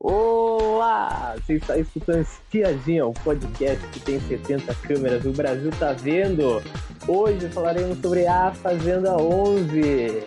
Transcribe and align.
Olá! 0.00 1.34
Você 1.44 1.54
está 1.54 1.76
escutando 1.76 2.20
Espiadinha, 2.20 3.04
o 3.04 3.12
podcast 3.12 3.84
que 3.88 3.98
tem 3.98 4.20
70 4.20 4.72
câmeras, 4.76 5.24
o 5.24 5.32
Brasil 5.32 5.72
tá 5.76 5.92
vendo! 5.92 6.62
Hoje 7.08 7.48
falaremos 7.48 7.98
sobre 8.00 8.24
a 8.24 8.52
Fazenda 8.52 9.16
11, 9.16 10.22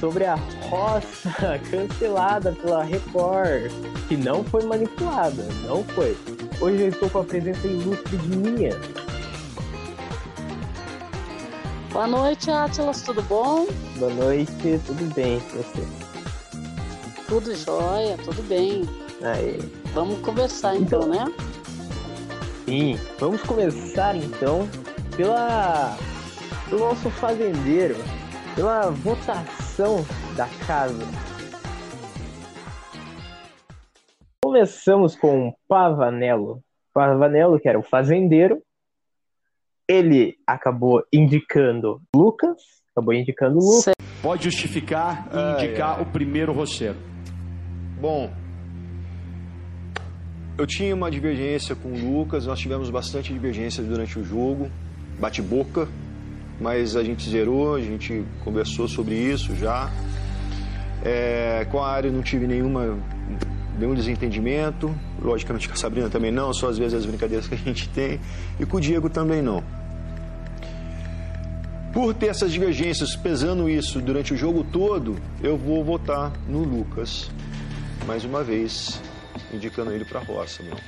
sobre 0.00 0.24
a 0.24 0.34
roça 0.34 1.30
cancelada 1.70 2.50
pela 2.60 2.82
Record, 2.82 3.70
que 4.08 4.16
não 4.16 4.42
foi 4.42 4.64
manipulada, 4.64 5.46
não 5.64 5.84
foi. 5.84 6.16
Hoje 6.60 6.82
eu 6.82 6.88
estou 6.88 7.08
com 7.08 7.20
a 7.20 7.24
presença 7.24 7.68
ilustre 7.68 8.16
de 8.16 8.36
minha. 8.36 8.72
Boa 11.92 12.08
noite, 12.08 12.50
Atlas, 12.50 13.02
tudo 13.02 13.22
bom? 13.22 13.64
Boa 13.96 14.12
noite, 14.12 14.80
tudo 14.84 15.14
bem, 15.14 15.38
você? 15.38 15.97
Tudo 17.28 17.54
jóia, 17.54 18.16
tudo 18.24 18.42
bem. 18.48 18.82
Aí. 19.22 19.58
Vamos 19.92 20.18
conversar 20.20 20.76
então, 20.76 21.06
né? 21.06 21.26
Sim, 22.64 22.98
vamos 23.18 23.42
começar 23.42 24.16
então 24.16 24.68
pela 25.16 25.96
pelo 26.68 26.80
nosso 26.80 27.10
fazendeiro, 27.10 27.96
pela 28.54 28.90
votação 28.90 30.04
da 30.36 30.46
casa. 30.66 31.04
Começamos 34.42 35.14
com 35.16 35.52
Pavanello. 35.66 36.62
Pavanello, 36.94 37.60
que 37.60 37.68
era 37.68 37.78
o 37.78 37.82
fazendeiro, 37.82 38.62
ele 39.86 40.36
acabou 40.46 41.02
indicando 41.12 42.00
Lucas, 42.14 42.62
acabou 42.92 43.12
indicando 43.12 43.58
Lucas. 43.58 43.94
Pode 44.22 44.44
justificar 44.44 45.28
e 45.32 45.36
Ai, 45.36 45.64
indicar 45.66 45.96
ai. 45.96 46.02
o 46.02 46.06
primeiro 46.06 46.52
roceiro. 46.52 46.96
Bom, 48.00 48.30
eu 50.56 50.66
tinha 50.66 50.94
uma 50.94 51.10
divergência 51.10 51.74
com 51.74 51.88
o 51.88 51.98
Lucas, 51.98 52.46
nós 52.46 52.60
tivemos 52.60 52.90
bastante 52.90 53.32
divergência 53.32 53.82
durante 53.82 54.18
o 54.18 54.24
jogo, 54.24 54.70
bate-boca, 55.18 55.88
mas 56.60 56.94
a 56.94 57.02
gente 57.02 57.28
zerou, 57.28 57.74
a 57.74 57.80
gente 57.80 58.24
conversou 58.44 58.86
sobre 58.86 59.16
isso 59.16 59.56
já. 59.56 59.90
É, 61.04 61.66
com 61.70 61.82
a 61.82 61.88
área 61.88 62.10
não 62.10 62.22
tive 62.22 62.46
nenhuma, 62.46 62.96
nenhum 63.76 63.94
desentendimento, 63.94 64.94
logicamente 65.20 65.68
com 65.68 65.74
a 65.74 65.76
Sabrina 65.76 66.08
também 66.08 66.30
não, 66.30 66.52
só 66.52 66.68
às 66.68 66.78
vezes 66.78 66.94
as 66.94 67.06
brincadeiras 67.06 67.48
que 67.48 67.54
a 67.54 67.58
gente 67.58 67.88
tem, 67.88 68.20
e 68.60 68.66
com 68.66 68.76
o 68.76 68.80
Diego 68.80 69.10
também 69.10 69.42
não. 69.42 69.62
Por 71.92 72.14
ter 72.14 72.26
essas 72.26 72.52
divergências, 72.52 73.16
pesando 73.16 73.68
isso 73.68 74.00
durante 74.00 74.34
o 74.34 74.36
jogo 74.36 74.62
todo, 74.62 75.16
eu 75.42 75.56
vou 75.56 75.82
votar 75.84 76.32
no 76.48 76.62
Lucas. 76.62 77.28
Mais 78.08 78.24
uma 78.24 78.42
vez, 78.42 78.98
indicando 79.52 79.92
ele 79.92 80.02
para 80.02 80.18
a 80.18 80.22
roça, 80.22 80.62
não. 80.62 80.78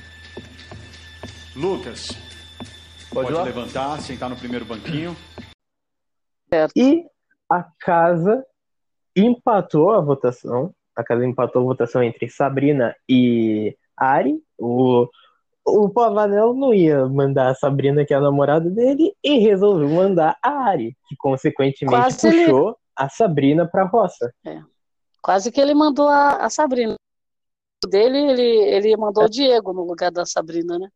Lucas, 1.55 2.07
Pode 3.13 3.31
pode, 3.31 3.43
levantar, 3.45 4.01
sentar 4.01 4.27
no 4.27 4.35
primeiro 4.35 4.65
banquinho. 4.65 5.15
E 6.75 7.05
a 7.47 7.63
casa 7.79 8.43
empatou 9.15 9.91
a 9.91 10.01
votação. 10.01 10.73
A 10.95 11.03
casa 11.03 11.23
empatou 11.23 11.61
a 11.61 11.65
votação 11.65 12.01
entre 12.01 12.27
Sabrina 12.27 12.95
e 13.07 13.77
Ari. 13.95 14.41
O, 14.57 15.07
o 15.63 15.89
Pavanello 15.89 16.55
não 16.55 16.73
ia 16.73 17.05
mandar 17.05 17.51
a 17.51 17.55
Sabrina, 17.55 18.03
que 18.03 18.15
é 18.15 18.17
a 18.17 18.21
namorada 18.21 18.67
dele, 18.67 19.13
e 19.23 19.37
resolveu 19.37 19.89
mandar 19.89 20.39
a 20.41 20.49
Ari, 20.69 20.97
que 21.07 21.15
consequentemente 21.17 21.95
Quase 22.01 22.27
ele- 22.27 22.45
puxou 22.45 22.75
a 22.95 23.07
Sabrina 23.07 23.67
pra 23.67 23.83
roça. 23.85 24.33
Quase 25.21 25.51
que 25.51 25.61
ele 25.61 25.75
mandou 25.75 26.09
a, 26.09 26.37
a 26.45 26.49
Sabrina. 26.49 26.95
Dele, 27.87 28.17
ele, 28.17 28.41
ele 28.41 28.97
mandou 28.97 29.25
o 29.25 29.29
Diego 29.29 29.73
no 29.73 29.83
lugar 29.83 30.11
da 30.11 30.25
Sabrina, 30.25 30.77
né? 30.77 30.89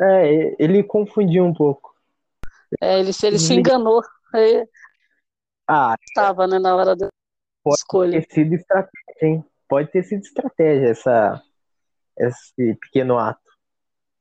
É, 0.00 0.56
ele 0.62 0.82
confundiu 0.82 1.44
um 1.44 1.54
pouco. 1.54 1.94
É, 2.80 2.98
ele, 2.98 3.12
se 3.12 3.26
ele 3.26 3.38
se 3.38 3.54
enganou. 3.54 4.02
Ele 4.34 4.68
Ah, 5.68 5.94
estava, 6.08 6.46
né, 6.46 6.58
na 6.58 6.74
hora 6.74 6.96
da 6.96 7.08
Pode 7.62 7.76
escolha. 7.76 8.20
ter 8.20 8.34
sido 8.34 8.54
estratégia, 8.54 9.14
hein? 9.22 9.44
Pode 9.68 9.90
ter 9.90 10.02
sido 10.02 10.22
estratégia 10.22 10.90
essa, 10.90 11.42
esse 12.18 12.74
pequeno 12.74 13.16
ato. 13.16 13.40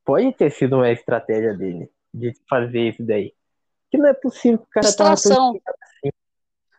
Pode 0.06 0.32
ter 0.34 0.52
sido 0.52 0.76
uma 0.76 0.92
estratégia 0.92 1.54
dele 1.58 1.92
de 2.14 2.34
fazer 2.48 2.90
isso 2.90 3.04
daí. 3.04 3.34
Que 3.90 3.98
não 3.98 4.08
é 4.08 4.14
possível 4.14 4.60
que 4.60 4.66
o 4.66 4.70
cara 4.70 4.86
Distração. 4.86 5.50
assim. 5.50 6.12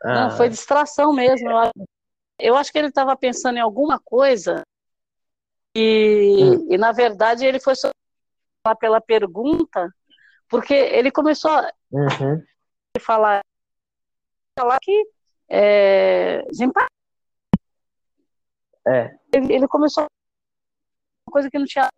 Não, 0.05 0.27
Ah, 0.29 0.31
foi 0.31 0.49
distração 0.49 1.13
mesmo. 1.13 1.49
Eu 2.39 2.57
acho 2.57 2.71
que 2.71 2.79
ele 2.79 2.89
estava 2.89 3.17
pensando 3.17 3.57
em 3.57 3.61
alguma 3.61 3.99
coisa 3.99 4.64
e, 5.75 6.45
Hum. 6.45 6.67
e, 6.71 6.79
na 6.79 6.93
verdade, 6.93 7.45
ele 7.45 7.59
foi 7.61 7.75
só 7.75 7.91
pela 8.79 9.01
pergunta, 9.01 9.93
porque 10.49 10.73
ele 10.73 11.11
começou 11.11 11.51
a 11.51 11.71
uhum, 11.91 12.43
falar, 13.01 13.41
falar 14.59 14.79
que 14.81 15.07
é, 15.49 16.43
é, 18.87 19.19
ele, 19.33 19.53
ele 19.53 19.69
começou 19.69 20.07
uma 21.27 21.33
coisa 21.33 21.51
que 21.51 21.59
não 21.59 21.67
tinha 21.67 21.89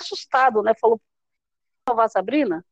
assustado, 0.00 0.62
né? 0.62 0.72
Falou 0.80 1.00
salvar 1.88 2.06
a 2.06 2.08
Sabrina, 2.08 2.64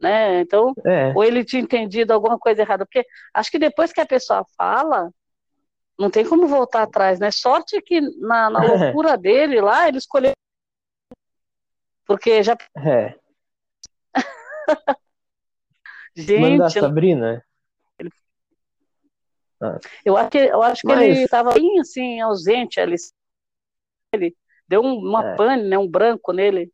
né? 0.00 0.40
Então, 0.40 0.74
é, 0.84 1.12
ou 1.14 1.22
ele 1.22 1.44
tinha 1.44 1.62
entendido 1.62 2.12
alguma 2.12 2.38
coisa 2.38 2.62
errada, 2.62 2.86
porque 2.86 3.06
acho 3.34 3.50
que 3.50 3.58
depois 3.58 3.92
que 3.92 4.00
a 4.00 4.06
pessoa 4.06 4.44
fala, 4.56 5.10
não 6.00 6.10
tem 6.10 6.26
como 6.26 6.46
voltar 6.48 6.82
atrás, 6.82 7.20
né? 7.20 7.30
Sorte 7.30 7.80
que 7.82 8.00
na, 8.00 8.48
na 8.50 8.60
loucura 8.62 9.16
dele 9.18 9.60
lá, 9.60 9.86
ele 9.88 9.98
escolheu 9.98 10.32
porque 12.06 12.42
já 12.42 12.56
é. 12.76 13.14
gente, 16.16 16.40
Mandar 16.40 16.66
a 16.66 16.70
Sabrina? 16.70 17.44
eu 20.04 20.16
acho 20.16 20.30
que 20.30 20.38
eu 20.38 20.62
acho 20.62 20.80
que 20.80 20.86
Mas- 20.88 21.02
ele 21.02 21.22
estava 21.22 21.52
bem 21.52 21.78
assim 21.80 22.20
ausente 22.20 22.80
ali. 22.80 22.96
Ele 24.12 24.34
deu 24.66 24.80
um- 24.82 24.98
uma 24.98 25.32
É. 25.32 25.36
pane, 25.36 25.62
né? 25.68 25.78
Um 25.78 25.88
branco 25.88 26.32
nele. 26.32 26.72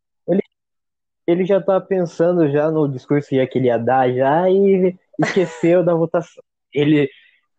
Ele 1.26 1.44
já 1.44 1.60
tá 1.60 1.80
pensando 1.80 2.48
já 2.48 2.70
no 2.70 2.86
discurso 2.88 3.34
já 3.34 3.44
que 3.48 3.58
ele 3.58 3.66
ia 3.66 3.76
dar 3.78 4.08
já 4.12 4.48
e 4.48 4.96
esqueceu 5.18 5.84
da 5.84 5.92
votação. 5.92 6.42
Ele, 6.72 7.10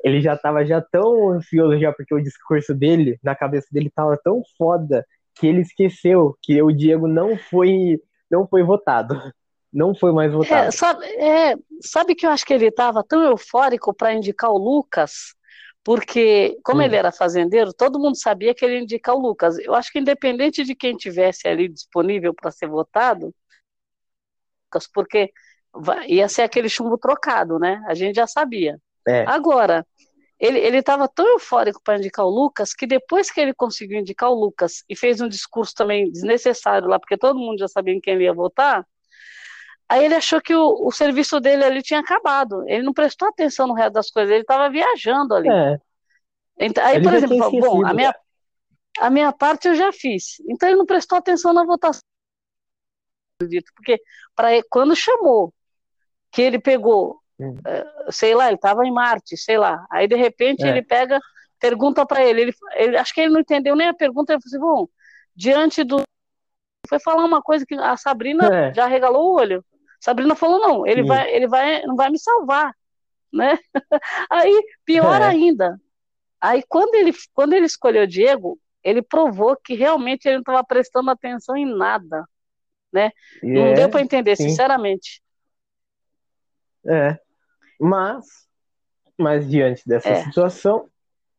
ele 0.04 0.22
já 0.22 0.38
tava 0.38 0.66
já 0.66 0.82
tão 0.82 1.32
ansioso 1.32 1.80
já 1.80 1.92
porque 1.94 2.14
o 2.16 2.22
discurso 2.22 2.74
dele, 2.74 3.20
na 3.24 3.36
cabeça 3.36 3.68
dele, 3.72 3.92
tava 3.94 4.18
tão 4.24 4.42
foda 4.58 5.06
que 5.36 5.48
ele 5.48 5.62
esqueceu 5.62 6.38
que 6.42 6.62
o 6.62 6.72
Diego 6.72 7.08
não 7.08 7.38
foi, 7.38 8.00
não 8.32 8.48
foi 8.48 8.64
votado. 8.64 9.16
Não 9.74 9.94
foi 9.96 10.12
mais 10.14 10.32
É, 10.40 10.70
votado. 10.70 10.72
sabe, 10.72 11.06
é, 11.06 11.56
sabe 11.82 12.14
que 12.16 12.26
eu 12.26 12.30
acho 12.30 12.46
que 12.46 12.54
ele 12.54 12.68
estava 12.68 13.04
tão 13.04 13.24
eufórico 13.24 13.94
para 13.94 14.14
indicar 14.14 14.52
o 14.52 14.58
Lucas, 14.58 15.34
porque, 15.84 16.58
como 16.64 16.82
Hum. 16.82 16.86
ele 16.86 16.96
era 16.96 17.12
fazendeiro, 17.12 17.74
todo 17.74 18.00
mundo 18.00 18.18
sabia 18.18 18.54
que 18.54 18.64
ele 18.66 18.76
ia 18.76 18.82
indicar 18.82 19.16
o 19.16 19.20
Lucas. 19.20 19.58
Eu 19.60 19.74
acho 19.74 19.92
que, 19.92 20.00
independente 20.00 20.64
de 20.64 20.76
quem 20.76 20.96
tivesse 20.96 21.48
ali 21.48 21.68
disponível 21.70 22.34
para 22.34 22.52
ser 22.52 22.68
votado, 22.68 23.34
Lucas, 24.66 24.88
porque 24.94 25.32
ia 26.08 26.28
ser 26.30 26.44
aquele 26.44 26.70
chumbo 26.70 26.98
trocado, 26.98 27.60
né? 27.60 27.84
A 27.88 27.94
gente 27.94 28.16
já 28.16 28.28
sabia. 28.28 28.80
É. 29.08 29.26
Agora, 29.28 29.86
ele 30.40 30.60
ele 30.60 30.78
estava 30.78 31.08
tão 31.08 31.26
eufórico 31.28 31.82
para 31.84 31.98
indicar 31.98 32.26
o 32.26 32.30
Lucas 32.30 32.74
que 32.74 32.86
depois 32.86 33.32
que 33.32 33.40
ele 33.40 33.54
conseguiu 33.54 34.00
indicar 34.00 34.30
o 34.30 34.36
Lucas 34.36 34.84
e 34.88 34.96
fez 34.96 35.22
um 35.22 35.28
discurso 35.28 35.74
também 35.74 36.12
desnecessário 36.12 36.88
lá, 36.88 37.00
porque 37.00 37.18
todo 37.18 37.40
mundo 37.40 37.60
já 37.60 37.68
sabia 37.68 37.94
em 37.94 38.00
quem 38.00 38.14
ele 38.14 38.26
ia 38.26 38.34
votar. 38.34 38.86
Aí 39.90 40.04
ele 40.04 40.16
achou 40.16 40.42
que 40.42 40.54
o, 40.54 40.86
o 40.86 40.92
serviço 40.92 41.40
dele 41.40 41.64
ali 41.64 41.82
tinha 41.82 42.02
acabado. 42.02 42.68
Ele 42.68 42.84
não 42.84 42.94
prestou 42.94 43.30
atenção 43.30 43.68
no 43.68 43.74
resto 43.74 43.94
das 43.94 44.12
coisas, 44.12 44.32
ele 44.32 44.42
estava 44.42 44.70
viajando 44.70 45.34
ali. 45.34 45.50
É, 45.50 45.80
Então, 46.60 46.86
aí, 46.86 46.98
ele 46.98 47.06
por 47.06 47.14
exemplo, 47.14 47.38
falou, 47.38 47.62
bom, 47.62 47.86
a 47.86 47.94
minha, 47.94 48.16
a 49.00 49.10
minha 49.10 49.32
parte 49.32 49.70
eu 49.70 49.76
já 49.76 49.92
fiz. 49.94 50.42
Então 50.50 50.68
ele 50.68 50.78
não 50.78 50.86
prestou 50.86 51.18
atenção 51.18 51.54
na 51.54 51.64
votação. 51.64 52.02
Porque 53.76 54.02
para 54.36 54.50
quando 54.70 54.96
chamou, 54.96 55.54
que 56.32 56.42
ele 56.42 56.60
pegou, 56.60 57.22
Hum. 57.40 57.56
eh, 57.66 57.86
sei 58.10 58.34
lá, 58.34 58.48
ele 58.48 58.56
estava 58.56 58.86
em 58.86 58.92
Marte, 58.92 59.38
sei 59.38 59.58
lá. 59.58 59.86
Aí 59.92 60.08
de 60.08 60.16
repente 60.16 60.66
É. 60.66 60.70
ele 60.70 60.82
pega, 60.82 61.20
pergunta 61.60 62.06
para 62.06 62.24
ele, 62.26 62.42
ele, 62.42 62.54
ele, 62.76 62.98
acho 62.98 63.14
que 63.14 63.22
ele 63.22 63.34
não 63.34 63.40
entendeu 63.42 63.76
nem 63.76 63.88
a 63.88 63.94
pergunta, 63.94 64.34
ele 64.34 64.42
falou 64.42 64.78
assim, 64.78 64.86
bom, 64.86 64.90
diante 65.36 65.84
do 65.84 66.02
foi 66.88 67.00
falar 67.00 67.26
uma 67.26 67.42
coisa 67.42 67.66
que 67.66 67.76
a 67.76 67.98
Sabrina 67.98 68.48
É. 68.54 68.74
já 68.74 68.88
regalou 68.88 69.32
o 69.32 69.36
olho. 69.36 69.64
Sabrina 70.00 70.36
falou 70.36 70.60
não, 70.60 70.88
ele 70.88 71.02
Sim. 71.02 71.08
vai, 71.08 71.32
ele 71.34 71.48
vai, 71.48 71.82
não 71.84 71.96
vai 71.96 72.10
me 72.10 72.20
salvar, 72.20 72.74
né? 73.34 73.58
Aí 74.30 74.64
pior 74.86 75.22
É. 75.22 75.26
ainda. 75.26 75.80
Aí 76.40 76.64
quando 76.68 76.96
ele, 76.96 77.12
quando 77.34 77.54
ele 77.54 77.66
escolheu 77.66 78.08
Diego, 78.08 78.60
ele 78.84 79.02
provou 79.02 79.58
que 79.58 79.74
realmente 79.74 80.26
ele 80.26 80.36
não 80.36 80.42
estava 80.42 80.64
prestando 80.64 81.10
atenção 81.12 81.58
em 81.58 81.66
nada. 81.66 82.26
e 82.94 83.10
Não 83.44 83.68
é, 83.68 83.74
deu 83.74 83.90
para 83.90 84.02
entender, 84.02 84.36
sim. 84.36 84.50
sinceramente. 84.50 85.22
é. 86.86 87.20
Mas, 87.80 88.26
mas 89.18 89.48
diante 89.50 89.88
dessa 89.88 90.10
É. 90.10 90.24
situação, 90.24 90.88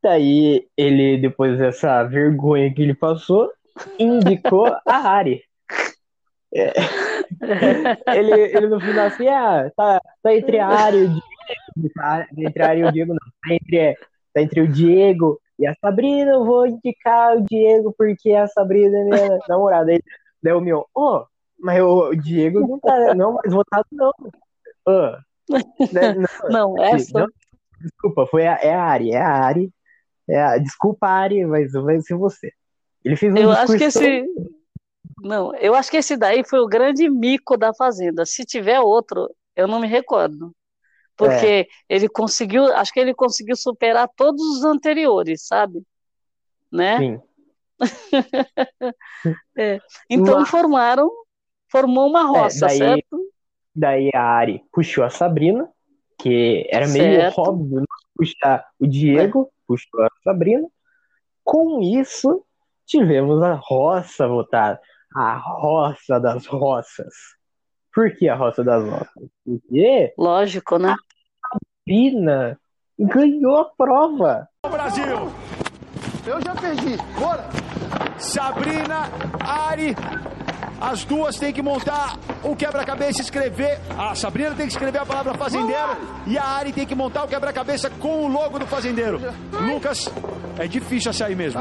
Daí 0.03 0.67
ele, 0.77 1.19
depois 1.19 1.59
dessa 1.59 2.05
vergonha 2.05 2.73
que 2.73 2.83
ele 2.83 2.95
passou, 2.95 3.51
indicou 3.99 4.67
a 4.87 4.97
Ari. 4.97 5.43
É. 6.55 6.73
Ele, 8.17 8.33
ele 8.33 8.69
no 8.69 8.81
final 8.81 9.07
assim, 9.07 9.29
ah, 9.29 9.71
tá, 9.77 10.01
tá 10.23 10.35
entre 10.35 10.59
a 10.59 10.67
Ari 10.67 10.97
e 10.97 11.05
o 11.05 11.09
Diego. 11.09 11.93
Tá 11.95 12.27
entre 12.37 12.63
a 12.63 12.69
Ari 12.69 12.81
e 12.81 12.85
o 12.85 12.93
Diego, 12.93 13.13
não. 13.13 13.19
Tá 13.19 13.55
entre, 13.55 13.95
tá 14.33 14.41
entre 14.41 14.61
o 14.63 14.69
Diego 14.69 15.39
e 15.59 15.67
a 15.67 15.75
Sabrina. 15.75 16.33
Eu 16.33 16.45
vou 16.45 16.67
indicar 16.67 17.37
o 17.37 17.45
Diego 17.45 17.95
porque 17.97 18.33
a 18.33 18.47
Sabrina 18.47 18.99
é 18.99 19.05
minha 19.05 19.39
namorada. 19.47 19.93
Aí, 19.93 20.01
daí 20.43 20.55
o 20.55 20.61
meu, 20.61 20.87
oh, 20.95 21.25
mas 21.61 21.83
o 21.83 22.15
Diego 22.15 22.61
não 22.61 22.81
tá 22.81 23.15
não 23.15 23.35
mais 23.35 23.53
votado, 23.53 23.87
não. 23.93 24.13
Oh, 24.87 25.17
né, 25.49 26.15
não, 26.51 26.75
não, 26.77 26.85
essa. 26.85 27.21
Não, 27.21 27.27
desculpa, 27.81 28.27
foi 28.27 28.47
a, 28.47 28.59
é 28.63 28.75
a 28.75 28.85
Ari, 28.85 29.11
é 29.13 29.21
a 29.21 29.45
Ari. 29.45 29.73
É 30.29 30.43
a, 30.43 30.59
desculpa, 30.59 31.07
Ari, 31.07 31.45
mas 31.47 31.73
vai 31.73 32.01
ser 32.01 32.17
você. 32.17 32.53
Ele 33.05 33.17
fez 33.17 33.33
um 33.33 33.37
Eu 33.37 33.51
acho 33.51 33.77
que 33.77 33.85
esse. 33.85 34.25
Não, 35.21 35.55
eu 35.57 35.75
acho 35.75 35.91
que 35.91 35.97
esse 35.97 36.17
daí 36.17 36.45
foi 36.45 36.61
o 36.61 36.69
grande 36.69 37.09
mico 37.09 37.57
da 37.57 37.75
Fazenda. 37.75 38.25
Se 38.25 38.45
tiver 38.45 38.81
outro, 38.81 39.29
eu 39.57 39.67
não 39.67 39.81
me 39.81 39.87
recordo. 39.87 40.55
Porque 41.17 41.47
é. 41.47 41.67
ele 41.89 42.09
conseguiu, 42.09 42.65
acho 42.77 42.93
que 42.93 43.01
ele 43.01 43.13
conseguiu 43.13 43.57
superar 43.57 44.09
todos 44.17 44.41
os 44.41 44.65
anteriores, 44.65 45.45
sabe? 45.47 45.83
Né? 46.71 46.99
Sim. 46.99 47.21
é. 49.59 49.81
Então 50.09 50.41
Mas... 50.41 50.49
formaram, 50.49 51.11
formou 51.69 52.09
uma 52.09 52.21
é, 52.21 52.25
roça, 52.25 52.67
é, 52.67 52.69
daí, 52.69 52.79
certo? 52.79 53.33
Daí 53.79 54.11
a 54.13 54.23
Ari 54.23 54.61
puxou 54.73 55.05
a 55.05 55.11
Sabrina, 55.11 55.69
que 56.19 56.67
era 56.69 56.89
meio 56.89 57.21
certo. 57.21 57.41
óbvio 57.41 57.85
puxar 58.17 58.67
o 58.81 58.89
Diego, 58.89 59.49
é. 59.49 59.63
puxou 59.69 60.03
a 60.03 60.09
Sabrina. 60.25 60.67
Com 61.45 61.81
isso, 61.81 62.45
tivemos 62.85 63.41
a 63.41 63.55
roça 63.55 64.27
votada. 64.27 64.81
A 65.15 65.37
roça 65.37 66.19
das 66.19 66.45
roças. 66.47 67.15
Por 67.95 68.13
que 68.17 68.29
a 68.29 68.35
roça 68.35 68.65
das 68.65 68.83
roças? 68.85 69.31
Porque. 69.45 70.13
Lógico, 70.19 70.77
né? 70.77 70.91
A 70.91 71.59
Sabrina 71.87 72.61
ganhou 72.99 73.59
a 73.59 73.65
prova. 73.65 74.49
Brasil! 74.69 75.31
Eu 76.27 76.43
já 76.43 76.55
perdi. 76.57 76.97
Bora! 77.19 77.45
Sabrina, 78.19 79.09
Ari, 79.41 79.95
as 80.81 81.05
duas 81.05 81.37
têm 81.37 81.53
que 81.53 81.61
montar 81.61 82.17
o 82.43 82.55
quebra-cabeça 82.55 83.21
escrever. 83.21 83.81
A 83.97 84.15
Sabrina 84.15 84.51
tem 84.51 84.67
que 84.67 84.73
escrever 84.73 84.99
a 84.99 85.07
palavra 85.07 85.35
fazendeiro 85.35 85.97
e 86.27 86.39
a 86.39 86.45
Ari 86.45 86.73
tem 86.73 86.87
que 86.87 86.95
montar 86.95 87.25
o 87.25 87.29
quebra-cabeça 87.29 87.91
com 87.91 88.25
o 88.25 88.29
logo 88.29 88.59
do 88.59 88.67
fazendeiro. 88.67 89.21
Lucas, 89.53 90.09
é 90.59 90.67
difícil 90.67 91.13
sair 91.13 91.35
mesmo. 91.35 91.61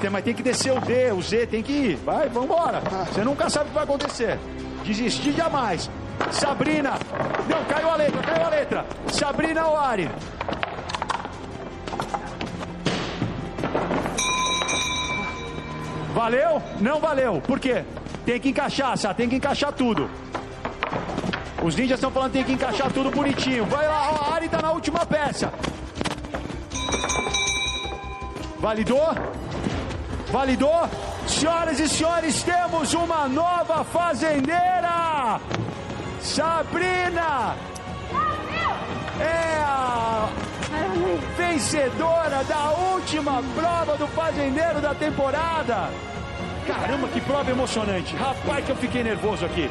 Tem, 0.00 0.10
mas 0.10 0.24
tem 0.24 0.34
que 0.34 0.42
descer 0.42 0.72
o 0.72 0.80
D, 0.80 1.12
o 1.12 1.22
Z 1.22 1.46
tem 1.46 1.62
que 1.62 1.72
ir. 1.72 1.96
Vai, 1.96 2.28
vambora. 2.28 2.82
Você 3.12 3.24
nunca 3.24 3.48
sabe 3.48 3.66
o 3.66 3.68
que 3.68 3.74
vai 3.74 3.84
acontecer. 3.84 4.38
Desistir 4.84 5.32
jamais. 5.32 5.88
Sabrina. 6.30 6.92
Não, 7.48 7.64
caiu 7.64 7.90
a 7.90 7.96
letra, 7.96 8.22
caiu 8.22 8.46
a 8.46 8.48
letra. 8.48 8.86
Sabrina 9.12 9.66
ou 9.66 9.76
Ari? 9.78 10.10
Valeu? 16.14 16.62
Não 16.80 17.00
valeu. 17.00 17.40
Por 17.40 17.58
quê? 17.58 17.84
Tem 18.24 18.38
que 18.40 18.50
encaixar, 18.50 18.96
Sá, 18.96 19.12
tem 19.12 19.28
que 19.28 19.36
encaixar 19.36 19.72
tudo. 19.72 20.08
Os 21.62 21.76
ninjas 21.76 21.98
estão 21.98 22.10
falando 22.10 22.32
que 22.32 22.38
tem 22.38 22.44
que 22.44 22.52
encaixar 22.52 22.92
tudo 22.92 23.10
bonitinho. 23.10 23.64
Vai 23.66 23.86
lá, 23.86 24.12
ó, 24.12 24.30
a 24.30 24.34
Ari 24.34 24.48
tá 24.48 24.60
na 24.60 24.72
última 24.72 25.04
peça. 25.06 25.52
Validou? 28.58 29.08
Validou? 30.30 30.88
Senhoras 31.26 31.78
e 31.78 31.88
senhores, 31.88 32.42
temos 32.42 32.94
uma 32.94 33.28
nova 33.28 33.84
fazendeira! 33.84 35.40
Sabrina! 36.20 37.56
É 39.20 39.62
a 39.64 40.28
vencedora 41.36 42.42
da 42.44 42.70
última 42.70 43.42
prova 43.54 43.96
do 43.96 44.06
fazendeiro 44.08 44.80
da 44.80 44.94
temporada! 44.94 46.11
Caramba, 46.66 47.08
que 47.08 47.20
prova 47.20 47.50
emocionante. 47.50 48.14
Rapaz, 48.14 48.64
que 48.64 48.70
eu 48.70 48.76
fiquei 48.76 49.02
nervoso 49.02 49.44
aqui. 49.44 49.68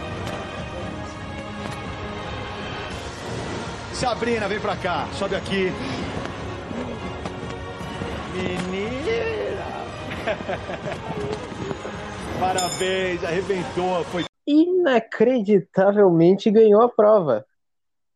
Sabrina, 3.94 4.48
vem 4.48 4.60
pra 4.60 4.76
cá. 4.76 5.08
Sobe 5.14 5.36
aqui. 5.36 5.72
Menina! 8.34 9.72
Parabéns, 12.40 13.24
arrebentou. 13.24 14.04
Foi 14.06 14.26
inacreditavelmente 14.46 16.52
ganhou 16.52 16.82
a 16.82 16.90
prova. 16.90 17.46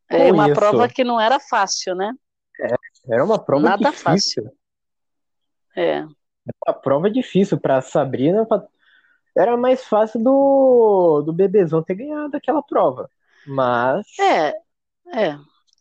É 0.10 0.32
uma 0.32 0.48
isso. 0.48 0.56
prova 0.56 0.90
que 0.90 1.04
não 1.04 1.20
era 1.20 1.40
fácil, 1.40 1.96
né? 1.96 2.14
É, 2.60 2.76
era 3.14 3.24
uma 3.24 3.40
prova 3.40 3.70
Nada 3.70 3.90
difícil. 3.90 4.44
fácil. 4.44 4.52
É 5.78 6.06
uma 6.66 6.74
prova 6.74 7.10
difícil 7.10 7.60
para 7.60 7.82
Sabrina. 7.82 8.48
Era 9.36 9.58
mais 9.58 9.86
fácil 9.86 10.22
do, 10.24 11.22
do 11.26 11.34
Bebezão 11.34 11.84
ter 11.84 11.96
ganhado 11.96 12.36
aquela 12.36 12.62
prova. 12.62 13.10
Mas. 13.46 14.06
É, 14.20 14.50
é. 15.14 15.38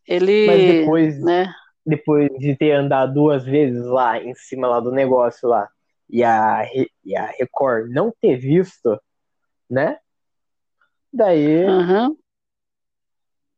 Ele. 0.06 0.46
Mas 0.46 0.62
depois, 0.62 1.22
né? 1.22 1.54
depois 1.84 2.30
de 2.38 2.56
ter 2.56 2.72
andado 2.72 3.14
duas 3.14 3.44
vezes 3.44 3.84
lá 3.84 4.18
em 4.18 4.34
cima 4.34 4.66
lá 4.66 4.80
do 4.80 4.90
negócio 4.90 5.48
lá 5.48 5.68
e 6.08 6.22
a, 6.22 6.62
e 7.04 7.16
a 7.16 7.26
Record 7.26 7.90
não 7.90 8.12
ter 8.20 8.36
visto, 8.36 9.00
né? 9.68 9.98
Daí. 11.12 11.64
Uhum. 11.64 12.16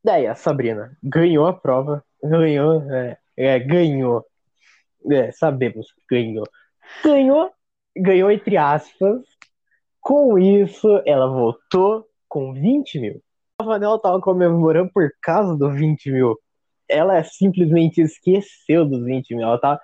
Daí 0.02 0.26
a 0.26 0.34
Sabrina 0.34 0.96
ganhou 1.02 1.46
a 1.46 1.52
prova. 1.52 2.04
Ganhou, 2.22 2.82
é, 2.92 3.18
é 3.36 3.58
ganhou. 3.58 4.24
É, 5.10 5.30
sabemos 5.32 5.92
que 5.92 6.00
ganhou 6.10 6.46
ganhou, 7.04 7.50
ganhou 7.96 8.30
entre 8.30 8.56
aspas. 8.56 9.22
Com 10.00 10.38
isso, 10.38 11.02
ela 11.04 11.26
voltou 11.26 12.06
com 12.28 12.52
20 12.52 13.00
mil. 13.00 13.22
A 13.58 13.64
Vanella 13.64 14.00
tava 14.00 14.20
comemorando 14.20 14.90
por 14.92 15.10
causa 15.22 15.56
dos 15.56 15.74
20 15.74 16.10
mil. 16.10 16.38
Ela 16.88 17.22
simplesmente 17.24 18.00
esqueceu 18.00 18.84
dos 18.84 19.04
20 19.04 19.34
mil. 19.34 19.46
Ela 19.46 19.58
tava, 19.58 19.80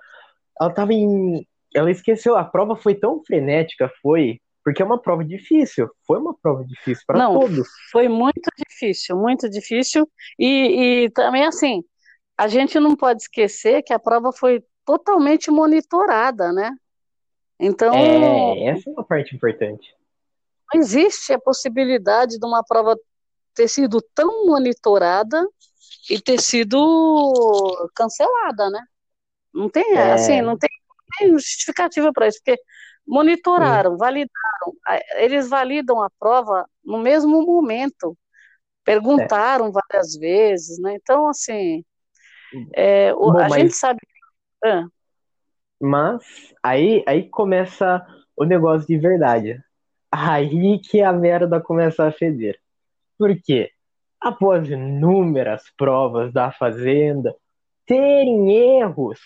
ela 0.60 0.70
tava 0.70 0.92
em. 0.92 1.46
Ela 1.74 1.90
esqueceu. 1.90 2.36
A 2.36 2.44
prova 2.44 2.76
foi 2.76 2.94
tão 2.94 3.22
frenética, 3.24 3.90
foi. 4.02 4.40
Porque 4.64 4.80
é 4.80 4.84
uma 4.84 5.00
prova 5.00 5.24
difícil. 5.24 5.90
Foi 6.06 6.18
uma 6.18 6.36
prova 6.40 6.64
difícil 6.64 7.02
para 7.06 7.26
todos. 7.26 7.66
Foi 7.90 8.08
muito 8.08 8.48
difícil, 8.56 9.16
muito 9.16 9.48
difícil. 9.50 10.08
E, 10.38 11.04
e 11.04 11.10
também, 11.10 11.44
assim, 11.44 11.82
a 12.38 12.46
gente 12.46 12.78
não 12.78 12.94
pode 12.94 13.22
esquecer 13.22 13.82
que 13.82 13.92
a 13.92 13.98
prova 13.98 14.32
foi 14.32 14.62
totalmente 14.84 15.50
monitorada, 15.50 16.52
né? 16.52 16.70
Então. 17.62 17.94
É, 17.94 18.64
essa 18.64 18.90
é 18.90 18.92
uma 18.92 19.04
parte 19.04 19.36
importante. 19.36 19.94
Não 20.74 20.80
existe 20.80 21.32
a 21.32 21.38
possibilidade 21.38 22.36
de 22.36 22.44
uma 22.44 22.64
prova 22.64 22.98
ter 23.54 23.68
sido 23.68 24.02
tão 24.14 24.46
monitorada 24.46 25.46
e 26.10 26.20
ter 26.20 26.40
sido 26.40 27.90
cancelada, 27.94 28.68
né? 28.68 28.80
Não 29.54 29.68
tem, 29.68 29.96
é... 29.96 30.12
assim, 30.12 30.42
não 30.42 30.58
tem, 30.58 30.70
não 30.88 31.06
tem 31.18 31.30
justificativa 31.38 32.12
para 32.12 32.26
isso, 32.26 32.40
porque 32.44 32.60
monitoraram, 33.06 33.92
Sim. 33.92 33.98
validaram, 33.98 34.72
eles 35.16 35.48
validam 35.48 36.02
a 36.02 36.10
prova 36.18 36.66
no 36.84 36.98
mesmo 36.98 37.44
momento, 37.44 38.16
perguntaram 38.82 39.68
é. 39.68 39.70
várias 39.70 40.16
vezes, 40.16 40.80
né? 40.80 40.94
Então, 40.94 41.28
assim, 41.28 41.84
é, 42.74 43.12
Bom, 43.12 43.38
a 43.38 43.48
mas... 43.48 43.54
gente 43.54 43.74
sabe. 43.74 44.00
Ah. 44.64 44.86
Mas 45.84 46.54
aí, 46.62 47.02
aí 47.08 47.28
começa 47.28 48.06
o 48.36 48.44
negócio 48.44 48.86
de 48.86 48.96
verdade. 48.96 49.60
Aí 50.12 50.78
que 50.78 51.00
a 51.00 51.12
merda 51.12 51.60
começa 51.60 52.06
a 52.06 52.12
feder. 52.12 52.56
Por 53.18 53.36
quê? 53.42 53.72
Após 54.20 54.70
inúmeras 54.70 55.64
provas 55.76 56.32
da 56.32 56.52
Fazenda 56.52 57.34
terem 57.84 58.78
erros, 58.78 59.18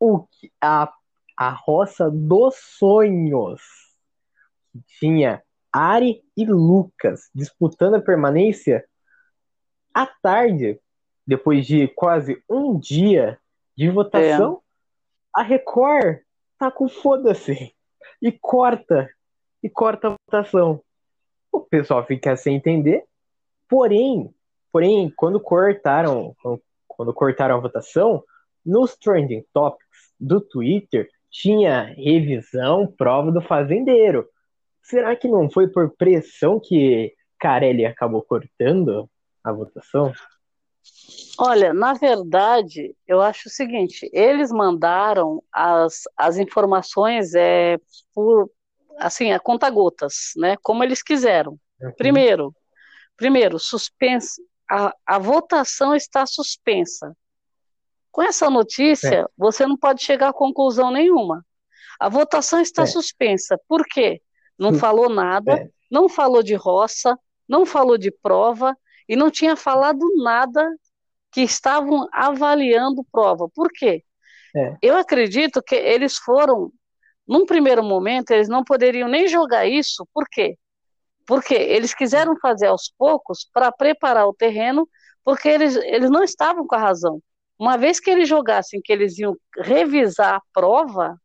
o 0.00 0.20
que, 0.20 0.50
a, 0.58 0.90
a 1.36 1.50
roça 1.50 2.10
dos 2.10 2.54
sonhos 2.78 3.60
tinha 4.98 5.42
Ari 5.70 6.22
e 6.34 6.46
Lucas 6.46 7.28
disputando 7.34 7.96
a 7.96 8.00
permanência 8.00 8.86
à 9.92 10.06
tarde, 10.06 10.80
depois 11.26 11.66
de 11.66 11.88
quase 11.88 12.42
um 12.48 12.78
dia 12.78 13.38
de 13.76 13.90
votação, 13.90 14.62
a 15.34 15.42
Record 15.42 16.20
tá 16.58 16.70
com 16.70 16.88
foda-se 16.88 17.74
e 18.22 18.32
corta 18.32 19.10
e 19.62 19.68
corta 19.68 20.08
a 20.08 20.16
votação. 20.26 20.80
O 21.50 21.60
pessoal 21.60 22.04
fica 22.06 22.36
sem 22.36 22.56
entender. 22.56 23.04
Porém, 23.68 24.32
porém, 24.70 25.12
quando 25.16 25.40
cortaram, 25.40 26.36
quando 26.86 27.12
cortaram 27.12 27.56
a 27.56 27.60
votação, 27.60 28.22
nos 28.64 28.96
trending 28.96 29.44
topics 29.52 30.12
do 30.20 30.40
Twitter 30.40 31.10
tinha 31.30 31.94
revisão, 31.96 32.86
prova 32.86 33.32
do 33.32 33.40
fazendeiro. 33.40 34.28
Será 34.82 35.16
que 35.16 35.26
não 35.26 35.50
foi 35.50 35.66
por 35.66 35.90
pressão 35.96 36.60
que 36.60 37.12
Carelli 37.38 37.84
acabou 37.84 38.22
cortando 38.22 39.10
a 39.42 39.52
votação? 39.52 40.12
Olha, 41.38 41.74
na 41.74 41.94
verdade, 41.94 42.94
eu 43.06 43.20
acho 43.20 43.48
o 43.48 43.52
seguinte: 43.52 44.08
eles 44.12 44.52
mandaram 44.52 45.42
as, 45.52 46.02
as 46.16 46.38
informações 46.38 47.34
é, 47.34 47.78
por 48.14 48.50
assim, 48.98 49.32
a 49.32 49.40
conta-gotas, 49.40 50.32
né? 50.36 50.56
Como 50.62 50.84
eles 50.84 51.02
quiseram. 51.02 51.58
Uhum. 51.80 51.92
Primeiro, 51.96 52.54
primeiro, 53.16 53.58
suspense, 53.58 54.40
a, 54.70 54.94
a 55.04 55.18
votação 55.18 55.94
está 55.94 56.24
suspensa. 56.26 57.16
Com 58.12 58.22
essa 58.22 58.48
notícia, 58.48 59.22
é. 59.22 59.26
você 59.36 59.66
não 59.66 59.76
pode 59.76 60.02
chegar 60.02 60.28
a 60.28 60.32
conclusão 60.32 60.92
nenhuma. 60.92 61.44
A 61.98 62.08
votação 62.08 62.60
está 62.60 62.82
é. 62.82 62.86
suspensa. 62.86 63.58
Por 63.68 63.84
quê? 63.84 64.22
Não 64.56 64.70
hum. 64.70 64.78
falou 64.78 65.08
nada, 65.08 65.52
é. 65.54 65.68
não 65.90 66.08
falou 66.08 66.42
de 66.42 66.54
roça, 66.54 67.18
não 67.48 67.66
falou 67.66 67.98
de 67.98 68.12
prova 68.12 68.76
e 69.08 69.16
não 69.16 69.30
tinha 69.30 69.56
falado 69.56 70.04
nada 70.22 70.68
que 71.32 71.42
estavam 71.42 72.08
avaliando 72.12 73.04
prova. 73.10 73.48
Por 73.48 73.70
quê? 73.72 74.04
É. 74.54 74.76
Eu 74.80 74.96
acredito 74.96 75.62
que 75.62 75.74
eles 75.74 76.16
foram, 76.16 76.70
num 77.26 77.44
primeiro 77.44 77.82
momento, 77.82 78.30
eles 78.30 78.48
não 78.48 78.62
poderiam 78.62 79.08
nem 79.08 79.26
jogar 79.26 79.66
isso, 79.66 80.06
por 80.14 80.26
quê? 80.30 80.56
Porque 81.26 81.54
eles 81.54 81.94
quiseram 81.94 82.36
fazer 82.38 82.66
aos 82.66 82.92
poucos 82.96 83.48
para 83.52 83.72
preparar 83.72 84.28
o 84.28 84.34
terreno, 84.34 84.88
porque 85.24 85.48
eles, 85.48 85.74
eles 85.76 86.10
não 86.10 86.22
estavam 86.22 86.66
com 86.66 86.74
a 86.76 86.78
razão. 86.78 87.20
Uma 87.58 87.76
vez 87.76 87.98
que 87.98 88.10
eles 88.10 88.28
jogassem 88.28 88.80
que 88.82 88.92
eles 88.92 89.18
iam 89.18 89.36
revisar 89.58 90.36
a 90.36 90.42
prova, 90.52 91.18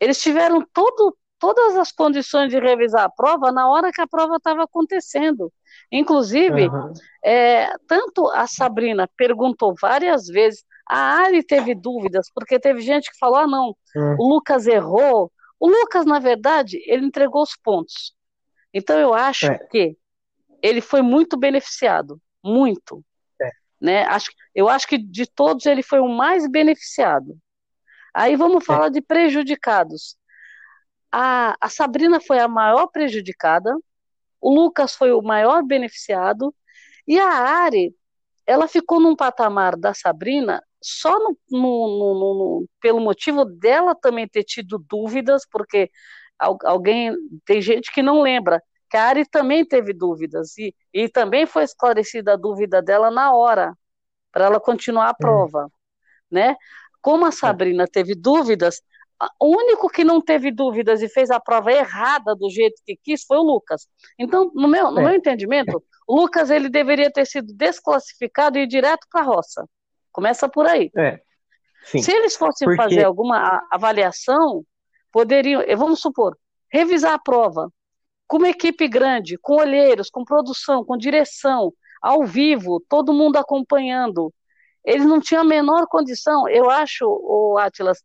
eles 0.00 0.20
tiveram 0.20 0.66
todo, 0.72 1.16
todas 1.38 1.76
as 1.76 1.92
condições 1.92 2.50
de 2.50 2.58
revisar 2.58 3.04
a 3.04 3.10
prova 3.10 3.52
na 3.52 3.68
hora 3.68 3.90
que 3.92 4.00
a 4.00 4.06
prova 4.06 4.36
estava 4.36 4.64
acontecendo. 4.64 5.52
Inclusive, 5.92 6.68
uhum. 6.68 6.92
é, 7.22 7.70
tanto 7.86 8.26
a 8.30 8.46
Sabrina 8.46 9.06
perguntou 9.14 9.74
várias 9.78 10.26
vezes, 10.26 10.64
a 10.88 11.22
Ari 11.22 11.42
teve 11.44 11.74
dúvidas, 11.74 12.30
porque 12.34 12.58
teve 12.58 12.80
gente 12.80 13.10
que 13.10 13.18
falou: 13.18 13.36
ah, 13.36 13.46
não, 13.46 13.76
uhum. 13.94 14.16
o 14.18 14.28
Lucas 14.34 14.66
errou. 14.66 15.30
O 15.60 15.68
Lucas, 15.68 16.06
na 16.06 16.18
verdade, 16.18 16.82
ele 16.86 17.04
entregou 17.06 17.42
os 17.42 17.54
pontos. 17.54 18.14
Então, 18.74 18.98
eu 18.98 19.14
acho 19.14 19.46
é. 19.46 19.58
que 19.58 19.96
ele 20.62 20.80
foi 20.80 21.02
muito 21.02 21.36
beneficiado, 21.36 22.20
muito. 22.42 23.04
É. 23.40 23.50
Né? 23.80 24.04
Acho, 24.04 24.32
eu 24.54 24.68
acho 24.68 24.88
que 24.88 24.98
de 24.98 25.26
todos 25.26 25.66
ele 25.66 25.82
foi 25.82 26.00
o 26.00 26.08
mais 26.08 26.50
beneficiado. 26.50 27.36
Aí 28.14 28.34
vamos 28.34 28.64
é. 28.64 28.66
falar 28.66 28.88
de 28.88 29.00
prejudicados. 29.00 30.16
A, 31.12 31.54
a 31.60 31.68
Sabrina 31.68 32.20
foi 32.20 32.38
a 32.38 32.48
maior 32.48 32.86
prejudicada, 32.86 33.72
o 34.42 34.52
Lucas 34.52 34.94
foi 34.94 35.12
o 35.12 35.22
maior 35.22 35.64
beneficiado, 35.64 36.54
e 37.06 37.18
a 37.18 37.28
Ari, 37.28 37.94
ela 38.44 38.66
ficou 38.66 39.00
num 39.00 39.16
patamar 39.16 39.76
da 39.76 39.94
Sabrina 39.94 40.62
só 40.82 41.16
no, 41.18 41.36
no, 41.48 41.58
no, 41.58 42.68
pelo 42.80 43.00
motivo 43.00 43.44
dela 43.44 43.94
também 43.94 44.26
ter 44.26 44.42
tido 44.42 44.78
dúvidas, 44.78 45.46
porque 45.48 45.90
alguém 46.38 47.14
tem 47.46 47.62
gente 47.62 47.92
que 47.92 48.02
não 48.02 48.20
lembra 48.20 48.60
que 48.90 48.96
a 48.96 49.04
Ari 49.04 49.24
também 49.24 49.64
teve 49.64 49.92
dúvidas 49.92 50.58
e, 50.58 50.74
e 50.92 51.08
também 51.08 51.46
foi 51.46 51.62
esclarecida 51.62 52.32
a 52.32 52.36
dúvida 52.36 52.82
dela 52.82 53.10
na 53.10 53.32
hora 53.32 53.74
para 54.32 54.46
ela 54.46 54.60
continuar 54.60 55.10
a 55.10 55.14
prova, 55.14 55.70
né? 56.30 56.56
Como 57.00 57.24
a 57.24 57.28
é. 57.28 57.32
Sabrina 57.32 57.86
teve 57.86 58.14
dúvidas, 58.14 58.82
o 59.40 59.56
único 59.56 59.88
que 59.88 60.04
não 60.04 60.20
teve 60.20 60.50
dúvidas 60.50 61.02
e 61.02 61.08
fez 61.08 61.30
a 61.30 61.40
prova 61.40 61.72
errada 61.72 62.34
do 62.34 62.50
jeito 62.50 62.82
que 62.84 62.96
quis 62.96 63.24
foi 63.24 63.38
o 63.38 63.42
Lucas. 63.42 63.86
Então, 64.18 64.50
no 64.54 64.68
meu, 64.68 64.90
no 64.90 65.00
é. 65.00 65.04
meu 65.04 65.14
entendimento, 65.14 65.82
o 66.06 66.16
Lucas 66.16 66.50
ele 66.50 66.68
deveria 66.68 67.10
ter 67.10 67.26
sido 67.26 67.52
desclassificado 67.54 68.58
e 68.58 68.62
ir 68.62 68.66
direto 68.66 69.06
para 69.10 69.20
a 69.20 69.24
roça. 69.24 69.68
Começa 70.10 70.48
por 70.48 70.66
aí. 70.66 70.90
É. 70.96 71.20
Se 71.84 72.12
eles 72.12 72.36
fossem 72.36 72.66
Porque... 72.66 72.82
fazer 72.82 73.04
alguma 73.04 73.62
avaliação, 73.70 74.64
poderiam, 75.10 75.62
vamos 75.76 76.00
supor, 76.00 76.36
revisar 76.70 77.14
a 77.14 77.18
prova 77.18 77.70
com 78.26 78.38
uma 78.38 78.48
equipe 78.48 78.88
grande, 78.88 79.36
com 79.38 79.54
olheiros, 79.56 80.08
com 80.08 80.24
produção, 80.24 80.84
com 80.84 80.96
direção, 80.96 81.72
ao 82.00 82.24
vivo, 82.24 82.82
todo 82.88 83.12
mundo 83.12 83.36
acompanhando. 83.36 84.32
Eles 84.84 85.06
não 85.06 85.20
tinham 85.20 85.42
a 85.42 85.46
menor 85.46 85.86
condição. 85.86 86.48
Eu 86.48 86.70
acho, 86.70 87.04
o 87.06 87.58
Atlas, 87.58 88.02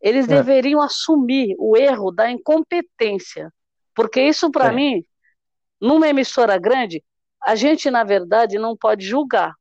eles 0.00 0.26
é. 0.26 0.28
deveriam 0.28 0.80
assumir 0.80 1.54
o 1.58 1.76
erro 1.76 2.10
da 2.10 2.30
incompetência, 2.30 3.52
porque 3.94 4.20
isso 4.20 4.50
para 4.50 4.68
é. 4.68 4.72
mim, 4.72 5.04
numa 5.80 6.08
emissora 6.08 6.58
grande, 6.58 7.02
a 7.42 7.54
gente 7.54 7.90
na 7.90 8.04
verdade 8.04 8.58
não 8.58 8.76
pode 8.76 9.04
julgar. 9.04 9.54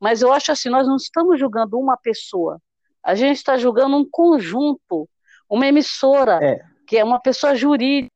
Mas 0.00 0.22
eu 0.22 0.32
acho 0.32 0.50
assim, 0.52 0.68
nós 0.68 0.86
não 0.86 0.96
estamos 0.96 1.38
julgando 1.38 1.78
uma 1.78 1.96
pessoa, 1.96 2.60
a 3.02 3.14
gente 3.14 3.36
está 3.36 3.56
julgando 3.56 3.96
um 3.96 4.08
conjunto, 4.08 5.08
uma 5.48 5.66
emissora 5.66 6.38
é. 6.42 6.60
que 6.86 6.96
é 6.96 7.04
uma 7.04 7.20
pessoa 7.20 7.54
jurídica 7.54 8.10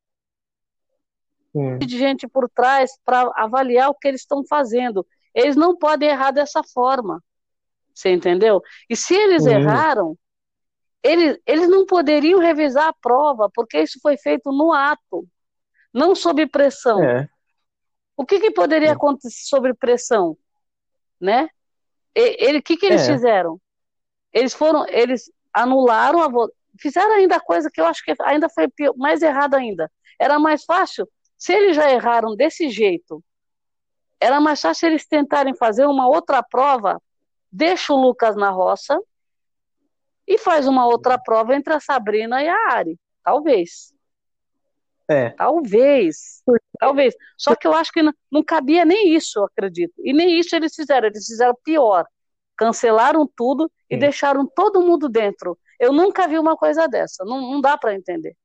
de 1.79 1.97
gente 1.97 2.27
por 2.27 2.49
trás 2.49 2.91
para 3.03 3.31
avaliar 3.35 3.89
o 3.89 3.95
que 3.95 4.07
eles 4.07 4.21
estão 4.21 4.43
fazendo. 4.45 5.05
Eles 5.33 5.55
não 5.55 5.75
podem 5.75 6.09
errar 6.09 6.31
dessa 6.31 6.61
forma. 6.63 7.23
Você 7.93 8.11
entendeu? 8.11 8.61
E 8.89 8.95
se 8.95 9.15
eles 9.15 9.45
erraram, 9.45 10.17
eles, 11.05 11.37
eles 11.45 11.69
não 11.69 11.85
poderiam 11.85 12.39
revisar 12.39 12.87
a 12.87 12.93
prova, 12.93 13.47
porque 13.53 13.79
isso 13.79 13.99
foi 14.01 14.17
feito 14.17 14.51
no 14.51 14.73
ato, 14.73 15.27
não 15.93 16.15
sob 16.15 16.47
pressão. 16.47 17.03
É. 17.03 17.29
O 18.17 18.25
que, 18.25 18.39
que 18.39 18.49
poderia 18.49 18.89
é. 18.89 18.91
acontecer 18.91 19.43
sob 19.45 19.71
pressão? 19.75 20.35
Né? 21.21 21.47
O 22.17 22.61
que, 22.63 22.75
que 22.75 22.87
eles 22.87 23.07
é. 23.07 23.13
fizeram? 23.13 23.61
Eles 24.33 24.55
foram, 24.55 24.87
eles 24.87 25.31
anularam 25.53 26.23
a 26.23 26.29
fizeram 26.79 27.13
ainda 27.13 27.35
a 27.35 27.39
coisa 27.39 27.69
que 27.71 27.79
eu 27.79 27.85
acho 27.85 28.03
que 28.03 28.15
ainda 28.23 28.49
foi 28.49 28.67
mais 28.97 29.21
errada 29.21 29.57
ainda. 29.57 29.91
Era 30.19 30.39
mais 30.39 30.65
fácil, 30.65 31.07
se 31.37 31.53
eles 31.53 31.75
já 31.75 31.91
erraram 31.91 32.35
desse 32.35 32.67
jeito, 32.69 33.23
era 34.19 34.41
mais 34.41 34.59
fácil 34.59 34.87
eles 34.87 35.05
tentarem 35.05 35.55
fazer 35.55 35.85
uma 35.85 36.07
outra 36.07 36.41
prova, 36.41 36.99
deixa 37.51 37.93
o 37.93 38.01
Lucas 38.01 38.35
na 38.35 38.49
roça, 38.49 38.99
e 40.27 40.37
faz 40.37 40.67
uma 40.67 40.85
outra 40.85 41.17
prova 41.17 41.55
entre 41.55 41.73
a 41.73 41.79
Sabrina 41.79 42.43
e 42.43 42.47
a 42.47 42.73
Ari. 42.73 42.99
Talvez. 43.23 43.93
É. 45.07 45.29
Talvez. 45.31 46.41
Talvez. 46.79 47.15
Só 47.37 47.55
que 47.55 47.67
eu 47.67 47.73
acho 47.73 47.91
que 47.91 48.01
não, 48.01 48.13
não 48.31 48.43
cabia 48.43 48.83
nem 48.83 49.13
isso, 49.13 49.39
eu 49.39 49.45
acredito. 49.45 49.93
E 49.99 50.13
nem 50.13 50.39
isso 50.39 50.55
eles 50.55 50.73
fizeram. 50.75 51.07
Eles 51.07 51.25
fizeram 51.25 51.55
pior. 51.63 52.05
Cancelaram 52.57 53.29
tudo 53.35 53.71
e 53.89 53.95
Sim. 53.95 53.99
deixaram 53.99 54.47
todo 54.47 54.81
mundo 54.81 55.09
dentro. 55.09 55.57
Eu 55.79 55.91
nunca 55.91 56.27
vi 56.27 56.39
uma 56.39 56.55
coisa 56.55 56.87
dessa. 56.87 57.23
Não, 57.25 57.39
não 57.41 57.61
dá 57.61 57.77
para 57.77 57.93
entender. 57.93 58.35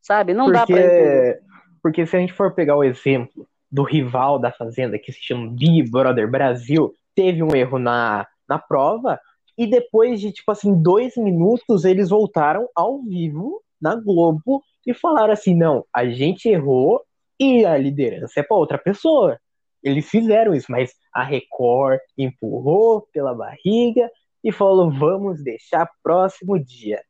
Sabe? 0.00 0.34
Não 0.34 0.46
porque, 0.46 0.58
dá 0.58 0.66
para 0.66 0.80
entender. 0.80 1.40
Porque 1.82 2.06
se 2.06 2.16
a 2.16 2.20
gente 2.20 2.32
for 2.32 2.54
pegar 2.54 2.76
o 2.76 2.84
exemplo 2.84 3.48
do 3.70 3.82
rival 3.82 4.38
da 4.38 4.52
Fazenda, 4.52 4.98
que 4.98 5.10
se 5.10 5.20
chama 5.20 5.50
Big 5.50 5.90
Brother 5.90 6.30
Brasil, 6.30 6.94
teve 7.14 7.42
um 7.42 7.54
erro 7.56 7.78
na, 7.78 8.26
na 8.48 8.58
prova, 8.58 9.18
e 9.56 9.66
depois 9.66 10.20
de, 10.20 10.32
tipo 10.32 10.50
assim, 10.50 10.74
dois 10.80 11.16
minutos, 11.16 11.84
eles 11.84 12.10
voltaram 12.10 12.68
ao 12.74 13.02
vivo 13.02 13.62
na 13.80 13.94
Globo 13.94 14.62
e 14.86 14.92
falaram 14.92 15.32
assim: 15.32 15.54
não, 15.54 15.84
a 15.92 16.06
gente 16.06 16.48
errou 16.48 17.02
e 17.38 17.64
a 17.64 17.76
liderança 17.76 18.40
é 18.40 18.42
para 18.42 18.56
outra 18.56 18.78
pessoa. 18.78 19.38
Eles 19.82 20.08
fizeram 20.08 20.54
isso, 20.54 20.70
mas 20.70 20.92
a 21.12 21.22
Record 21.22 22.00
empurrou 22.16 23.06
pela 23.12 23.34
barriga 23.34 24.10
e 24.42 24.50
falou: 24.50 24.90
vamos 24.90 25.42
deixar 25.42 25.88
próximo 26.02 26.58
dia. 26.58 27.02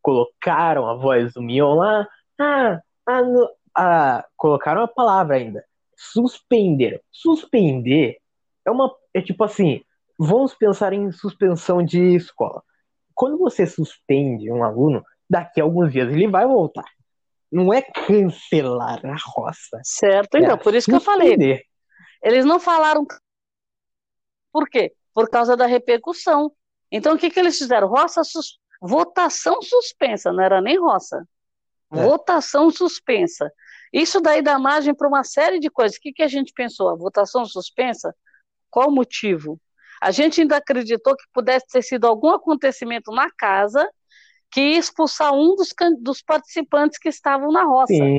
Colocaram 0.00 0.88
a 0.88 0.94
voz 0.94 1.32
do 1.34 1.42
Mion 1.42 1.74
lá, 1.74 2.06
ah, 3.74 4.24
colocaram 4.36 4.82
a 4.82 4.88
palavra 4.88 5.36
ainda. 5.36 5.64
Suspenderam. 5.96 7.00
Suspender 7.10 8.18
é 8.66 8.70
uma. 8.70 8.94
É 9.14 9.20
tipo 9.20 9.44
assim, 9.44 9.82
Vamos 10.24 10.54
pensar 10.54 10.92
em 10.92 11.10
suspensão 11.10 11.82
de 11.82 12.14
escola. 12.14 12.62
Quando 13.12 13.36
você 13.38 13.66
suspende 13.66 14.52
um 14.52 14.62
aluno, 14.62 15.02
daqui 15.28 15.60
a 15.60 15.64
alguns 15.64 15.90
dias 15.90 16.08
ele 16.12 16.28
vai 16.28 16.46
voltar. 16.46 16.84
Não 17.50 17.74
é 17.74 17.82
cancelar 17.82 19.04
a 19.04 19.16
roça. 19.20 19.80
Certo, 19.82 20.36
então, 20.38 20.52
é 20.52 20.56
por 20.56 20.74
isso 20.74 20.90
suspender. 20.90 21.00
que 21.00 21.10
eu 21.10 21.36
falei. 21.36 21.66
Eles 22.22 22.44
não 22.44 22.60
falaram. 22.60 23.04
Por 24.52 24.68
quê? 24.68 24.94
Por 25.12 25.28
causa 25.28 25.56
da 25.56 25.66
repercussão. 25.66 26.52
Então, 26.90 27.16
o 27.16 27.18
que, 27.18 27.28
que 27.28 27.40
eles 27.40 27.58
fizeram? 27.58 27.88
Roça 27.88 28.22
sus... 28.22 28.60
Votação 28.80 29.60
suspensa, 29.60 30.32
não 30.32 30.42
era 30.42 30.60
nem 30.60 30.78
roça. 30.78 31.26
É. 31.92 32.00
Votação 32.00 32.70
suspensa. 32.70 33.52
Isso 33.92 34.20
daí 34.20 34.40
dá 34.40 34.56
margem 34.56 34.94
para 34.94 35.08
uma 35.08 35.24
série 35.24 35.58
de 35.58 35.68
coisas. 35.68 35.98
O 35.98 36.00
que, 36.00 36.12
que 36.12 36.22
a 36.22 36.28
gente 36.28 36.52
pensou? 36.52 36.90
A 36.90 36.94
votação 36.94 37.44
suspensa? 37.44 38.14
Qual 38.70 38.88
o 38.88 38.94
motivo? 38.94 39.60
A 40.02 40.10
gente 40.10 40.40
ainda 40.40 40.56
acreditou 40.56 41.14
que 41.16 41.22
pudesse 41.32 41.64
ter 41.68 41.80
sido 41.80 42.08
algum 42.08 42.30
acontecimento 42.30 43.12
na 43.12 43.30
casa 43.38 43.88
que 44.50 44.60
ia 44.60 44.78
expulsar 44.78 45.32
um 45.32 45.54
dos, 45.54 45.72
dos 46.00 46.20
participantes 46.20 46.98
que 46.98 47.08
estavam 47.08 47.52
na 47.52 47.62
roça. 47.62 47.94
Sim. 47.94 48.18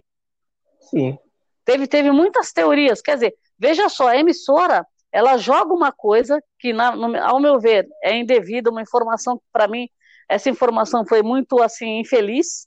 Sim. 0.79 1.17
Teve, 1.65 1.85
teve 1.85 2.09
muitas 2.09 2.53
teorias. 2.53 3.01
Quer 3.01 3.15
dizer, 3.15 3.35
veja 3.59 3.89
só, 3.89 4.07
a 4.07 4.17
emissora 4.17 4.87
ela 5.11 5.37
joga 5.37 5.73
uma 5.73 5.91
coisa 5.91 6.41
que, 6.57 6.71
na, 6.71 6.95
no, 6.95 7.17
ao 7.19 7.39
meu 7.41 7.59
ver, 7.59 7.85
é 8.01 8.15
indevida, 8.15 8.71
uma 8.71 8.81
informação 8.81 9.37
que, 9.37 9.43
para 9.51 9.67
mim, 9.67 9.89
essa 10.29 10.49
informação 10.49 11.05
foi 11.05 11.21
muito, 11.21 11.61
assim, 11.61 11.99
infeliz. 11.99 12.65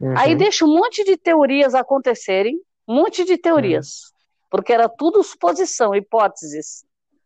Uhum. 0.00 0.14
Aí 0.16 0.34
deixa 0.34 0.64
um 0.64 0.74
monte 0.74 1.04
de 1.04 1.18
teorias 1.18 1.74
acontecerem, 1.74 2.58
um 2.88 2.94
monte 2.94 3.24
de 3.26 3.36
teorias, 3.36 3.86
uhum. 3.86 4.48
porque 4.50 4.72
era 4.72 4.88
tudo 4.88 5.22
suposição, 5.22 5.94
hipóteses, 5.94 6.82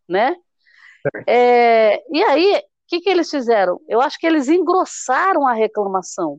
né? 0.09 0.35
É, 1.27 2.03
e 2.11 2.23
aí, 2.23 2.57
o 2.57 2.63
que, 2.87 3.01
que 3.01 3.11
eles 3.11 3.31
fizeram? 3.31 3.81
Eu 3.89 4.01
acho 4.01 4.19
que 4.19 4.27
eles 4.27 4.49
engrossaram 4.49 5.47
a 5.47 5.53
reclamação. 5.53 6.39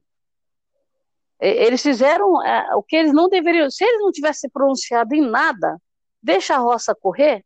Eles 1.39 1.81
fizeram 1.81 2.43
é, 2.43 2.75
o 2.75 2.83
que 2.83 2.95
eles 2.95 3.11
não 3.11 3.27
deveriam. 3.27 3.69
Se 3.71 3.83
eles 3.83 3.99
não 4.01 4.11
tivessem 4.11 4.49
pronunciado 4.49 5.15
em 5.15 5.21
nada, 5.21 5.77
deixa 6.21 6.55
a 6.55 6.59
roça 6.59 6.93
correr. 6.93 7.43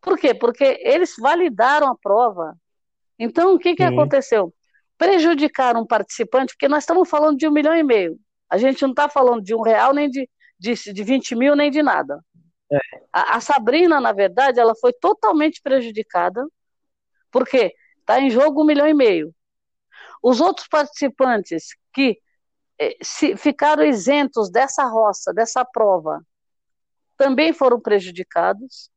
Por 0.00 0.18
quê? 0.18 0.32
Porque 0.32 0.80
eles 0.82 1.14
validaram 1.18 1.88
a 1.88 1.96
prova. 1.96 2.56
Então, 3.18 3.54
o 3.54 3.58
que, 3.58 3.74
que 3.74 3.82
aconteceu? 3.82 4.54
Prejudicaram 4.96 5.82
um 5.82 5.86
participante, 5.86 6.54
porque 6.54 6.68
nós 6.68 6.84
estamos 6.84 7.08
falando 7.08 7.36
de 7.36 7.46
um 7.46 7.52
milhão 7.52 7.74
e 7.74 7.82
meio. 7.82 8.18
A 8.48 8.56
gente 8.56 8.80
não 8.82 8.90
está 8.90 9.08
falando 9.08 9.42
de 9.42 9.54
um 9.54 9.60
real, 9.60 9.92
nem 9.92 10.08
de, 10.08 10.28
de, 10.58 10.74
de 10.74 11.04
20 11.04 11.36
mil, 11.36 11.54
nem 11.54 11.70
de 11.70 11.82
nada. 11.82 12.18
É. 12.72 12.78
A, 13.12 13.36
a, 13.36 13.40
Sabrina, 13.40 14.00
na 14.00 14.12
verdade, 14.12 14.60
ela 14.60 14.74
foi 14.74 14.92
totalmente 14.92 15.60
prejudicada, 15.62 16.46
porque 17.30 17.74
está 17.98 18.20
em 18.20 18.30
jogo 18.30 18.62
um 18.62 18.66
milhão 18.66 18.86
e 18.86 18.94
meio. 18.94 19.34
Os 20.22 20.40
outros 20.40 20.68
participantes 20.68 21.68
que 21.92 22.18
eh, 22.78 22.96
se, 23.02 23.36
ficaram 23.36 23.84
isentos 23.84 24.50
dessa 24.50 24.84
roça, 24.84 25.32
dessa 25.32 25.64
prova, 25.64 26.24
também 27.16 27.52
foram 27.52 27.80
prejudicados. 27.80 28.90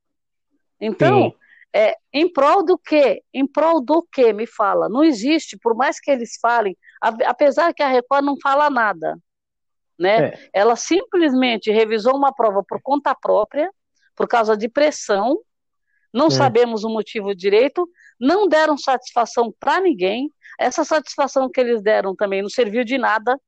Então, 0.79 1.33
é, 1.73 1.95
em 2.13 2.31
prol 2.31 2.63
do 2.63 2.77
quê? 2.77 3.23
Em 3.33 3.47
prol 3.47 3.81
do 3.81 4.07
quê? 4.11 4.31
Me 4.31 4.45
fala. 4.45 4.87
Não 4.87 5.03
existe, 5.03 5.57
por 5.57 5.75
mais 5.75 5.99
que 5.99 6.11
eles 6.11 6.37
falem, 6.39 6.77
apesar 7.01 7.73
que 7.73 7.81
a 7.81 7.87
Record 7.87 8.23
não 8.23 8.37
fala 8.41 8.69
nada, 8.69 9.17
né? 9.97 10.27
É. 10.27 10.49
Ela 10.53 10.75
simplesmente 10.75 11.71
revisou 11.71 12.15
uma 12.15 12.33
prova 12.33 12.63
por 12.67 12.81
conta 12.81 13.15
própria, 13.15 13.71
por 14.15 14.27
causa 14.27 14.55
de 14.55 14.69
pressão, 14.69 15.39
não 16.13 16.27
é. 16.27 16.29
sabemos 16.29 16.83
o 16.83 16.89
motivo 16.89 17.33
direito, 17.33 17.89
não 18.19 18.47
deram 18.47 18.77
satisfação 18.77 19.53
para 19.59 19.81
ninguém. 19.81 20.29
Essa 20.59 20.85
satisfação 20.85 21.49
que 21.49 21.59
eles 21.59 21.81
deram 21.81 22.15
também 22.15 22.41
não 22.41 22.49
serviu 22.49 22.83
de 22.83 22.97
nada, 22.97 23.39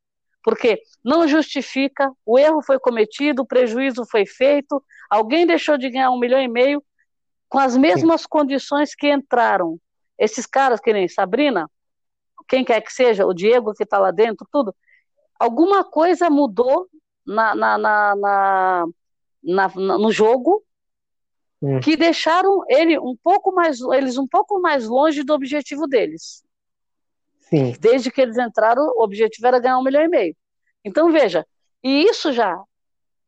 porque 0.43 0.81
não 1.03 1.27
justifica, 1.27 2.11
o 2.25 2.39
erro 2.39 2.61
foi 2.63 2.79
cometido, 2.79 3.43
o 3.43 3.45
prejuízo 3.47 4.05
foi 4.09 4.25
feito, 4.25 4.83
alguém 5.09 5.45
deixou 5.45 5.77
de 5.77 5.89
ganhar 5.89 6.09
um 6.09 6.19
milhão 6.19 6.39
e 6.39 6.47
meio 6.47 6.83
com 7.47 7.59
as 7.59 7.77
mesmas 7.77 8.21
Sim. 8.21 8.27
condições 8.29 8.95
que 8.95 9.11
entraram. 9.11 9.79
Esses 10.17 10.45
caras, 10.45 10.79
que 10.79 10.91
nem 10.91 11.07
Sabrina, 11.07 11.69
quem 12.47 12.63
quer 12.63 12.81
que 12.81 12.91
seja, 12.91 13.25
o 13.25 13.33
Diego 13.33 13.73
que 13.73 13.83
está 13.83 13.97
lá 13.99 14.11
dentro, 14.11 14.47
tudo, 14.51 14.73
alguma 15.39 15.83
coisa 15.83 16.29
mudou 16.29 16.87
na, 17.25 17.55
na, 17.55 17.77
na, 17.77 18.15
na, 18.15 18.85
na 19.43 19.97
no 19.97 20.11
jogo 20.11 20.63
hum. 21.61 21.79
que 21.79 21.95
deixaram 21.95 22.63
ele 22.67 22.97
um 22.99 23.15
pouco 23.21 23.51
mais, 23.51 23.79
eles 23.81 24.17
um 24.17 24.27
pouco 24.27 24.59
mais 24.59 24.87
longe 24.87 25.23
do 25.23 25.33
objetivo 25.33 25.87
deles. 25.87 26.43
Sim. 27.41 27.75
Desde 27.79 28.11
que 28.11 28.21
eles 28.21 28.37
entraram, 28.37 28.83
o 28.95 29.03
objetivo 29.03 29.47
era 29.47 29.59
ganhar 29.59 29.77
um 29.77 29.83
milhão 29.83 30.03
e 30.03 30.07
meio. 30.07 30.35
Então, 30.83 31.11
veja, 31.11 31.45
e 31.83 32.03
isso 32.03 32.31
já, 32.31 32.59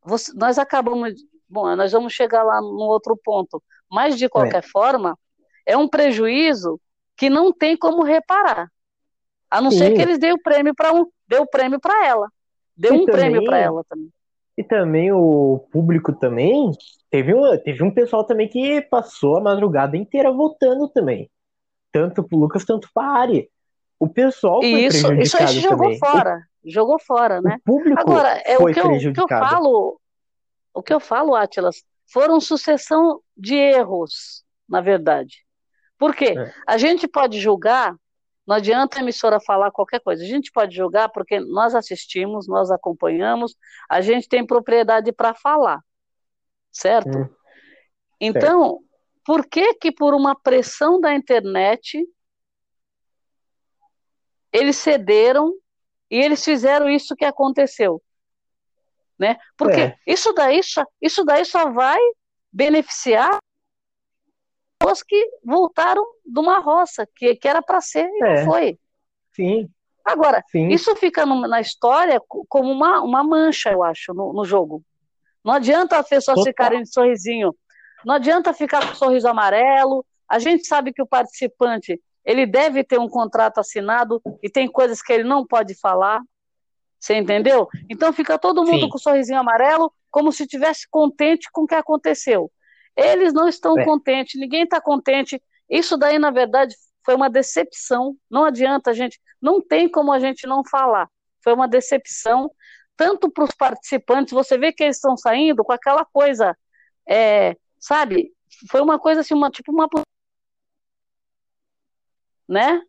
você, 0.03 0.31
nós 0.33 0.57
acabamos, 0.57 1.13
bom, 1.47 1.75
nós 1.75 1.91
vamos 1.91 2.13
chegar 2.13 2.43
lá 2.43 2.59
no 2.61 2.83
outro 2.83 3.15
ponto, 3.23 3.61
mas 3.89 4.17
de 4.17 4.27
qualquer 4.27 4.63
é. 4.63 4.67
forma, 4.67 5.17
é 5.65 5.77
um 5.77 5.87
prejuízo 5.87 6.79
que 7.15 7.29
não 7.29 7.51
tem 7.51 7.75
como 7.75 8.03
reparar. 8.03 8.71
A 9.49 9.61
não 9.61 9.71
Sim. 9.71 9.77
ser 9.77 9.93
que 9.93 10.01
eles 10.01 10.19
deem 10.19 10.33
o 10.33 10.41
prêmio 10.41 10.73
para 10.75 10.93
um, 10.93 11.05
deu 11.27 11.43
o 11.43 11.47
prêmio 11.47 11.79
para 11.79 12.05
ela. 12.05 12.27
Deu 12.75 12.93
e 12.93 12.97
um 12.97 13.05
também, 13.05 13.21
prêmio 13.21 13.45
para 13.45 13.57
ela 13.57 13.83
também. 13.87 14.09
E 14.57 14.63
também 14.63 15.11
o 15.11 15.67
público 15.71 16.13
também 16.13 16.71
teve 17.09 17.33
um, 17.33 17.57
teve 17.57 17.83
um 17.83 17.91
pessoal 17.91 18.23
também 18.23 18.47
que 18.47 18.81
passou 18.81 19.37
a 19.37 19.41
madrugada 19.41 19.95
inteira 19.95 20.31
votando 20.31 20.87
também. 20.89 21.29
Tanto 21.91 22.23
pro 22.23 22.37
Lucas, 22.37 22.65
tanto 22.65 22.89
pra 22.93 23.03
Ari. 23.03 23.49
O 23.99 24.07
pessoal 24.07 24.61
foi 24.61 24.69
isso, 24.69 25.13
isso, 25.13 25.43
isso 25.43 25.61
jogou 25.61 25.95
fora. 25.97 26.41
Jogou 26.63 26.99
fora, 26.99 27.41
né? 27.41 27.57
O 27.61 27.63
público 27.63 27.99
Agora, 27.99 28.41
é 28.45 28.55
foi 28.55 28.71
o 28.71 28.73
que, 28.73 28.79
eu, 28.79 29.11
o 29.11 29.13
que 29.13 29.21
eu 29.21 29.27
falo, 29.27 30.01
o 30.73 30.83
que 30.83 30.93
eu 30.93 30.99
falo, 30.99 31.35
Atlas, 31.35 31.83
foram 32.05 32.39
sucessão 32.39 33.21
de 33.35 33.55
erros, 33.55 34.43
na 34.67 34.81
verdade. 34.81 35.45
Por 35.97 36.15
quê? 36.15 36.35
É. 36.37 36.53
A 36.67 36.77
gente 36.77 37.07
pode 37.07 37.39
julgar 37.39 37.95
não 38.47 38.55
adianta 38.55 38.97
a 38.97 39.01
emissora 39.01 39.41
falar 39.41 39.71
qualquer 39.71 39.99
coisa. 39.99 40.23
A 40.23 40.27
gente 40.27 40.51
pode 40.53 40.73
julgar 40.73 41.09
porque 41.09 41.37
nós 41.39 41.75
assistimos, 41.75 42.47
nós 42.47 42.71
acompanhamos, 42.71 43.57
a 43.89 43.99
gente 43.99 44.29
tem 44.29 44.45
propriedade 44.45 45.11
para 45.11 45.33
falar, 45.33 45.81
certo? 46.71 47.17
Hum. 47.17 47.29
Então, 48.21 48.79
por 49.25 49.45
que 49.45 49.73
que 49.73 49.91
por 49.91 50.13
uma 50.13 50.33
pressão 50.33 51.01
da 51.01 51.13
internet 51.13 52.07
eles 54.53 54.77
cederam 54.77 55.53
e 56.09 56.15
eles 56.15 56.43
fizeram 56.43 56.89
isso 56.89 57.17
que 57.17 57.25
aconteceu? 57.25 58.01
Né? 59.19 59.37
Porque 59.57 59.81
é. 59.81 59.95
isso, 60.07 60.31
daí 60.31 60.63
só, 60.63 60.85
isso 61.01 61.25
daí 61.25 61.43
só 61.43 61.69
vai 61.69 61.99
beneficiar 62.51 63.37
pessoas 64.79 65.03
que 65.03 65.29
voltaram 65.43 66.05
de 66.25 66.39
uma 66.39 66.59
roça, 66.59 67.07
que, 67.15 67.35
que 67.35 67.47
era 67.47 67.61
para 67.61 67.81
ser 67.81 68.07
e 68.07 68.23
é. 68.23 68.35
não 68.39 68.45
foi. 68.45 68.79
Sim. 69.33 69.69
Agora, 70.05 70.43
Sim. 70.49 70.69
isso 70.69 70.95
fica 70.95 71.25
no, 71.25 71.47
na 71.47 71.59
história 71.59 72.21
como 72.47 72.71
uma, 72.71 73.01
uma 73.01 73.23
mancha, 73.23 73.71
eu 73.71 73.83
acho, 73.83 74.13
no, 74.13 74.31
no 74.31 74.45
jogo. 74.45 74.81
Não 75.43 75.53
adianta 75.53 75.97
as 75.97 76.07
pessoas 76.07 76.35
Total. 76.35 76.51
ficarem 76.51 76.83
de 76.83 76.91
sorrisinho. 76.91 77.55
Não 78.05 78.15
adianta 78.15 78.53
ficar 78.53 78.87
com 78.87 78.95
sorriso 78.95 79.27
amarelo. 79.27 80.05
A 80.27 80.39
gente 80.39 80.65
sabe 80.65 80.93
que 80.93 81.01
o 81.01 81.07
participante 81.07 82.01
ele 82.23 82.45
deve 82.45 82.83
ter 82.83 82.99
um 82.99 83.07
contrato 83.07 83.59
assinado 83.59 84.21
e 84.41 84.49
tem 84.49 84.67
coisas 84.67 85.01
que 85.01 85.11
ele 85.11 85.23
não 85.23 85.45
pode 85.45 85.73
falar. 85.75 86.21
Você 86.99 87.15
entendeu? 87.15 87.67
Então 87.89 88.11
fica 88.11 88.37
todo 88.37 88.65
mundo 88.65 88.81
Sim. 88.81 88.89
com 88.89 88.97
sorrisinho 88.97 89.39
amarelo, 89.39 89.91
como 90.09 90.31
se 90.31 90.47
tivesse 90.47 90.87
contente 90.89 91.47
com 91.51 91.61
o 91.61 91.67
que 91.67 91.75
aconteceu. 91.75 92.51
Eles 92.97 93.31
não 93.31 93.47
estão 93.47 93.77
é. 93.77 93.85
contentes, 93.85 94.41
ninguém 94.41 94.63
está 94.63 94.81
contente. 94.81 95.41
Isso 95.69 95.95
daí, 95.95 96.17
na 96.17 96.31
verdade, 96.31 96.75
foi 97.05 97.13
uma 97.13 97.29
decepção. 97.29 98.17
Não 98.29 98.43
adianta, 98.43 98.91
gente, 98.91 99.21
não 99.39 99.61
tem 99.61 99.87
como 99.87 100.11
a 100.11 100.19
gente 100.19 100.47
não 100.47 100.63
falar. 100.65 101.07
Foi 101.43 101.53
uma 101.53 101.67
decepção, 101.67 102.51
tanto 102.97 103.29
para 103.29 103.43
os 103.43 103.51
participantes, 103.51 104.33
você 104.33 104.57
vê 104.57 104.73
que 104.73 104.83
eles 104.83 104.97
estão 104.97 105.15
saindo 105.15 105.63
com 105.63 105.71
aquela 105.71 106.03
coisa, 106.03 106.57
é, 107.07 107.55
sabe? 107.79 108.33
Foi 108.71 108.81
uma 108.81 108.97
coisa 108.97 109.21
assim, 109.21 109.35
uma, 109.35 109.51
tipo 109.51 109.71
uma. 109.71 109.87
Né? 112.49 112.81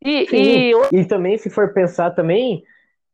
E, 0.00 0.26
e... 0.32 0.72
e 0.92 1.04
também, 1.04 1.36
se 1.36 1.50
for 1.50 1.72
pensar 1.72 2.12
também, 2.12 2.62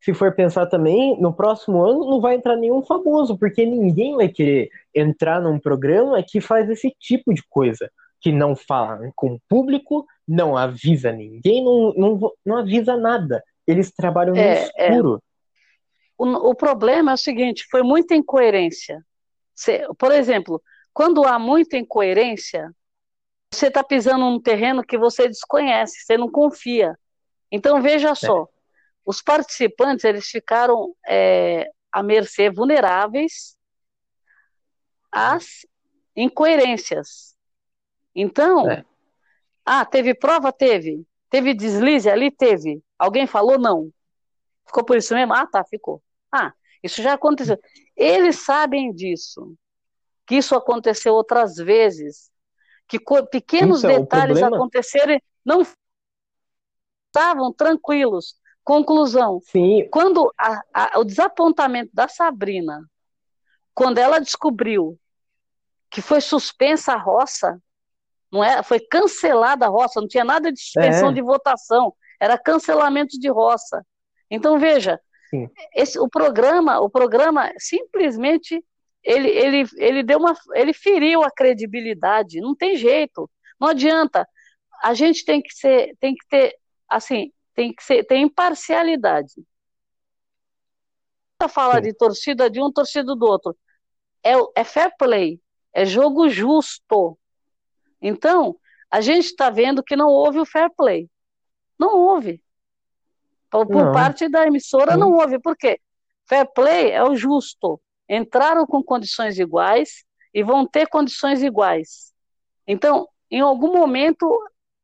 se 0.02 0.12
for 0.12 0.34
pensar 0.34 0.66
também, 0.66 1.16
no 1.20 1.32
próximo 1.32 1.84
ano 1.84 2.04
não 2.04 2.20
vai 2.20 2.34
entrar 2.34 2.56
nenhum 2.56 2.82
famoso, 2.82 3.38
porque 3.38 3.64
ninguém 3.64 4.16
vai 4.16 4.28
querer 4.28 4.68
entrar 4.92 5.40
num 5.40 5.60
programa 5.60 6.20
que 6.26 6.40
faz 6.40 6.68
esse 6.68 6.92
tipo 6.98 7.32
de 7.32 7.42
coisa, 7.48 7.88
que 8.20 8.32
não 8.32 8.56
fala 8.56 9.12
com 9.14 9.34
o 9.34 9.40
público, 9.48 10.04
não 10.26 10.56
avisa 10.56 11.12
ninguém, 11.12 11.64
não, 11.64 11.94
não, 11.94 12.32
não 12.44 12.56
avisa 12.56 12.96
nada. 12.96 13.44
Eles 13.64 13.92
trabalham 13.92 14.34
é, 14.34 14.38
no 14.38 14.42
é. 14.76 14.88
escuro. 14.88 15.14
É. 15.16 15.32
O, 16.18 16.50
o 16.50 16.54
problema 16.54 17.12
é 17.12 17.14
o 17.14 17.18
seguinte, 17.18 17.64
foi 17.70 17.84
muita 17.84 18.16
incoerência. 18.16 19.00
Você, 19.54 19.86
por 19.96 20.10
exemplo, 20.10 20.60
quando 20.92 21.24
há 21.24 21.38
muita 21.38 21.76
incoerência, 21.76 22.72
você 23.52 23.68
está 23.68 23.84
pisando 23.84 24.24
num 24.24 24.40
terreno 24.40 24.82
que 24.82 24.98
você 24.98 25.28
desconhece, 25.28 26.04
você 26.04 26.16
não 26.16 26.28
confia. 26.28 26.98
Então 27.52 27.80
veja 27.80 28.10
é. 28.10 28.14
só, 28.16 28.48
os 29.04 29.20
participantes 29.22 30.04
eles 30.04 30.26
ficaram 30.26 30.94
é, 31.06 31.66
à 31.90 32.02
mercê, 32.02 32.50
vulneráveis 32.50 33.56
às 35.10 35.66
incoerências. 36.16 37.36
Então, 38.14 38.70
é. 38.70 38.84
ah, 39.64 39.84
teve 39.84 40.14
prova? 40.14 40.52
Teve. 40.52 41.06
Teve 41.28 41.54
deslize 41.54 42.08
ali? 42.08 42.30
Teve. 42.30 42.82
Alguém 42.98 43.26
falou? 43.26 43.58
Não. 43.58 43.90
Ficou 44.66 44.84
por 44.84 44.96
isso 44.96 45.14
mesmo? 45.14 45.34
Ah, 45.34 45.46
tá, 45.46 45.64
ficou. 45.64 46.02
Ah, 46.30 46.52
isso 46.82 47.02
já 47.02 47.14
aconteceu. 47.14 47.58
Eles 47.96 48.36
sabem 48.36 48.92
disso, 48.92 49.54
que 50.26 50.36
isso 50.36 50.54
aconteceu 50.54 51.14
outras 51.14 51.56
vezes, 51.56 52.30
que 52.88 52.98
pequenos 53.30 53.84
então, 53.84 54.00
detalhes 54.00 54.38
problema... 54.38 54.56
acontecerem, 54.56 55.22
não 55.44 55.62
estavam 57.08 57.52
tranquilos. 57.52 58.36
Conclusão. 58.64 59.40
Sim. 59.42 59.88
Quando 59.90 60.32
a, 60.38 60.62
a, 60.72 60.98
o 61.00 61.04
desapontamento 61.04 61.90
da 61.92 62.08
Sabrina, 62.08 62.88
quando 63.74 63.98
ela 63.98 64.18
descobriu 64.18 64.98
que 65.90 66.00
foi 66.00 66.20
suspensa 66.20 66.92
a 66.92 66.96
roça, 66.96 67.60
não 68.30 68.42
é? 68.42 68.62
Foi 68.62 68.80
cancelada 68.80 69.66
a 69.66 69.68
roça, 69.68 70.00
não 70.00 70.08
tinha 70.08 70.24
nada 70.24 70.50
de 70.50 70.60
suspensão 70.60 71.10
é. 71.10 71.12
de 71.12 71.20
votação, 71.20 71.92
era 72.20 72.38
cancelamento 72.38 73.18
de 73.18 73.28
roça. 73.28 73.84
Então 74.30 74.58
veja, 74.58 74.98
esse, 75.74 75.98
o 75.98 76.08
programa, 76.08 76.80
o 76.80 76.88
programa 76.88 77.52
simplesmente 77.58 78.64
ele, 79.02 79.28
ele, 79.28 79.68
ele 79.76 80.02
deu 80.02 80.18
uma, 80.18 80.34
ele 80.54 80.72
feriu 80.72 81.22
a 81.22 81.30
credibilidade. 81.30 82.40
Não 82.40 82.54
tem 82.54 82.76
jeito, 82.76 83.28
não 83.60 83.68
adianta. 83.68 84.26
A 84.82 84.94
gente 84.94 85.24
tem 85.24 85.42
que 85.42 85.52
ser, 85.54 85.96
tem 86.00 86.14
que 86.14 86.26
ter, 86.28 86.56
assim, 86.88 87.32
tem 87.54 87.72
que 87.72 87.82
ser, 87.82 88.04
tem 88.04 88.22
imparcialidade. 88.22 89.34
Fala 91.48 91.80
de 91.80 91.92
torcida 91.92 92.48
de 92.48 92.60
um, 92.60 92.70
torcida 92.70 93.16
do 93.16 93.26
outro. 93.26 93.56
É, 94.22 94.32
é 94.54 94.64
fair 94.64 94.94
play, 94.96 95.40
é 95.72 95.84
jogo 95.84 96.28
justo. 96.28 97.18
Então, 98.00 98.56
a 98.90 99.00
gente 99.00 99.26
está 99.26 99.50
vendo 99.50 99.82
que 99.82 99.96
não 99.96 100.08
houve 100.08 100.38
o 100.38 100.46
fair 100.46 100.70
play. 100.76 101.08
Não 101.78 101.96
houve. 101.96 102.42
Por, 103.50 103.66
por 103.66 103.92
parte 103.92 104.28
da 104.28 104.46
emissora, 104.46 104.96
não 104.96 105.12
houve. 105.12 105.38
Por 105.38 105.56
quê? 105.56 105.80
Fair 106.26 106.46
play 106.54 106.90
é 106.90 107.02
o 107.02 107.16
justo. 107.16 107.80
Entraram 108.08 108.66
com 108.66 108.82
condições 108.82 109.38
iguais 109.38 110.04
e 110.32 110.42
vão 110.42 110.66
ter 110.66 110.86
condições 110.88 111.42
iguais. 111.42 112.12
Então, 112.66 113.08
em 113.30 113.40
algum 113.40 113.72
momento, 113.72 114.26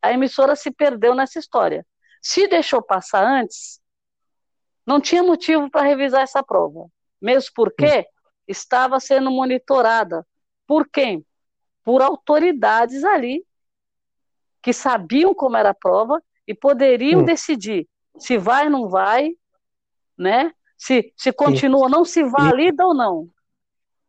a 0.03 0.13
emissora 0.13 0.57
se 0.57 0.71
perdeu 0.71 1.15
nessa 1.15 1.39
história. 1.39 1.87
Se 2.23 2.47
deixou 2.49 2.83
passar 2.83 3.25
antes, 3.25 3.81
não 4.87 5.01
tinha 5.01 5.23
motivo 5.23 5.71
para 5.71 5.87
revisar 5.87 6.23
essa 6.23 6.43
prova. 6.43 6.89
Mesmo 7.21 7.51
porque 7.55 8.07
estava 8.47 8.99
sendo 9.01 9.31
monitorada. 9.31 10.27
Por 10.67 10.89
quem? 10.89 11.25
Por 11.85 12.03
autoridades 12.03 13.05
ali 13.05 13.45
que 14.63 14.73
sabiam 14.73 15.35
como 15.35 15.57
era 15.57 15.71
a 15.71 15.75
prova 15.75 16.23
e 16.47 16.55
poderiam 16.55 17.21
hum. 17.21 17.25
decidir 17.25 17.89
se 18.19 18.37
vai 18.37 18.65
ou 18.65 18.71
não 18.71 18.89
vai, 18.89 19.31
né? 20.17 20.53
Se, 20.77 21.13
se 21.17 21.33
continua 21.33 21.83
ou 21.83 21.89
não, 21.89 22.05
se 22.05 22.23
valida 22.25 22.83
e, 22.83 22.87
ou 22.87 22.95
não. 22.95 23.29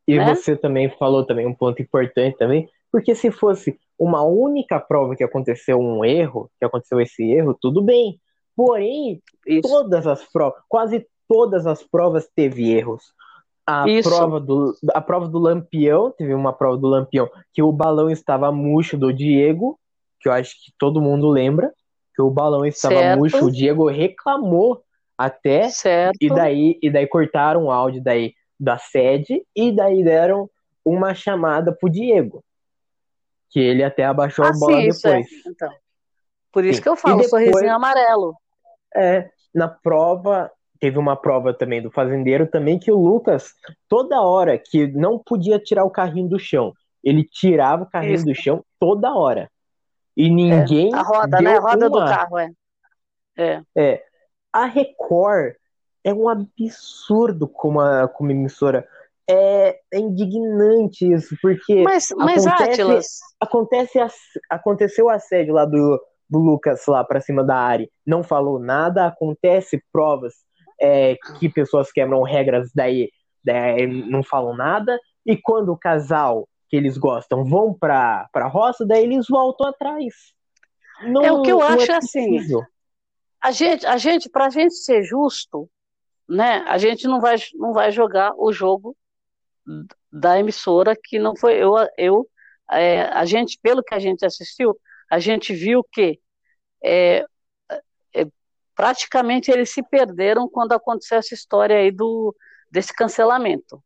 E 0.07 0.17
né? 0.17 0.35
você 0.35 0.55
também 0.55 0.89
falou 0.97 1.25
também 1.25 1.45
um 1.45 1.53
ponto 1.53 1.81
importante 1.81 2.37
também, 2.37 2.69
porque 2.91 3.15
se 3.15 3.31
fosse 3.31 3.79
uma 3.99 4.23
única 4.23 4.79
prova 4.79 5.15
que 5.15 5.23
aconteceu 5.23 5.77
um 5.77 6.05
erro, 6.05 6.49
que 6.57 6.65
aconteceu 6.65 7.01
esse 7.01 7.29
erro, 7.29 7.55
tudo 7.59 7.81
bem. 7.81 8.17
Porém, 8.55 9.21
Isso. 9.45 9.62
todas 9.62 10.07
as 10.07 10.23
provas, 10.23 10.62
quase 10.69 11.05
todas 11.27 11.67
as 11.67 11.83
provas 11.83 12.27
teve 12.33 12.71
erros. 12.71 13.03
A 13.67 13.88
Isso. 13.88 14.09
prova 14.09 14.39
do 14.39 14.73
a 14.93 15.01
prova 15.01 15.27
do 15.27 15.38
Lampião, 15.38 16.12
teve 16.17 16.33
uma 16.33 16.53
prova 16.53 16.77
do 16.77 16.88
Lampião 16.88 17.29
que 17.53 17.62
o 17.62 17.71
balão 17.71 18.09
estava 18.09 18.51
murcho 18.51 18.97
do 18.97 19.13
Diego, 19.13 19.77
que 20.19 20.29
eu 20.29 20.33
acho 20.33 20.55
que 20.63 20.71
todo 20.79 21.01
mundo 21.01 21.29
lembra, 21.29 21.71
que 22.15 22.21
o 22.21 22.31
balão 22.31 22.65
estava 22.65 22.95
certo. 22.95 23.19
murcho, 23.19 23.45
o 23.45 23.51
Diego 23.51 23.88
reclamou 23.88 24.81
até 25.17 25.69
certo. 25.69 26.17
e 26.21 26.29
daí 26.29 26.79
e 26.81 26.89
daí 26.89 27.05
cortaram 27.05 27.65
o 27.65 27.71
áudio 27.71 28.01
daí 28.01 28.33
da 28.57 28.77
sede 28.77 29.43
e 29.55 29.71
daí 29.71 30.03
deram 30.03 30.49
uma 30.83 31.13
chamada 31.13 31.73
pro 31.73 31.89
Diego 31.89 32.43
que 33.49 33.59
ele 33.59 33.83
até 33.83 34.05
abaixou 34.05 34.45
ah, 34.45 34.49
a 34.49 34.53
bola 34.53 34.77
sim, 34.77 34.89
depois. 34.89 35.03
É. 35.05 35.49
Então, 35.49 35.73
por 36.51 36.65
isso 36.65 36.77
sim. 36.77 36.83
que 36.83 36.89
eu 36.89 36.95
falo, 36.95 37.21
depois, 37.21 37.29
sorrisinho 37.29 37.73
amarelo. 37.73 38.35
É, 38.95 39.29
na 39.53 39.67
prova, 39.67 40.51
teve 40.79 40.97
uma 40.97 41.15
prova 41.15 41.53
também 41.53 41.81
do 41.81 41.91
fazendeiro 41.91 42.47
também 42.47 42.79
que 42.79 42.91
o 42.91 42.97
Lucas, 42.97 43.53
toda 43.88 44.21
hora 44.21 44.57
que 44.57 44.88
não 44.88 45.19
podia 45.19 45.59
tirar 45.59 45.83
o 45.83 45.91
carrinho 45.91 46.29
do 46.29 46.39
chão, 46.39 46.73
ele 47.03 47.23
tirava 47.23 47.83
o 47.83 47.89
carrinho 47.89 48.15
isso. 48.15 48.25
do 48.25 48.35
chão 48.35 48.63
toda 48.79 49.13
hora. 49.13 49.49
E 50.15 50.29
ninguém. 50.29 50.93
É, 50.93 50.97
a 50.97 51.01
roda, 51.01 51.41
né? 51.41 51.57
A 51.57 51.59
roda 51.59 51.88
uma... 51.88 51.89
do 51.89 52.05
carro, 52.05 52.38
é. 52.38 52.51
é. 53.38 53.62
É. 53.75 54.03
A 54.51 54.65
Record 54.65 55.55
é 56.03 56.13
um 56.13 56.27
absurdo 56.27 57.47
como, 57.47 57.79
a, 57.79 58.07
como 58.07 58.31
emissora 58.31 58.88
é, 59.29 59.79
é 59.93 59.99
indignante 59.99 61.11
isso, 61.13 61.37
porque 61.39 61.83
mas, 61.83 62.07
mas 62.17 62.47
acontece, 62.47 63.19
acontece 63.39 63.99
a, 63.99 64.09
aconteceu 64.49 65.05
o 65.05 65.09
assédio 65.09 65.53
lá 65.53 65.65
do, 65.65 66.01
do 66.27 66.39
Lucas 66.39 66.83
lá 66.87 67.03
para 67.03 67.21
cima 67.21 67.43
da 67.43 67.55
Ari, 67.55 67.91
não 68.05 68.23
falou 68.23 68.59
nada, 68.59 69.05
acontece 69.05 69.83
provas 69.91 70.33
é, 70.81 71.15
que 71.37 71.47
pessoas 71.47 71.91
quebram 71.91 72.23
regras, 72.23 72.71
daí, 72.73 73.11
daí 73.43 73.85
não 73.85 74.23
falam 74.23 74.55
nada, 74.55 74.99
e 75.23 75.37
quando 75.37 75.69
o 75.69 75.77
casal 75.77 76.49
que 76.67 76.75
eles 76.75 76.97
gostam 76.97 77.45
vão 77.45 77.71
pra, 77.71 78.27
pra 78.33 78.47
roça, 78.47 78.85
daí 78.85 79.03
eles 79.03 79.27
voltam 79.29 79.67
atrás. 79.67 80.13
Não, 81.03 81.23
é 81.23 81.31
o 81.31 81.43
que 81.43 81.51
eu 81.51 81.61
acho 81.61 81.91
é 81.91 81.95
assim. 81.95 82.39
A 83.41 83.51
gente, 83.51 83.85
a 83.85 83.97
gente, 83.97 84.29
pra 84.29 84.49
gente 84.49 84.73
ser 84.73 85.03
justo, 85.03 85.69
né, 86.27 86.63
a 86.67 86.77
gente 86.77 87.07
não 87.07 87.21
vai, 87.21 87.35
não 87.55 87.73
vai 87.73 87.91
jogar 87.91 88.33
o 88.37 88.51
jogo 88.51 88.95
da 90.12 90.39
emissora 90.39 90.95
que 90.95 91.19
não 91.19 91.36
foi 91.36 91.55
eu 91.55 91.73
eu 91.97 92.27
é, 92.71 93.03
a 93.03 93.25
gente 93.25 93.60
pelo 93.62 93.84
que 93.84 93.93
a 93.93 93.99
gente 93.99 94.25
assistiu 94.25 94.79
a 95.10 95.19
gente 95.19 95.53
viu 95.53 95.84
que 95.84 96.19
é, 96.84 97.25
é, 98.15 98.27
praticamente 98.75 99.51
eles 99.51 99.69
se 99.69 99.84
perderam 99.84 100.47
quando 100.47 100.73
aconteceu 100.73 101.17
essa 101.17 101.34
história 101.34 101.77
aí 101.77 101.91
do 101.91 102.36
desse 102.71 102.93
cancelamento. 102.93 103.84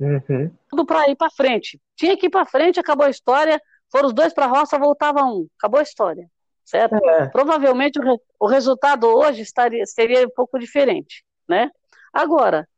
Uhum. 0.00 0.50
tudo 0.70 0.86
para 0.86 1.10
ir 1.10 1.16
para 1.16 1.28
frente. 1.28 1.80
Tinha 1.96 2.16
que 2.16 2.26
ir 2.26 2.30
para 2.30 2.46
frente 2.46 2.78
acabou 2.78 3.04
a 3.04 3.10
história 3.10 3.60
foram 3.90 4.06
os 4.08 4.14
dois 4.14 4.32
para 4.32 4.44
a 4.44 4.48
roça 4.48 4.78
voltava 4.78 5.24
um. 5.24 5.48
Acabou 5.58 5.80
a 5.80 5.82
história 5.82 6.28
certo? 6.68 6.96
É. 6.96 7.28
provavelmente 7.28 7.98
o, 7.98 8.20
o 8.38 8.46
resultado 8.46 9.06
hoje 9.06 9.40
estaria 9.40 9.86
seria 9.86 10.26
um 10.26 10.30
pouco 10.30 10.58
diferente 10.58 11.24
né? 11.48 11.70
Agora 12.12 12.68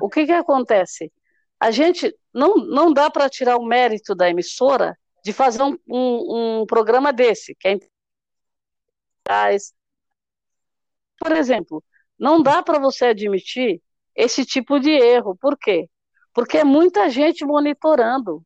o 0.00 0.08
que 0.08 0.24
que 0.24 0.32
acontece 0.32 1.12
a 1.60 1.70
gente 1.70 2.16
não, 2.32 2.56
não 2.56 2.92
dá 2.92 3.10
para 3.10 3.28
tirar 3.28 3.58
o 3.58 3.64
mérito 3.64 4.14
da 4.14 4.30
emissora 4.30 4.98
de 5.22 5.32
fazer 5.32 5.62
um, 5.62 5.76
um, 5.86 6.60
um 6.60 6.66
programa 6.66 7.12
desse, 7.12 7.54
que 7.54 7.68
é 7.68 7.78
por 11.18 11.32
exemplo, 11.32 11.84
não 12.18 12.42
dá 12.42 12.62
para 12.62 12.78
você 12.78 13.06
admitir 13.06 13.80
esse 14.16 14.44
tipo 14.44 14.80
de 14.80 14.90
erro. 14.90 15.36
Por 15.36 15.56
quê? 15.56 15.88
Porque 16.32 16.58
é 16.58 16.64
muita 16.64 17.08
gente 17.08 17.44
monitorando. 17.44 18.42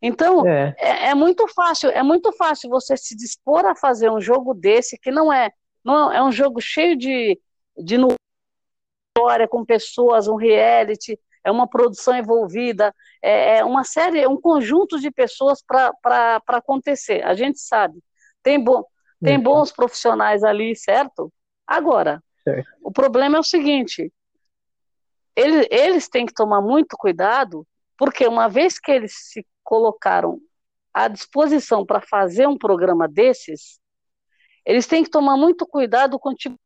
Então, 0.00 0.46
é. 0.46 0.74
É, 0.78 1.06
é. 1.08 1.14
muito 1.14 1.48
fácil, 1.48 1.90
é 1.90 2.02
muito 2.02 2.30
fácil 2.32 2.70
você 2.70 2.96
se 2.96 3.16
dispor 3.16 3.64
a 3.66 3.74
fazer 3.74 4.10
um 4.10 4.20
jogo 4.20 4.54
desse 4.54 4.96
que 4.98 5.10
não 5.10 5.32
é, 5.32 5.50
não 5.84 6.12
é 6.12 6.22
um 6.22 6.30
jogo 6.30 6.60
cheio 6.60 6.96
de, 6.96 7.40
de 7.76 7.96
história 9.08 9.48
com 9.48 9.64
pessoas, 9.64 10.28
um 10.28 10.36
reality, 10.36 11.18
é 11.48 11.50
uma 11.50 11.66
produção 11.66 12.14
envolvida, 12.14 12.94
é, 13.22 13.58
é 13.58 13.64
uma 13.64 13.82
série, 13.82 14.26
um 14.26 14.40
conjunto 14.40 15.00
de 15.00 15.10
pessoas 15.10 15.62
para 15.62 16.42
acontecer. 16.46 17.24
A 17.24 17.34
gente 17.34 17.58
sabe. 17.58 17.98
Tem, 18.42 18.62
bom, 18.62 18.84
tem 19.22 19.36
uhum. 19.36 19.42
bons 19.42 19.72
profissionais 19.72 20.44
ali, 20.44 20.76
certo? 20.76 21.32
Agora, 21.66 22.22
certo. 22.44 22.68
o 22.82 22.92
problema 22.92 23.38
é 23.38 23.40
o 23.40 23.44
seguinte: 23.44 24.12
eles, 25.34 25.66
eles 25.70 26.08
têm 26.08 26.26
que 26.26 26.34
tomar 26.34 26.60
muito 26.60 26.96
cuidado, 26.98 27.66
porque 27.96 28.26
uma 28.26 28.46
vez 28.48 28.78
que 28.78 28.92
eles 28.92 29.12
se 29.14 29.46
colocaram 29.64 30.38
à 30.92 31.08
disposição 31.08 31.84
para 31.84 32.00
fazer 32.00 32.46
um 32.46 32.58
programa 32.58 33.08
desses, 33.08 33.80
eles 34.66 34.86
têm 34.86 35.02
que 35.02 35.10
tomar 35.10 35.36
muito 35.36 35.66
cuidado 35.66 36.18
com 36.18 36.30
o 36.30 36.34
tipo, 36.34 36.58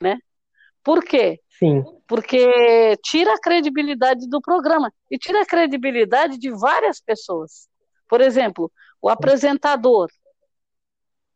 né? 0.00 0.18
Por 0.82 1.04
quê? 1.04 1.40
Sim. 1.58 1.84
Porque 2.06 2.96
tira 3.02 3.34
a 3.34 3.40
credibilidade 3.40 4.28
do 4.28 4.40
programa 4.40 4.92
e 5.10 5.16
tira 5.16 5.42
a 5.42 5.46
credibilidade 5.46 6.38
de 6.38 6.50
várias 6.50 7.00
pessoas. 7.00 7.68
Por 8.08 8.20
exemplo, 8.20 8.70
o 9.00 9.08
apresentador, 9.08 10.08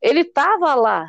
ele 0.01 0.21
estava 0.21 0.75
lá, 0.75 1.09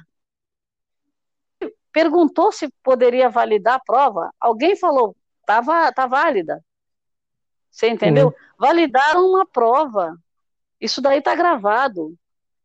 perguntou 1.91 2.51
se 2.51 2.69
poderia 2.83 3.29
validar 3.29 3.75
a 3.75 3.83
prova, 3.83 4.31
alguém 4.39 4.75
falou, 4.75 5.15
tá, 5.45 5.91
tá 5.91 6.05
válida. 6.05 6.63
Você 7.71 7.89
entendeu? 7.89 8.33
Validaram 8.57 9.27
uma 9.27 9.45
prova. 9.45 10.15
Isso 10.79 11.01
daí 11.01 11.19
está 11.19 11.35
gravado. 11.35 12.15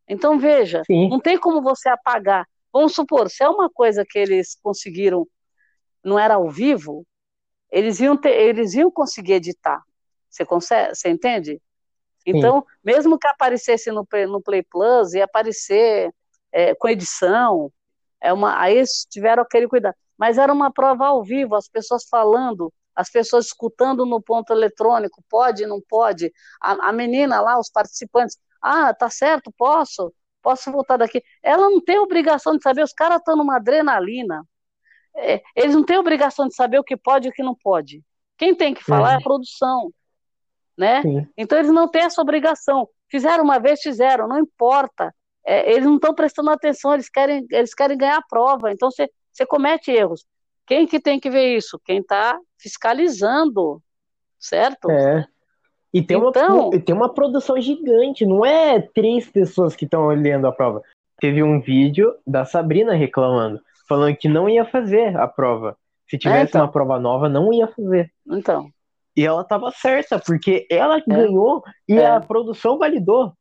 Então, 0.09 0.39
veja, 0.39 0.83
Sim. 0.87 1.09
não 1.09 1.21
tem 1.21 1.39
como 1.39 1.61
você 1.61 1.89
apagar. 1.89 2.47
Vamos 2.73 2.95
supor, 2.95 3.29
se 3.29 3.43
é 3.45 3.49
uma 3.49 3.69
coisa 3.69 4.05
que 4.09 4.19
eles 4.19 4.57
conseguiram 4.63 5.27
não 6.05 6.19
era 6.19 6.35
ao 6.35 6.51
vivo, 6.51 7.07
eles 7.71 8.01
iam, 8.01 8.17
ter, 8.17 8.33
eles 8.33 8.75
iam 8.75 8.91
conseguir 8.91 9.35
editar. 9.35 9.83
Você 10.29 10.45
consegue, 10.45 10.95
você 10.95 11.09
entende? 11.09 11.61
Então, 12.25 12.61
Sim. 12.61 12.67
mesmo 12.85 13.19
que 13.19 13.27
aparecesse 13.27 13.91
no, 13.91 14.07
no 14.29 14.43
Play 14.43 14.63
Plus, 14.63 15.15
ia 15.15 15.25
aparecer 15.25 16.13
é, 16.53 16.75
com 16.75 16.89
edição, 16.89 17.73
é 18.21 18.33
uma, 18.33 18.61
aí 18.61 18.77
eles 18.77 19.07
tiveram 19.11 19.43
aquele 19.43 19.67
cuidado. 19.67 19.95
Mas 20.17 20.39
era 20.39 20.53
uma 20.53 20.73
prova 20.73 21.07
ao 21.07 21.25
vivo, 21.25 21.57
as 21.57 21.69
pessoas 21.69 22.05
falando, 22.09 22.73
as 22.95 23.11
pessoas 23.11 23.47
escutando 23.47 24.07
no 24.07 24.23
ponto 24.23 24.53
eletrônico, 24.53 25.23
pode, 25.29 25.67
não 25.67 25.81
pode. 25.81 26.33
A, 26.61 26.91
a 26.91 26.93
menina 26.93 27.41
lá, 27.41 27.59
os 27.59 27.71
participantes, 27.71 28.39
ah, 28.61 28.95
tá 28.95 29.11
certo, 29.11 29.53
posso, 29.57 30.15
posso 30.41 30.71
voltar 30.71 30.99
daqui. 30.99 31.23
Ela 31.43 31.69
não 31.69 31.81
tem 31.81 31.99
obrigação 31.99 32.57
de 32.57 32.63
saber, 32.63 32.85
os 32.85 32.93
caras 32.93 33.19
estão 33.19 33.37
numa 33.37 33.57
adrenalina. 33.57 34.47
É, 35.17 35.43
eles 35.55 35.75
não 35.75 35.85
têm 35.85 35.99
obrigação 35.99 36.49
de 36.49 36.55
saber 36.55 36.79
o 36.79 36.85
que 36.85 36.97
pode 36.97 37.29
e 37.29 37.31
o 37.31 37.33
que 37.33 37.43
não 37.43 37.55
pode. 37.55 38.03
Quem 38.39 38.55
tem 38.55 38.75
que 38.75 38.85
falar 38.85 39.13
é, 39.13 39.15
é 39.15 39.17
a 39.19 39.21
produção, 39.21 39.93
né? 40.77 41.03
Sim. 41.03 41.27
Então 41.37 41.59
eles 41.59 41.71
não 41.71 41.89
têm 41.89 42.03
essa 42.03 42.21
obrigação. 42.21 42.89
Fizeram 43.11 43.45
uma 43.45 43.59
vez, 43.59 43.81
fizeram, 43.81 44.27
não 44.27 44.39
importa. 44.39 45.15
É, 45.45 45.71
eles 45.73 45.85
não 45.85 45.97
estão 45.97 46.15
prestando 46.15 46.51
atenção, 46.51 46.95
eles 46.95 47.09
querem, 47.09 47.47
eles 47.51 47.75
querem 47.75 47.97
ganhar 47.97 48.17
a 48.17 48.27
prova. 48.27 48.73
Então 48.73 48.91
você, 48.91 49.09
você 49.33 49.45
comete 49.45 49.91
erros. 49.91 50.25
Quem 50.67 50.87
que 50.87 51.01
tem 51.01 51.21
que 51.21 51.29
ver 51.29 51.57
isso? 51.57 51.81
Quem 51.85 51.99
está 51.99 52.39
fiscalizando, 52.59 53.83
certo? 54.39 54.91
É. 54.91 55.27
E 55.93 56.01
tem, 56.01 56.17
então, 56.17 56.71
uma, 56.71 56.81
tem 56.81 56.95
uma 56.95 57.13
produção 57.13 57.61
gigante, 57.61 58.25
não 58.25 58.47
é 58.47 58.81
três 58.81 59.29
pessoas 59.29 59.77
que 59.77 59.85
estão 59.85 60.07
olhando 60.07 60.47
a 60.47 60.53
prova. 60.53 60.83
Teve 61.21 61.43
um 61.43 61.61
vídeo 61.61 62.15
da 62.27 62.45
Sabrina 62.45 62.95
reclamando, 62.95 63.61
falando 63.89 64.17
que 64.17 64.29
não 64.29 64.49
ia 64.49 64.65
fazer 64.65 65.17
a 65.17 65.27
prova. 65.27 65.77
Se 66.09 66.19
tivesse 66.19 66.41
é, 66.41 66.49
então. 66.49 66.63
uma 66.63 66.71
prova 66.71 66.99
nova, 66.99 67.29
não 67.29 67.53
ia 67.53 67.67
fazer. 67.69 68.13
Então. 68.27 68.71
E 69.17 69.25
ela 69.25 69.43
estava 69.43 69.71
certa, 69.71 70.19
porque 70.19 70.67
ela 70.71 70.99
é. 70.99 71.03
ganhou 71.07 71.63
e 71.89 71.95
é. 71.95 72.07
a 72.07 72.21
produção 72.21 72.79
validou. 72.79 73.33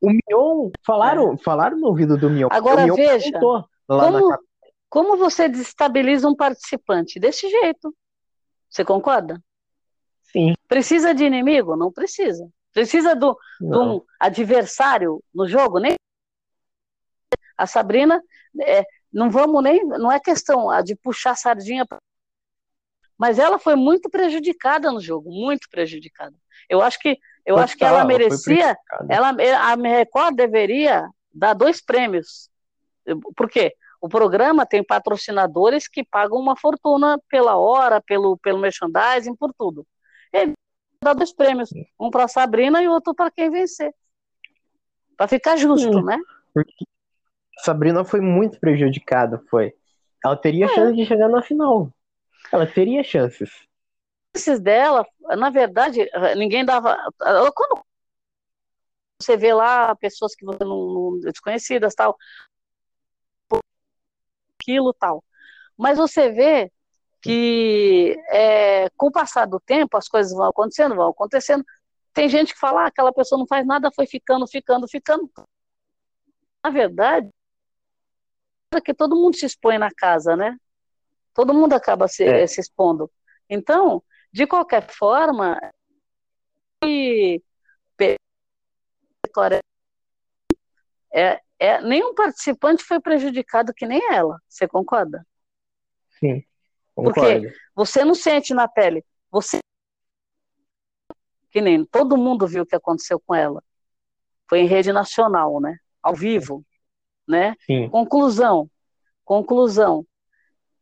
O 0.00 0.10
Mion, 0.10 0.70
falaram, 0.86 1.34
é. 1.34 1.38
falaram 1.38 1.78
no 1.78 1.88
ouvido 1.88 2.16
do 2.16 2.30
Mion. 2.30 2.48
Agora 2.50 2.84
Mion 2.84 2.94
veja, 2.94 3.38
como, 3.86 4.38
como 4.88 5.16
você 5.16 5.48
desestabiliza 5.48 6.28
um 6.28 6.36
participante? 6.36 7.18
Desse 7.18 7.48
jeito. 7.48 7.94
Você 8.70 8.84
concorda? 8.84 9.42
Sim. 10.22 10.54
Precisa 10.68 11.14
de 11.14 11.24
inimigo? 11.24 11.76
Não 11.76 11.90
precisa. 11.90 12.48
Precisa 12.72 13.16
do, 13.16 13.36
de 13.60 13.76
um 13.76 14.02
adversário 14.20 15.22
no 15.34 15.48
jogo? 15.48 15.78
Nem 15.78 15.94
a 17.56 17.66
Sabrina, 17.66 18.22
é, 18.60 18.84
não 19.12 19.30
vamos 19.30 19.62
nem, 19.62 19.84
não 19.84 20.10
é 20.10 20.20
questão 20.20 20.68
de 20.82 20.94
puxar 20.94 21.32
a 21.32 21.36
sardinha, 21.36 21.86
mas 23.16 23.38
ela 23.38 23.58
foi 23.58 23.74
muito 23.74 24.08
prejudicada 24.08 24.92
no 24.92 25.00
jogo, 25.00 25.30
muito 25.30 25.68
prejudicada. 25.70 26.34
Eu 26.68 26.80
acho 26.80 26.98
que, 27.00 27.18
eu 27.44 27.54
Total, 27.54 27.64
acho 27.64 27.76
que 27.76 27.84
ela 27.84 28.04
merecia, 28.04 28.76
ela, 29.08 29.30
a 29.30 29.74
Record 29.74 30.36
deveria 30.36 31.08
dar 31.32 31.54
dois 31.54 31.80
prêmios. 31.80 32.48
Por 33.34 33.50
quê? 33.50 33.74
O 34.00 34.08
programa 34.08 34.64
tem 34.64 34.84
patrocinadores 34.84 35.88
que 35.88 36.04
pagam 36.04 36.38
uma 36.38 36.56
fortuna 36.56 37.18
pela 37.28 37.56
hora, 37.56 38.00
pelo, 38.00 38.36
pelo 38.38 38.60
merchandising, 38.60 39.34
por 39.34 39.52
tudo. 39.52 39.84
Ele 40.32 40.52
dá 41.02 41.12
dois 41.12 41.32
prêmios, 41.32 41.70
um 41.98 42.10
para 42.10 42.28
Sabrina 42.28 42.80
e 42.82 42.88
outro 42.88 43.14
para 43.14 43.30
quem 43.30 43.50
vencer. 43.50 43.92
Para 45.16 45.26
ficar 45.26 45.56
justo, 45.56 46.00
né? 46.02 46.16
Porque 46.54 46.84
Sabrina 47.58 48.04
foi 48.04 48.20
muito 48.20 48.58
prejudicada, 48.60 49.42
foi. 49.50 49.74
Ela 50.24 50.36
teria 50.36 50.66
é. 50.66 50.68
chance 50.68 50.96
de 50.96 51.04
chegar 51.04 51.28
na 51.28 51.42
final. 51.42 51.92
Ela 52.52 52.66
teria 52.66 53.02
chances. 53.02 53.50
Chances 54.36 54.60
dela, 54.60 55.06
na 55.20 55.50
verdade, 55.50 56.08
ninguém 56.36 56.64
dava. 56.64 56.96
Quando 57.54 57.82
você 59.20 59.36
vê 59.36 59.52
lá 59.52 59.94
pessoas 59.96 60.34
que 60.34 60.44
você 60.44 60.64
não, 60.64 61.18
desconhecidas, 61.20 61.94
tal, 61.94 62.16
aquilo, 64.54 64.92
tal. 64.92 65.24
Mas 65.76 65.98
você 65.98 66.30
vê 66.30 66.72
que 67.20 68.16
é, 68.30 68.88
com 68.90 69.08
o 69.08 69.12
passar 69.12 69.46
do 69.46 69.58
tempo 69.58 69.96
as 69.96 70.08
coisas 70.08 70.32
vão 70.32 70.48
acontecendo, 70.48 70.94
vão 70.94 71.08
acontecendo. 71.08 71.64
Tem 72.12 72.28
gente 72.28 72.52
que 72.54 72.60
fala, 72.60 72.82
ah, 72.84 72.86
aquela 72.86 73.12
pessoa 73.12 73.38
não 73.38 73.46
faz 73.46 73.66
nada, 73.66 73.90
foi 73.94 74.06
ficando, 74.06 74.46
ficando, 74.46 74.88
ficando. 74.88 75.30
Na 76.62 76.70
verdade, 76.70 77.28
que 78.84 78.92
todo 78.92 79.16
mundo 79.16 79.36
se 79.36 79.46
expõe 79.46 79.78
na 79.78 79.90
casa, 79.90 80.36
né? 80.36 80.56
Todo 81.32 81.54
mundo 81.54 81.72
acaba 81.72 82.06
se, 82.06 82.24
é. 82.24 82.46
se 82.46 82.60
expondo. 82.60 83.10
Então, 83.48 84.02
de 84.32 84.46
qualquer 84.46 84.86
forma, 84.90 85.58
é, 91.10 91.40
é, 91.58 91.80
nenhum 91.80 92.14
participante 92.14 92.84
foi 92.84 93.00
prejudicado 93.00 93.72
que 93.74 93.86
nem 93.86 94.00
ela. 94.12 94.38
Você 94.48 94.68
concorda? 94.68 95.26
Sim. 96.20 96.44
Concordo. 96.94 97.20
Porque 97.20 97.54
você 97.74 98.04
não 98.04 98.14
sente 98.14 98.52
na 98.52 98.68
pele. 98.68 99.04
Você 99.30 99.58
que 101.50 101.62
nem 101.62 101.84
todo 101.84 102.18
mundo 102.18 102.46
viu 102.46 102.64
o 102.64 102.66
que 102.66 102.76
aconteceu 102.76 103.18
com 103.18 103.34
ela. 103.34 103.62
Foi 104.46 104.60
em 104.60 104.66
rede 104.66 104.92
nacional, 104.92 105.60
né? 105.60 105.78
Ao 106.02 106.14
vivo 106.14 106.64
né? 107.28 107.54
Sim. 107.60 107.88
Conclusão, 107.90 108.70
conclusão. 109.24 110.06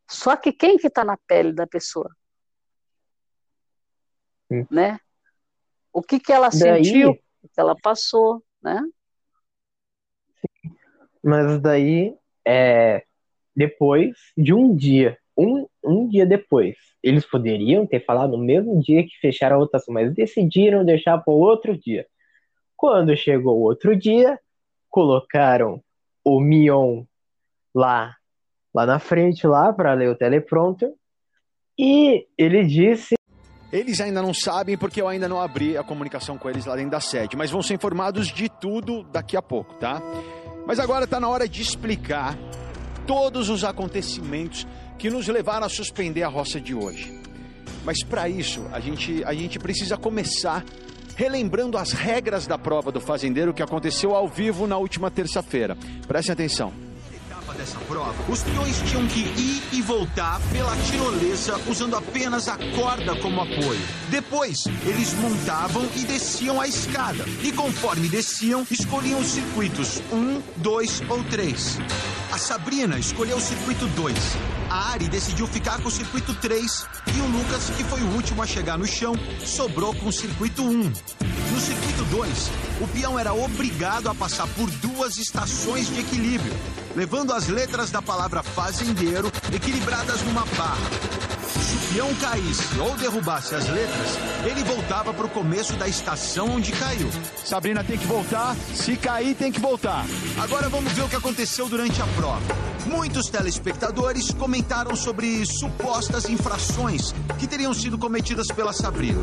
Só 0.08 0.36
que 0.36 0.52
quem 0.52 0.78
que 0.78 0.86
está 0.86 1.04
na 1.04 1.16
pele 1.26 1.52
da 1.52 1.66
pessoa? 1.66 2.08
Sim. 4.50 4.66
Né? 4.70 4.98
O 5.92 6.02
que 6.02 6.20
que 6.20 6.32
ela 6.32 6.48
daí... 6.48 6.84
sentiu, 6.84 7.10
o 7.42 7.48
que 7.48 7.60
ela 7.60 7.74
passou, 7.82 8.42
né? 8.62 8.80
Sim. 10.40 10.76
Mas 11.22 11.60
daí, 11.60 12.16
é, 12.46 13.04
depois 13.54 14.16
de 14.36 14.52
um 14.54 14.76
dia, 14.76 15.18
um, 15.36 15.66
um 15.82 16.08
dia 16.08 16.24
depois, 16.24 16.76
eles 17.02 17.26
poderiam 17.26 17.86
ter 17.86 18.04
falado 18.04 18.36
no 18.36 18.44
mesmo 18.44 18.80
dia 18.80 19.02
que 19.02 19.18
fecharam 19.20 19.56
a 19.56 19.58
votação, 19.60 19.92
mas 19.92 20.14
decidiram 20.14 20.84
deixar 20.84 21.18
para 21.18 21.34
outro 21.34 21.76
dia. 21.76 22.06
Quando 22.76 23.16
chegou 23.16 23.58
o 23.58 23.62
outro 23.62 23.96
dia, 23.96 24.38
colocaram 24.88 25.82
o 26.26 26.40
Mion 26.40 27.04
lá, 27.72 28.16
lá 28.74 28.84
na 28.84 28.98
frente, 28.98 29.46
lá 29.46 29.72
para 29.72 29.94
ler 29.94 30.10
o 30.10 30.16
teleprompter. 30.16 30.92
E 31.78 32.26
ele 32.36 32.64
disse. 32.64 33.14
Eles 33.72 34.00
ainda 34.00 34.22
não 34.22 34.34
sabem 34.34 34.76
porque 34.76 35.00
eu 35.00 35.08
ainda 35.08 35.28
não 35.28 35.40
abri 35.40 35.76
a 35.76 35.84
comunicação 35.84 36.38
com 36.38 36.48
eles 36.48 36.66
lá 36.66 36.74
dentro 36.74 36.92
da 36.92 37.00
sede, 37.00 37.36
mas 37.36 37.50
vão 37.50 37.62
ser 37.62 37.74
informados 37.74 38.28
de 38.28 38.48
tudo 38.48 39.02
daqui 39.04 39.36
a 39.36 39.42
pouco, 39.42 39.74
tá? 39.74 40.00
Mas 40.66 40.78
agora 40.78 41.04
está 41.04 41.20
na 41.20 41.28
hora 41.28 41.48
de 41.48 41.62
explicar 41.62 42.36
todos 43.06 43.48
os 43.48 43.64
acontecimentos 43.64 44.66
que 44.98 45.10
nos 45.10 45.28
levaram 45.28 45.66
a 45.66 45.68
suspender 45.68 46.22
a 46.22 46.28
roça 46.28 46.60
de 46.60 46.74
hoje. 46.74 47.20
Mas 47.84 48.02
para 48.02 48.28
isso, 48.28 48.64
a 48.72 48.80
gente, 48.80 49.22
a 49.24 49.34
gente 49.34 49.58
precisa 49.58 49.96
começar 49.96 50.64
relembrando 51.16 51.76
as 51.76 51.90
regras 51.92 52.46
da 52.46 52.56
prova 52.56 52.92
do 52.92 53.00
fazendeiro 53.00 53.52
que 53.52 53.62
aconteceu 53.62 54.14
ao 54.14 54.28
vivo 54.28 54.66
na 54.66 54.76
última 54.76 55.10
terça-feira. 55.10 55.76
Prestem 56.06 56.34
atenção 56.34 56.85
dessa 57.66 57.78
prova, 57.80 58.14
os 58.30 58.42
peões 58.44 58.80
tinham 58.82 59.06
que 59.08 59.20
ir 59.20 59.62
e 59.72 59.82
voltar 59.82 60.40
pela 60.52 60.74
tirolesa 60.76 61.60
usando 61.68 61.96
apenas 61.96 62.46
a 62.46 62.56
corda 62.76 63.16
como 63.16 63.40
apoio. 63.40 63.80
Depois, 64.08 64.64
eles 64.84 65.12
montavam 65.14 65.84
e 65.96 66.04
desciam 66.04 66.60
a 66.60 66.68
escada. 66.68 67.24
E 67.42 67.50
conforme 67.50 68.08
desciam, 68.08 68.64
escolhiam 68.70 69.18
os 69.18 69.26
circuitos 69.26 70.00
1, 70.12 70.40
2 70.58 71.02
ou 71.08 71.24
3. 71.24 71.78
A 72.32 72.38
Sabrina 72.38 72.98
escolheu 72.98 73.36
o 73.36 73.40
circuito 73.40 73.86
2. 73.88 74.14
A 74.70 74.92
Ari 74.92 75.08
decidiu 75.08 75.46
ficar 75.46 75.80
com 75.80 75.88
o 75.88 75.92
circuito 75.92 76.34
3 76.34 76.86
e 77.16 77.20
o 77.20 77.26
Lucas, 77.26 77.70
que 77.70 77.84
foi 77.84 78.00
o 78.00 78.14
último 78.14 78.42
a 78.42 78.46
chegar 78.46 78.78
no 78.78 78.86
chão, 78.86 79.14
sobrou 79.44 79.94
com 79.94 80.08
o 80.08 80.12
circuito 80.12 80.62
1. 80.62 80.92
No 81.56 81.60
circuito 81.60 82.04
2, 82.10 82.50
o 82.80 82.88
peão 82.88 83.18
era 83.18 83.32
obrigado 83.32 84.08
a 84.08 84.14
passar 84.14 84.46
por 84.48 84.68
duas 84.70 85.16
estações 85.16 85.88
de 85.88 86.00
equilíbrio, 86.00 86.52
levando 86.94 87.32
as 87.32 87.46
letras 87.56 87.90
da 87.90 88.02
palavra 88.02 88.42
fazendeiro 88.42 89.32
equilibradas 89.50 90.20
numa 90.24 90.44
barra. 90.58 90.90
Se 91.58 91.74
o 91.74 91.94
peão 91.94 92.14
caísse 92.16 92.78
ou 92.78 92.94
derrubasse 92.98 93.54
as 93.54 93.66
letras, 93.66 94.18
ele 94.44 94.62
voltava 94.62 95.14
para 95.14 95.24
o 95.24 95.30
começo 95.30 95.74
da 95.76 95.88
estação 95.88 96.50
onde 96.50 96.70
caiu. 96.72 97.08
Sabrina 97.42 97.82
tem 97.82 97.96
que 97.96 98.06
voltar, 98.06 98.54
se 98.74 98.94
cair, 98.98 99.34
tem 99.34 99.50
que 99.50 99.58
voltar. 99.58 100.04
Agora 100.38 100.68
vamos 100.68 100.92
ver 100.92 101.04
o 101.04 101.08
que 101.08 101.16
aconteceu 101.16 101.66
durante 101.66 102.02
a 102.02 102.06
prova. 102.08 102.42
Muitos 102.84 103.30
telespectadores 103.30 104.30
comentaram 104.32 104.94
sobre 104.94 105.46
supostas 105.46 106.28
infrações 106.28 107.14
que 107.38 107.46
teriam 107.46 107.72
sido 107.72 107.96
cometidas 107.96 108.48
pela 108.48 108.74
Sabrina. 108.74 109.22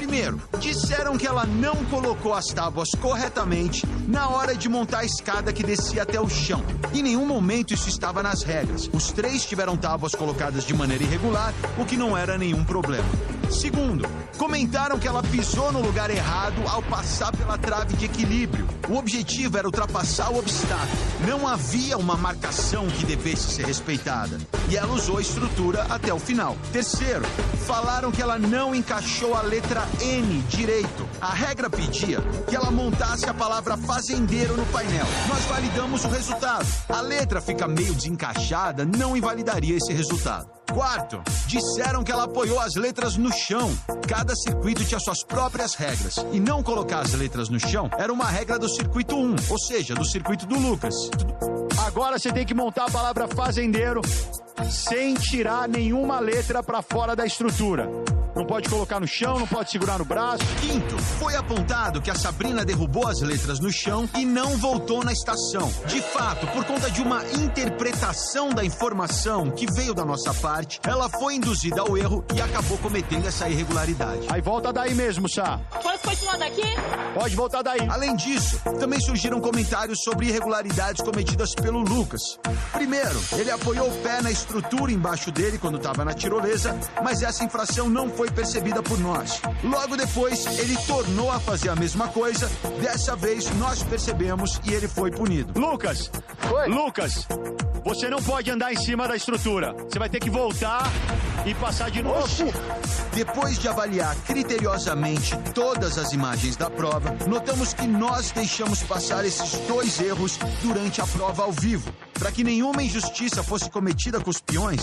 Primeiro, 0.00 0.40
disseram 0.58 1.18
que 1.18 1.26
ela 1.26 1.44
não 1.44 1.76
colocou 1.84 2.32
as 2.32 2.46
tábuas 2.46 2.88
corretamente 3.02 3.86
na 4.08 4.30
hora 4.30 4.56
de 4.56 4.66
montar 4.66 5.00
a 5.00 5.04
escada 5.04 5.52
que 5.52 5.62
descia 5.62 6.04
até 6.04 6.18
o 6.18 6.26
chão. 6.26 6.64
Em 6.94 7.02
nenhum 7.02 7.26
momento 7.26 7.74
isso 7.74 7.86
estava 7.86 8.22
nas 8.22 8.42
regras. 8.42 8.88
Os 8.94 9.12
três 9.12 9.44
tiveram 9.44 9.76
tábuas 9.76 10.14
colocadas 10.14 10.64
de 10.64 10.72
maneira 10.72 11.04
irregular, 11.04 11.52
o 11.76 11.84
que 11.84 11.98
não 11.98 12.16
era 12.16 12.38
nenhum 12.38 12.64
problema. 12.64 13.04
Segundo, 13.50 14.08
comentaram 14.40 14.98
que 14.98 15.06
ela 15.06 15.22
pisou 15.22 15.70
no 15.70 15.82
lugar 15.82 16.08
errado 16.08 16.66
ao 16.66 16.82
passar 16.84 17.30
pela 17.30 17.58
trave 17.58 17.94
de 17.94 18.06
equilíbrio. 18.06 18.66
O 18.88 18.96
objetivo 18.96 19.58
era 19.58 19.68
ultrapassar 19.68 20.30
o 20.30 20.38
obstáculo. 20.38 20.96
Não 21.28 21.46
havia 21.46 21.98
uma 21.98 22.16
marcação 22.16 22.86
que 22.86 23.04
devesse 23.04 23.50
ser 23.50 23.66
respeitada. 23.66 24.38
E 24.70 24.78
ela 24.78 24.94
usou 24.94 25.18
a 25.18 25.20
estrutura 25.20 25.82
até 25.90 26.14
o 26.14 26.18
final. 26.18 26.56
Terceiro, 26.72 27.26
falaram 27.66 28.10
que 28.10 28.22
ela 28.22 28.38
não 28.38 28.74
encaixou 28.74 29.34
a 29.34 29.42
letra 29.42 29.86
N 30.00 30.40
direito. 30.48 31.06
A 31.20 31.34
regra 31.34 31.68
pedia 31.68 32.22
que 32.48 32.56
ela 32.56 32.70
montasse 32.70 33.26
a 33.26 33.34
palavra 33.34 33.76
fazendeiro 33.76 34.56
no 34.56 34.64
painel. 34.66 35.06
Nós 35.28 35.44
validamos 35.44 36.02
o 36.06 36.08
resultado. 36.08 36.66
A 36.88 37.02
letra 37.02 37.42
fica 37.42 37.68
meio 37.68 37.94
desencaixada, 37.94 38.86
não 38.86 39.14
invalidaria 39.14 39.76
esse 39.76 39.92
resultado. 39.92 40.59
Quarto, 40.72 41.20
disseram 41.46 42.04
que 42.04 42.12
ela 42.12 42.24
apoiou 42.24 42.60
as 42.60 42.76
letras 42.76 43.16
no 43.16 43.32
chão. 43.32 43.76
Cada 44.06 44.34
circuito 44.36 44.84
tinha 44.84 45.00
suas 45.00 45.24
próprias 45.24 45.74
regras. 45.74 46.14
E 46.32 46.38
não 46.38 46.62
colocar 46.62 47.00
as 47.00 47.12
letras 47.12 47.48
no 47.48 47.58
chão 47.58 47.90
era 47.98 48.12
uma 48.12 48.26
regra 48.26 48.58
do 48.58 48.68
circuito 48.68 49.16
1, 49.16 49.36
ou 49.48 49.58
seja, 49.58 49.94
do 49.94 50.04
circuito 50.04 50.46
do 50.46 50.58
Lucas. 50.58 50.94
Agora 51.86 52.18
você 52.18 52.32
tem 52.32 52.46
que 52.46 52.54
montar 52.54 52.86
a 52.86 52.90
palavra 52.90 53.26
fazendeiro 53.26 54.00
sem 54.70 55.14
tirar 55.14 55.68
nenhuma 55.68 56.20
letra 56.20 56.62
para 56.62 56.82
fora 56.82 57.16
da 57.16 57.26
estrutura. 57.26 57.88
Não 58.34 58.44
pode 58.44 58.68
colocar 58.68 59.00
no 59.00 59.06
chão, 59.06 59.38
não 59.38 59.46
pode 59.46 59.70
segurar 59.70 59.98
no 59.98 60.04
braço. 60.04 60.44
Quinto, 60.60 60.96
foi 60.98 61.34
apontado 61.34 62.00
que 62.00 62.10
a 62.10 62.14
Sabrina 62.14 62.64
derrubou 62.64 63.06
as 63.08 63.20
letras 63.20 63.58
no 63.58 63.72
chão 63.72 64.08
e 64.16 64.24
não 64.24 64.56
voltou 64.56 65.04
na 65.04 65.12
estação. 65.12 65.72
De 65.86 66.00
fato, 66.00 66.46
por 66.48 66.64
conta 66.64 66.90
de 66.90 67.02
uma 67.02 67.24
interpretação 67.32 68.50
da 68.50 68.64
informação 68.64 69.50
que 69.50 69.66
veio 69.72 69.94
da 69.94 70.04
nossa 70.04 70.32
parte, 70.34 70.80
ela 70.84 71.08
foi 71.08 71.34
induzida 71.34 71.80
ao 71.80 71.96
erro 71.96 72.24
e 72.34 72.40
acabou 72.40 72.78
cometendo 72.78 73.26
essa 73.26 73.48
irregularidade. 73.48 74.26
Aí 74.30 74.40
volta 74.40 74.72
daí 74.72 74.94
mesmo, 74.94 75.28
Sá. 75.28 75.58
Posso 75.82 76.02
continuar 76.02 76.38
daqui? 76.38 76.62
Pode 77.14 77.34
voltar 77.34 77.62
daí. 77.62 77.86
Além 77.88 78.14
disso, 78.14 78.60
também 78.78 79.00
surgiram 79.00 79.40
comentários 79.40 80.02
sobre 80.02 80.28
irregularidades 80.28 81.02
cometidas 81.02 81.54
pelo 81.54 81.80
Lucas. 81.80 82.20
Primeiro, 82.72 83.20
ele 83.32 83.50
apoiou 83.50 83.88
o 83.88 84.02
pé 84.02 84.22
na 84.22 84.30
estrutura 84.30 84.92
embaixo 84.92 85.30
dele 85.30 85.58
quando 85.58 85.78
estava 85.78 86.04
na 86.04 86.12
tirolesa, 86.12 86.78
mas 87.02 87.22
essa 87.22 87.44
infração 87.44 87.88
não 87.88 88.08
foi 88.10 88.19
foi 88.20 88.30
percebida 88.30 88.82
por 88.82 88.98
nós. 88.98 89.40
Logo 89.64 89.96
depois, 89.96 90.44
ele 90.58 90.76
tornou 90.86 91.32
a 91.32 91.40
fazer 91.40 91.70
a 91.70 91.74
mesma 91.74 92.06
coisa. 92.08 92.50
Dessa 92.82 93.16
vez, 93.16 93.48
nós 93.56 93.82
percebemos 93.82 94.60
e 94.62 94.74
ele 94.74 94.86
foi 94.86 95.10
punido. 95.10 95.58
Lucas! 95.58 96.10
Oi. 96.52 96.68
Lucas! 96.68 97.26
Você 97.82 98.10
não 98.10 98.22
pode 98.22 98.50
andar 98.50 98.74
em 98.74 98.76
cima 98.76 99.08
da 99.08 99.16
estrutura. 99.16 99.72
Você 99.72 99.98
vai 99.98 100.10
ter 100.10 100.20
que 100.20 100.28
voltar 100.28 100.82
e 101.46 101.54
passar 101.54 101.90
de 101.90 102.02
novo. 102.02 102.18
Oxi. 102.18 102.44
Depois 103.14 103.58
de 103.58 103.68
avaliar 103.68 104.14
criteriosamente 104.26 105.34
todas 105.54 105.96
as 105.96 106.12
imagens 106.12 106.56
da 106.56 106.68
prova, 106.68 107.16
notamos 107.26 107.72
que 107.72 107.86
nós 107.86 108.32
deixamos 108.32 108.82
passar 108.82 109.24
esses 109.24 109.52
dois 109.60 109.98
erros 109.98 110.38
durante 110.62 111.00
a 111.00 111.06
prova 111.06 111.44
ao 111.44 111.52
vivo. 111.52 111.90
Para 112.20 112.30
que 112.30 112.44
nenhuma 112.44 112.82
injustiça 112.82 113.42
fosse 113.42 113.70
cometida 113.70 114.20
com 114.20 114.28
os 114.28 114.42
peões, 114.42 114.82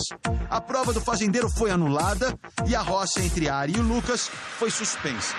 a 0.50 0.60
prova 0.60 0.92
do 0.92 1.00
fazendeiro 1.00 1.48
foi 1.48 1.70
anulada 1.70 2.36
e 2.66 2.74
a 2.74 2.82
roça 2.82 3.22
entre 3.22 3.48
Ari 3.48 3.74
e 3.74 3.80
Lucas 3.80 4.26
foi 4.26 4.72
suspensa. 4.72 5.36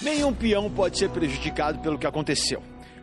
Nenhum 0.00 0.32
peão 0.32 0.70
pode 0.70 0.96
ser 0.96 1.10
prejudicado 1.10 1.80
pelo 1.80 1.98
que 1.98 2.06
aconteceu. 2.06 2.62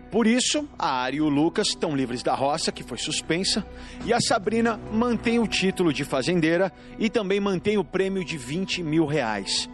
Por 0.10 0.26
isso, 0.26 0.68
a 0.80 1.04
Ari 1.04 1.18
e 1.18 1.22
o 1.22 1.30
Lucas 1.30 1.68
estão 1.68 1.96
livres 1.96 2.24
da 2.24 2.34
roça, 2.34 2.72
que 2.72 2.82
foi 2.82 2.98
suspensa, 2.98 3.64
e 4.04 4.12
a 4.12 4.20
Sabrina 4.20 4.80
mantém 4.92 5.38
o 5.38 5.48
título 5.48 5.94
de 5.94 6.04
fazendeira 6.04 6.74
e 6.98 7.12
também 7.12 7.40
mantém 7.40 7.78
o 7.78 7.84
prêmio 7.84 8.26
de 8.26 8.40
20 8.40 8.82
mil 8.82 9.06
reais. 9.06 9.70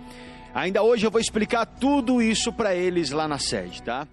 Ainda 0.53 0.83
hoje 0.83 1.07
eu 1.07 1.11
vou 1.11 1.21
explicar 1.21 1.65
tudo 1.65 2.21
isso 2.21 2.51
para 2.51 2.75
eles 2.75 3.11
lá 3.11 3.29
na 3.29 3.39
sede, 3.39 3.81
tá? 3.81 4.05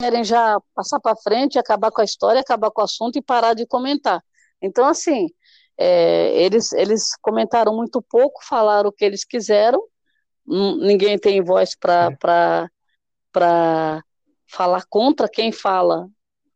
Querem 0.00 0.24
já 0.24 0.58
passar 0.74 0.98
para 0.98 1.14
frente, 1.14 1.58
acabar 1.58 1.90
com 1.90 2.00
a 2.00 2.04
história, 2.04 2.40
acabar 2.40 2.70
com 2.70 2.80
o 2.80 2.84
assunto 2.84 3.18
e 3.18 3.22
parar 3.22 3.52
de 3.52 3.66
comentar. 3.66 4.24
Então, 4.62 4.86
assim, 4.86 5.28
é, 5.76 6.42
eles, 6.42 6.72
eles 6.72 7.14
comentaram 7.20 7.76
muito 7.76 8.00
pouco, 8.00 8.42
falaram 8.42 8.88
o 8.88 8.92
que 8.92 9.04
eles 9.04 9.26
quiseram, 9.26 9.82
ninguém 10.46 11.18
tem 11.18 11.42
voz 11.42 11.76
para 11.76 12.70
falar 14.46 14.84
contra 14.88 15.28
quem 15.28 15.52
fala, 15.52 16.08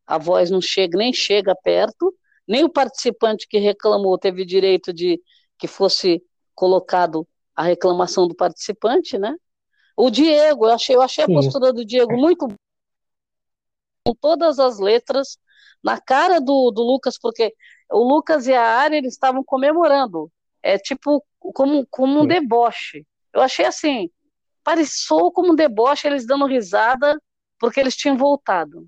a 0.07 0.17
voz 0.17 0.51
não 0.51 0.63
chega, 0.63 0.97
nem 0.97 1.13
chega 1.13 1.55
perto, 1.63 2.15
nem 2.49 2.65
o 2.65 2.71
participante 2.71 3.47
que 3.47 3.59
reclamou 3.59 4.19
teve 4.19 4.47
direito 4.47 4.91
de 4.91 5.21
que 5.59 5.67
fosse 5.67 6.23
colocado 6.55 7.29
a 7.55 7.63
reclamação 7.63 8.27
do 8.27 8.35
participante, 8.35 9.19
né? 9.19 9.37
O 9.97 10.11
Diego, 10.11 10.67
eu 10.67 10.73
achei, 10.73 10.97
eu 10.97 11.03
achei 11.03 11.25
a 11.25 11.29
postura 11.29 11.75
do 11.75 11.85
Diego 11.85 12.17
muito 12.17 12.49
com 14.05 14.15
todas 14.15 14.59
as 14.59 14.79
letras 14.79 15.39
na 15.83 16.01
cara 16.01 16.41
do, 16.41 16.71
do 16.71 16.83
Lucas, 16.83 17.19
porque 17.19 17.55
o 17.91 18.03
Lucas 18.03 18.47
e 18.47 18.53
a 18.53 18.63
Ari 18.63 18.97
eles 18.97 19.15
estavam 19.15 19.43
comemorando, 19.43 20.31
é 20.63 20.79
tipo 20.79 21.25
como, 21.39 21.87
como 21.91 22.21
um 22.21 22.27
deboche. 22.27 23.07
Eu 23.33 23.43
achei 23.43 23.65
assim, 23.65 24.11
pareceu 24.63 25.31
como 25.33 25.53
um 25.53 25.55
deboche, 25.55 26.07
eles 26.07 26.27
dando 26.27 26.47
risada 26.47 27.21
porque 27.59 27.81
eles 27.81 27.97
tinham 27.97 28.17
voltado. 28.17 28.87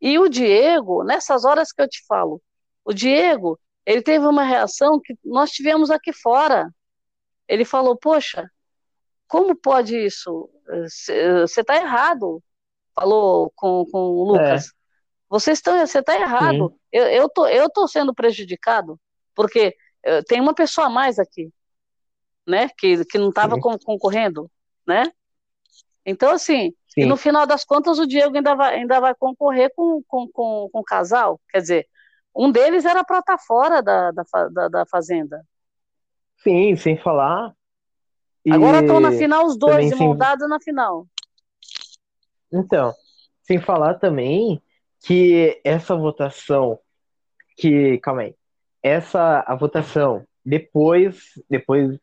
E 0.00 0.18
o 0.18 0.28
Diego, 0.28 1.04
nessas 1.04 1.44
horas 1.44 1.72
que 1.72 1.80
eu 1.82 1.88
te 1.88 2.04
falo, 2.06 2.42
o 2.84 2.92
Diego, 2.92 3.58
ele 3.86 4.02
teve 4.02 4.26
uma 4.26 4.44
reação 4.44 5.00
que 5.00 5.16
nós 5.24 5.50
tivemos 5.50 5.90
aqui 5.90 6.12
fora. 6.12 6.68
Ele 7.46 7.64
falou: 7.64 7.96
Poxa, 7.96 8.50
como 9.28 9.54
pode 9.54 9.96
isso? 9.96 10.50
Você 10.86 11.60
está 11.60 11.76
errado. 11.76 12.42
Falou 12.94 13.52
com, 13.56 13.84
com 13.90 13.98
o 13.98 14.24
Lucas. 14.32 14.66
É. 14.66 14.70
Vocês 15.28 15.58
estão, 15.58 15.78
você 15.78 16.00
está 16.00 16.14
errado. 16.14 16.74
Eu, 16.92 17.04
eu, 17.04 17.28
tô, 17.28 17.46
eu 17.46 17.70
tô 17.70 17.88
sendo 17.88 18.14
prejudicado, 18.14 19.00
porque 19.34 19.74
eh, 20.04 20.22
tem 20.24 20.40
uma 20.40 20.54
pessoa 20.54 20.88
a 20.88 20.90
mais 20.90 21.18
aqui, 21.18 21.50
né? 22.46 22.68
Que, 22.76 23.04
que 23.06 23.16
não 23.16 23.30
estava 23.30 23.58
concorrendo, 23.58 24.50
né? 24.86 25.04
Então, 26.04 26.32
assim, 26.32 26.74
e 26.96 27.06
no 27.06 27.16
final 27.16 27.46
das 27.46 27.64
contas, 27.64 27.98
o 27.98 28.06
Diego 28.06 28.36
ainda 28.36 28.54
vai, 28.54 28.74
ainda 28.74 29.00
vai 29.00 29.14
concorrer 29.14 29.72
com, 29.74 30.02
com, 30.06 30.28
com, 30.28 30.68
com 30.70 30.80
o 30.80 30.84
casal. 30.84 31.40
Quer 31.48 31.60
dizer, 31.60 31.88
um 32.34 32.50
deles 32.50 32.84
era 32.84 33.02
para 33.04 33.20
estar 33.20 33.36
tá 33.36 33.42
fora 33.42 33.82
da, 33.82 34.10
da, 34.10 34.24
da, 34.50 34.68
da, 34.68 34.86
Fazenda. 34.86 35.42
Sim, 36.38 36.76
sem 36.76 36.98
falar. 36.98 37.54
E 38.44 38.52
Agora 38.52 38.80
estão 38.80 38.98
na 38.98 39.12
final 39.12 39.46
os 39.46 39.56
dois, 39.56 39.92
e 39.92 39.94
moldados 39.94 40.48
na 40.48 40.60
final. 40.60 41.06
Então, 42.52 42.92
sem 43.42 43.60
falar 43.60 43.94
também 43.94 44.60
que 45.04 45.60
essa 45.64 45.96
votação, 45.96 46.78
que, 47.56 47.98
calma 47.98 48.22
aí, 48.22 48.34
essa 48.82 49.44
a 49.46 49.54
votação, 49.54 50.26
depois, 50.44 51.22
depois 51.48 51.98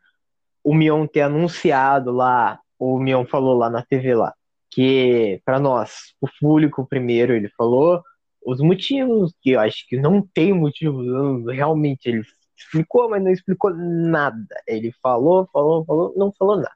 o 0.63 0.73
Mion 0.73 1.05
ter 1.07 1.21
anunciado 1.21 2.11
lá, 2.11 2.59
o 2.77 2.99
Mion 2.99 3.25
falou 3.25 3.57
lá 3.57 3.69
na 3.69 3.83
TV 3.83 4.15
lá, 4.15 4.33
que 4.71 5.41
para 5.45 5.59
nós, 5.59 6.13
o 6.21 6.27
público 6.39 6.85
primeiro, 6.87 7.33
ele 7.33 7.49
falou 7.49 8.03
os 8.45 8.61
motivos, 8.61 9.33
que 9.41 9.51
eu 9.51 9.59
acho 9.59 9.85
que 9.87 9.97
não 9.97 10.21
tem 10.21 10.53
motivo, 10.53 11.45
realmente 11.45 12.07
ele 12.07 12.23
explicou, 12.57 13.09
mas 13.09 13.23
não 13.23 13.31
explicou 13.31 13.73
nada. 13.73 14.55
Ele 14.67 14.91
falou, 15.01 15.47
falou, 15.51 15.85
falou, 15.85 16.13
não 16.15 16.31
falou 16.37 16.57
nada. 16.57 16.75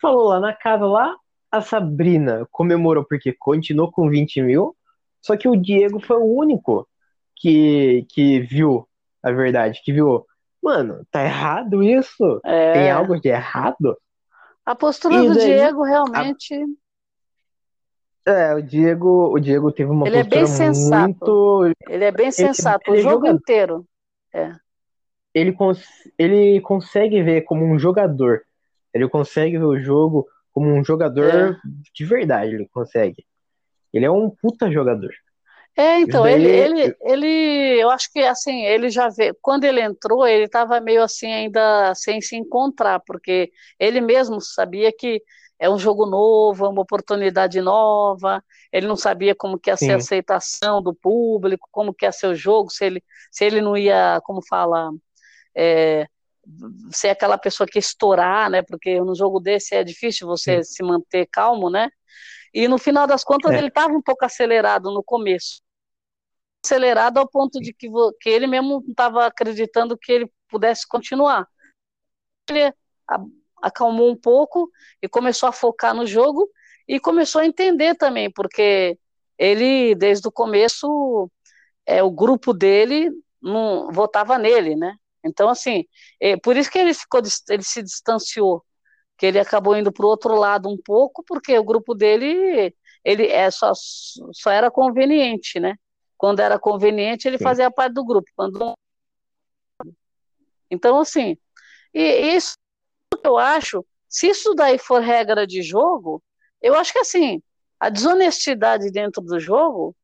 Falou 0.00 0.28
lá 0.28 0.40
na 0.40 0.52
casa 0.54 0.86
lá, 0.86 1.16
a 1.56 1.62
Sabrina 1.62 2.46
comemorou 2.50 3.04
porque 3.04 3.32
continuou 3.32 3.90
com 3.90 4.08
20 4.08 4.42
mil, 4.42 4.76
só 5.20 5.36
que 5.36 5.48
o 5.48 5.56
Diego 5.56 6.00
foi 6.00 6.16
o 6.16 6.24
único 6.24 6.88
que, 7.34 8.06
que 8.10 8.40
viu 8.40 8.88
a 9.22 9.30
verdade, 9.30 9.80
que 9.84 9.92
viu, 9.92 10.24
mano, 10.62 11.06
tá 11.10 11.24
errado 11.24 11.82
isso? 11.82 12.40
É... 12.44 12.72
Tem 12.72 12.90
algo 12.90 13.20
de 13.20 13.28
errado? 13.28 13.96
A 14.64 14.74
postura 14.74 15.16
e 15.16 15.28
do 15.28 15.34
daí, 15.34 15.44
Diego 15.46 15.82
realmente. 15.82 16.54
A... 18.26 18.30
É, 18.30 18.54
o 18.54 18.60
Diego, 18.60 19.32
o 19.32 19.38
Diego 19.38 19.70
teve 19.70 19.90
uma 19.90 20.06
ele 20.06 20.16
postura 20.16 20.36
é 20.36 20.40
bem 20.40 20.46
sensato. 20.46 21.02
muito. 21.02 21.72
Ele 21.88 22.04
é 22.04 22.10
bem 22.10 22.32
sensato 22.32 22.90
ele, 22.90 22.98
ele 22.98 23.06
o 23.06 23.10
jogo 23.10 23.26
inteiro. 23.28 23.86
É. 24.34 24.52
Ele, 25.32 25.52
cons... 25.52 25.84
ele 26.18 26.60
consegue 26.60 27.22
ver 27.22 27.42
como 27.42 27.64
um 27.64 27.78
jogador. 27.78 28.42
Ele 28.92 29.08
consegue 29.08 29.58
ver 29.58 29.64
o 29.64 29.78
jogo 29.78 30.26
como 30.56 30.72
um 30.72 30.82
jogador 30.82 31.52
é. 31.52 31.56
de 31.94 32.04
verdade. 32.06 32.54
Ele 32.54 32.66
consegue. 32.72 33.26
Ele 33.92 34.06
é 34.06 34.10
um 34.10 34.30
puta 34.30 34.72
jogador. 34.72 35.12
É, 35.76 36.00
então, 36.00 36.26
ele, 36.26 36.48
ele, 36.48 36.96
ele, 37.02 37.82
eu 37.82 37.90
acho 37.90 38.10
que 38.10 38.20
assim, 38.20 38.64
ele 38.64 38.88
já 38.88 39.10
vê, 39.10 39.34
quando 39.42 39.64
ele 39.64 39.82
entrou, 39.82 40.26
ele 40.26 40.46
estava 40.46 40.80
meio 40.80 41.02
assim 41.02 41.30
ainda 41.30 41.94
sem 41.94 42.22
se 42.22 42.34
encontrar, 42.34 43.00
porque 43.00 43.52
ele 43.78 44.00
mesmo 44.00 44.40
sabia 44.40 44.90
que 44.90 45.22
é 45.58 45.68
um 45.68 45.78
jogo 45.78 46.06
novo, 46.06 46.64
é 46.64 46.68
uma 46.70 46.80
oportunidade 46.80 47.60
nova, 47.60 48.42
ele 48.72 48.86
não 48.86 48.96
sabia 48.96 49.34
como 49.34 49.58
que 49.58 49.68
ia 49.68 49.76
ser 49.76 49.92
a 49.92 49.96
aceitação 49.96 50.80
do 50.80 50.94
público, 50.94 51.68
como 51.70 51.92
que 51.92 52.06
ia 52.06 52.12
ser 52.12 52.28
o 52.28 52.34
jogo, 52.34 52.70
se 52.70 52.86
ele, 52.86 53.04
se 53.30 53.44
ele 53.44 53.60
não 53.60 53.76
ia, 53.76 54.18
como 54.24 54.40
fala, 54.42 54.90
é, 55.54 56.06
ser 56.90 57.10
aquela 57.10 57.38
pessoa 57.38 57.66
que 57.66 57.78
estourar, 57.78 58.50
né? 58.50 58.62
Porque 58.62 59.00
no 59.00 59.14
jogo 59.14 59.40
desse 59.40 59.74
é 59.74 59.84
difícil 59.84 60.26
você 60.26 60.62
Sim. 60.62 60.74
se 60.74 60.82
manter 60.82 61.26
calmo, 61.26 61.70
né? 61.70 61.90
E 62.54 62.68
no 62.68 62.78
final 62.78 63.06
das 63.06 63.22
contas 63.22 63.52
é. 63.52 63.58
ele 63.58 63.68
estava 63.68 63.92
um 63.92 64.02
pouco 64.02 64.24
acelerado 64.24 64.92
no 64.92 65.02
começo. 65.02 65.62
Acelerado 66.64 67.18
ao 67.18 67.28
ponto 67.28 67.60
de 67.60 67.72
que, 67.72 67.88
que 68.20 68.30
ele 68.30 68.46
mesmo 68.46 68.84
estava 68.88 69.26
acreditando 69.26 69.98
que 69.98 70.12
ele 70.12 70.32
pudesse 70.48 70.86
continuar. 70.86 71.46
Ele 72.48 72.72
acalmou 73.62 74.10
um 74.10 74.16
pouco 74.16 74.70
e 75.02 75.08
começou 75.08 75.48
a 75.48 75.52
focar 75.52 75.94
no 75.94 76.06
jogo 76.06 76.48
e 76.88 77.00
começou 77.00 77.40
a 77.40 77.46
entender 77.46 77.94
também, 77.96 78.30
porque 78.30 78.98
ele, 79.38 79.94
desde 79.94 80.26
o 80.28 80.32
começo, 80.32 81.30
é, 81.84 82.02
o 82.02 82.10
grupo 82.10 82.52
dele 82.54 83.10
não 83.42 83.90
votava 83.90 84.38
nele, 84.38 84.76
né? 84.76 84.96
Então, 85.26 85.48
assim, 85.48 85.84
é, 86.20 86.36
por 86.36 86.56
isso 86.56 86.70
que 86.70 86.78
ele 86.78 86.94
ficou, 86.94 87.20
ele 87.48 87.62
se 87.62 87.82
distanciou, 87.82 88.64
que 89.18 89.26
ele 89.26 89.38
acabou 89.38 89.76
indo 89.76 89.92
para 89.92 90.06
o 90.06 90.08
outro 90.08 90.34
lado 90.36 90.68
um 90.68 90.78
pouco, 90.82 91.22
porque 91.24 91.58
o 91.58 91.64
grupo 91.64 91.94
dele, 91.94 92.74
ele 93.04 93.26
é 93.26 93.50
só, 93.50 93.72
só 93.74 94.50
era 94.50 94.70
conveniente, 94.70 95.58
né? 95.58 95.74
Quando 96.16 96.40
era 96.40 96.58
conveniente, 96.58 97.28
ele 97.28 97.38
Sim. 97.38 97.44
fazia 97.44 97.70
parte 97.70 97.94
do 97.94 98.04
grupo. 98.04 98.30
Quando 98.34 98.74
então, 100.70 100.98
assim, 100.98 101.36
e 101.94 102.34
isso 102.36 102.56
eu 103.24 103.38
acho, 103.38 103.84
se 104.08 104.28
isso 104.28 104.54
daí 104.54 104.78
for 104.78 105.00
regra 105.00 105.46
de 105.46 105.62
jogo, 105.62 106.22
eu 106.60 106.74
acho 106.74 106.92
que 106.92 106.98
assim, 106.98 107.40
a 107.78 107.88
desonestidade 107.88 108.90
dentro 108.90 109.22
do 109.22 109.38
jogo, 109.38 109.94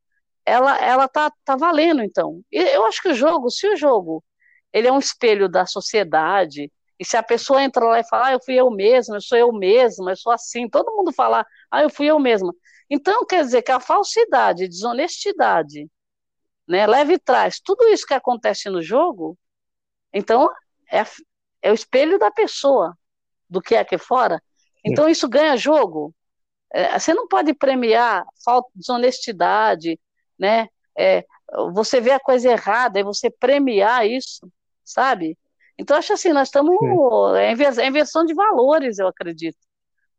ela, 0.45 0.79
ela 0.79 1.09
tá, 1.09 1.33
tá 1.45 1.57
valendo, 1.57 2.03
então. 2.03 2.43
E 2.51 2.59
eu 2.59 2.85
acho 2.85 3.03
que 3.03 3.09
o 3.09 3.15
jogo, 3.15 3.51
se 3.51 3.69
o 3.69 3.77
jogo 3.77 4.23
ele 4.73 4.89
é 4.89 4.93
um 4.93 4.99
espelho 4.99 5.49
da 5.49 5.67
sociedade, 5.67 6.71
e 6.99 7.05
se 7.05 7.17
a 7.17 7.23
pessoa 7.23 7.63
entra 7.63 7.85
lá 7.85 8.01
e 8.01 8.09
fala, 8.09 8.27
ah, 8.29 8.33
eu 8.33 8.41
fui 8.45 8.55
eu 8.55 8.71
mesma, 8.71 9.17
eu 9.17 9.21
sou 9.21 9.37
eu 9.37 9.53
mesma, 9.53 10.13
eu 10.13 10.17
sou 10.17 10.33
assim, 10.33 10.69
todo 10.69 10.95
mundo 10.95 11.13
fala, 11.13 11.45
ah, 11.71 11.83
eu 11.83 11.91
fui 11.91 12.07
eu 12.07 12.19
mesma. 12.19 12.55
Então, 12.89 13.27
quer 13.27 13.43
dizer 13.45 13.63
que 13.63 13.73
a 13.73 13.81
falsidade, 13.81 14.69
desonestidade, 14.69 15.91
né, 16.69 16.87
leve 16.87 17.15
e 17.15 17.19
traz, 17.19 17.59
tudo 17.59 17.89
isso 17.89 18.07
que 18.07 18.15
acontece 18.15 18.71
no 18.71 18.81
jogo, 18.81 19.37
então 20.13 20.49
é, 20.91 21.03
é 21.61 21.71
o 21.71 21.75
espelho 21.75 22.19
da 22.19 22.31
pessoa, 22.31 22.97
do 23.49 23.61
que 23.61 23.75
é 23.75 23.81
aqui 23.81 23.99
fora. 23.99 24.43
Então, 24.85 25.09
isso 25.09 25.29
ganha 25.29 25.57
jogo. 25.57 26.15
É, 26.73 26.99
você 26.99 27.13
não 27.13 27.29
pode 27.29 27.53
premiar 27.55 28.25
falta 28.45 28.69
de 28.75 28.81
desonestidade, 28.81 30.01
né? 30.39 30.69
É, 30.97 31.25
você 31.73 32.01
vê 32.01 32.13
a 32.13 32.21
coisa 32.21 32.51
errada 32.51 32.99
e 32.99 33.05
você 33.05 33.31
premiar 33.31 34.07
isso, 34.07 34.49
sabe? 34.85 35.39
Então, 35.79 35.97
acho 35.97 36.13
assim, 36.13 36.33
nós 36.33 36.49
estamos. 36.49 36.77
É, 37.37 37.53
é 37.83 37.87
inversão 37.87 38.25
de 38.25 38.35
valores, 38.35 38.99
eu 38.99 39.09
acredito. 39.09 39.59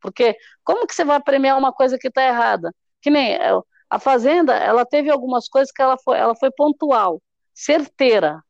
Porque 0.02 0.36
como 0.64 0.86
que 0.86 0.94
você 0.94 1.06
vai 1.06 1.22
premiar 1.22 1.58
uma 1.58 1.72
coisa 1.72 1.98
que 1.98 2.10
está 2.10 2.26
errada? 2.26 2.74
Que 3.02 3.10
nem 3.10 3.36
é, 3.36 3.52
a 3.90 4.00
Fazenda, 4.00 4.56
ela 4.56 4.86
teve 4.86 5.10
algumas 5.10 5.48
coisas 5.48 5.72
que 5.72 5.82
ela 5.82 5.98
foi, 5.98 6.18
ela 6.18 6.36
foi 6.36 6.52
pontual, 6.52 7.22
certeira, 7.54 8.44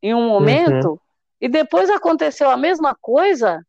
em 0.00 0.14
um 0.14 0.28
momento, 0.28 0.90
uhum. 0.90 0.98
e 1.40 1.48
depois 1.48 1.90
aconteceu 1.90 2.48
a 2.48 2.56
mesma 2.56 2.96
coisa, 3.00 3.60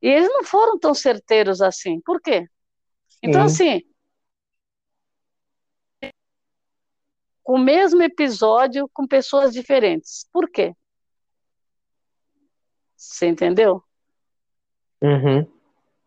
e 0.00 0.08
eles 0.08 0.28
não 0.28 0.44
foram 0.44 0.78
tão 0.78 0.94
certeiros 0.94 1.60
assim. 1.60 2.00
Por 2.00 2.20
quê? 2.20 2.46
Então, 3.22 3.40
uhum. 3.40 3.46
assim, 3.46 3.82
com 7.44 7.54
o 7.54 7.58
mesmo 7.58 8.02
episódio 8.02 8.90
com 8.92 9.06
pessoas 9.06 9.52
diferentes. 9.52 10.26
Por 10.32 10.50
quê? 10.50 10.74
Você 12.96 13.26
entendeu? 13.26 13.84
Uhum. 15.02 15.46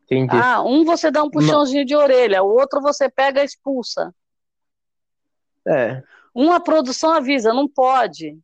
Entendi. 0.04 0.36
Ah, 0.36 0.64
um 0.64 0.84
você 0.84 1.12
dá 1.12 1.24
um 1.24 1.30
puxãozinho 1.30 1.86
de 1.86 1.96
orelha, 1.96 2.42
o 2.42 2.48
outro 2.48 2.82
você 2.82 3.10
pega 3.10 3.42
e 3.42 3.46
expulsa. 3.46 4.14
É. 5.66 6.02
Uma 6.34 6.60
produção 6.60 7.12
avisa, 7.12 7.54
não 7.54 7.68
pode. 7.68 8.40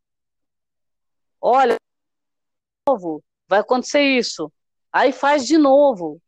Olha, 1.41 1.75
novo, 2.87 3.23
vai 3.47 3.59
acontecer 3.59 4.01
isso. 4.01 4.51
Aí 4.91 5.11
faz 5.11 5.47
de 5.47 5.57
novo. 5.57 6.21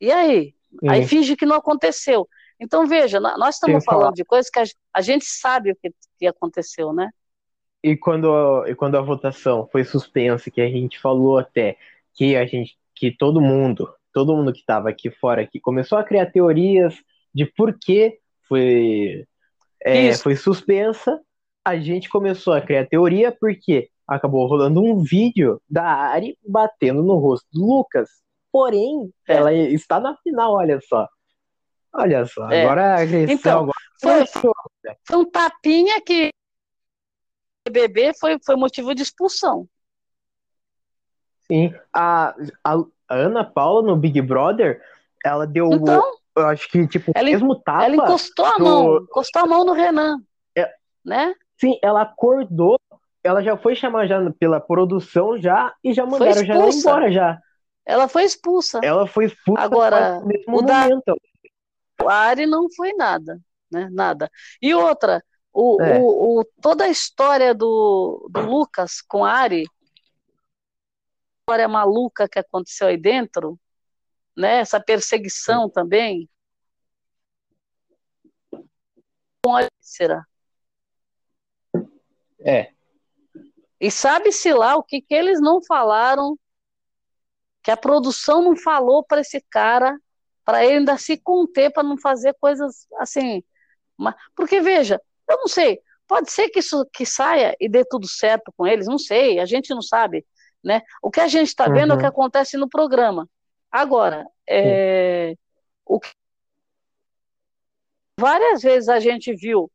E 0.00 0.12
aí? 0.12 0.54
Uhum. 0.82 0.90
Aí 0.90 1.06
finge 1.06 1.36
que 1.36 1.46
não 1.46 1.56
aconteceu. 1.56 2.28
Então, 2.60 2.86
veja, 2.86 3.18
nós 3.18 3.54
estamos 3.54 3.82
falando 3.84 4.02
falar. 4.02 4.12
de 4.12 4.24
coisas 4.24 4.50
que 4.50 4.60
a, 4.60 4.64
a, 4.94 5.00
gente 5.00 5.24
sabe 5.24 5.72
o 5.72 5.76
que, 5.76 5.90
que 6.18 6.26
aconteceu, 6.26 6.92
né? 6.92 7.08
E 7.82 7.96
quando, 7.96 8.66
e 8.66 8.74
quando 8.74 8.96
a 8.96 9.00
votação 9.00 9.66
foi 9.72 9.82
suspensa, 9.82 10.50
que 10.50 10.60
a 10.60 10.68
gente 10.68 11.00
falou 11.00 11.38
até 11.38 11.78
que 12.14 12.36
a 12.36 12.44
gente, 12.44 12.76
que 12.94 13.10
todo 13.10 13.40
mundo, 13.40 13.90
todo 14.12 14.36
mundo 14.36 14.52
que 14.52 14.60
estava 14.60 14.90
aqui 14.90 15.10
fora 15.10 15.40
aqui 15.40 15.58
começou 15.58 15.96
a 15.96 16.04
criar 16.04 16.26
teorias 16.26 16.94
de 17.34 17.46
por 17.46 17.78
que 17.78 18.18
foi, 18.46 19.24
é, 19.82 20.12
foi 20.14 20.36
suspensa, 20.36 21.18
a 21.64 21.78
gente 21.78 22.10
começou 22.10 22.52
a 22.52 22.60
criar 22.60 22.86
teoria 22.86 23.32
porque 23.32 23.88
acabou 24.06 24.46
rolando 24.46 24.82
um 24.82 25.02
vídeo 25.02 25.62
da 25.68 25.84
Ari 25.84 26.36
batendo 26.46 27.02
no 27.02 27.16
rosto 27.16 27.46
do 27.52 27.64
Lucas. 27.64 28.10
Porém, 28.52 29.10
é. 29.26 29.34
ela 29.34 29.54
está 29.54 30.00
na 30.00 30.16
final, 30.16 30.54
olha 30.54 30.78
só. 30.82 31.08
Olha 31.92 32.24
só, 32.26 32.48
é. 32.50 32.62
agora 32.62 32.94
a 32.94 33.00
agressão. 33.00 33.34
Então, 33.34 33.58
agora... 33.60 34.26
Foi, 34.26 34.52
foi 35.04 35.16
um 35.18 35.24
tapinha 35.30 36.00
que 36.00 36.30
bebê 37.70 38.12
foi, 38.18 38.38
foi 38.44 38.56
motivo 38.56 38.94
de 38.94 39.02
expulsão. 39.02 39.68
Sim, 41.46 41.74
a, 41.92 42.34
a 42.64 42.84
Ana 43.08 43.44
Paula 43.44 43.82
no 43.82 43.96
Big 43.96 44.20
Brother, 44.22 44.80
ela 45.24 45.46
deu. 45.46 45.68
Então, 45.72 46.02
eu 46.36 46.46
acho 46.46 46.68
que, 46.70 46.86
tipo, 46.86 47.12
ela, 47.14 47.28
mesmo 47.28 47.56
tapa. 47.56 47.84
Ela 47.84 47.96
encostou 47.96 48.46
a 48.46 48.58
mão, 48.58 48.96
encostou 49.02 49.42
a 49.42 49.46
mão 49.46 49.64
no 49.64 49.72
Renan. 49.72 50.18
É, 50.56 50.72
né? 51.04 51.34
Sim, 51.60 51.76
ela 51.82 52.02
acordou, 52.02 52.78
ela 53.22 53.42
já 53.42 53.56
foi 53.56 53.74
chamada 53.74 54.06
já 54.06 54.32
pela 54.38 54.60
produção 54.60 55.36
já 55.38 55.74
e 55.82 55.92
já 55.92 56.06
mandaram 56.06 56.44
já 56.44 56.54
embora 56.54 57.10
já. 57.10 57.38
Ela 57.84 58.06
foi 58.06 58.24
expulsa. 58.24 58.80
Ela 58.82 59.06
foi 59.06 59.24
expulsa 59.26 59.62
Agora, 59.62 60.22
o 60.46 60.62
da, 60.62 60.86
o 62.02 62.08
Ari 62.08 62.46
não 62.46 62.68
foi 62.70 62.92
nada, 62.94 63.40
né? 63.70 63.88
Nada. 63.90 64.30
E 64.60 64.74
outra, 64.74 65.22
o, 65.52 65.80
é. 65.82 65.98
o, 65.98 66.40
o, 66.40 66.44
toda 66.60 66.84
a 66.84 66.88
história 66.88 67.54
do, 67.54 68.28
do 68.30 68.40
Lucas 68.40 69.00
com 69.02 69.24
Ari, 69.24 69.66
história 71.40 71.68
maluca 71.68 72.28
que 72.28 72.38
aconteceu 72.38 72.88
aí 72.88 72.96
dentro, 72.96 73.58
né? 74.36 74.58
Essa 74.60 74.80
perseguição 74.80 75.68
também. 75.68 76.28
Será? 79.80 80.24
É. 82.40 82.72
E 83.80 83.90
sabe-se 83.90 84.52
lá 84.52 84.76
o 84.76 84.82
que, 84.82 85.00
que 85.00 85.14
eles 85.14 85.40
não 85.40 85.62
falaram, 85.62 86.38
que 87.62 87.70
a 87.70 87.76
produção 87.76 88.42
não 88.42 88.56
falou 88.56 89.02
para 89.04 89.22
esse 89.22 89.40
cara 89.50 89.98
para 90.44 90.64
ele 90.64 90.78
ainda 90.78 90.96
se 90.98 91.16
conter 91.16 91.72
para 91.72 91.82
não 91.82 91.96
fazer 91.96 92.34
coisas 92.40 92.86
assim. 92.98 93.42
Porque 94.34 94.60
veja, 94.60 95.00
eu 95.28 95.36
não 95.38 95.48
sei, 95.48 95.80
pode 96.06 96.30
ser 96.30 96.48
que 96.48 96.58
isso 96.60 96.86
que 96.92 97.04
saia 97.06 97.54
e 97.60 97.68
dê 97.68 97.84
tudo 97.84 98.08
certo 98.08 98.52
com 98.56 98.66
eles, 98.66 98.86
não 98.86 98.98
sei, 98.98 99.38
a 99.38 99.44
gente 99.44 99.70
não 99.70 99.82
sabe, 99.82 100.26
né? 100.64 100.82
O 101.02 101.10
que 101.10 101.20
a 101.20 101.28
gente 101.28 101.48
está 101.48 101.66
vendo 101.68 101.90
uhum. 101.90 101.92
é 101.92 101.94
o 101.94 101.98
que 101.98 102.04
uhum. 102.04 102.10
acontece 102.10 102.56
no 102.56 102.68
programa. 102.68 103.28
Agora, 103.70 104.26
é, 104.48 105.34
o 105.84 106.00
que 106.00 106.10
várias 108.18 108.62
vezes 108.62 108.88
a 108.88 109.00
gente 109.00 109.34
viu 109.34 109.70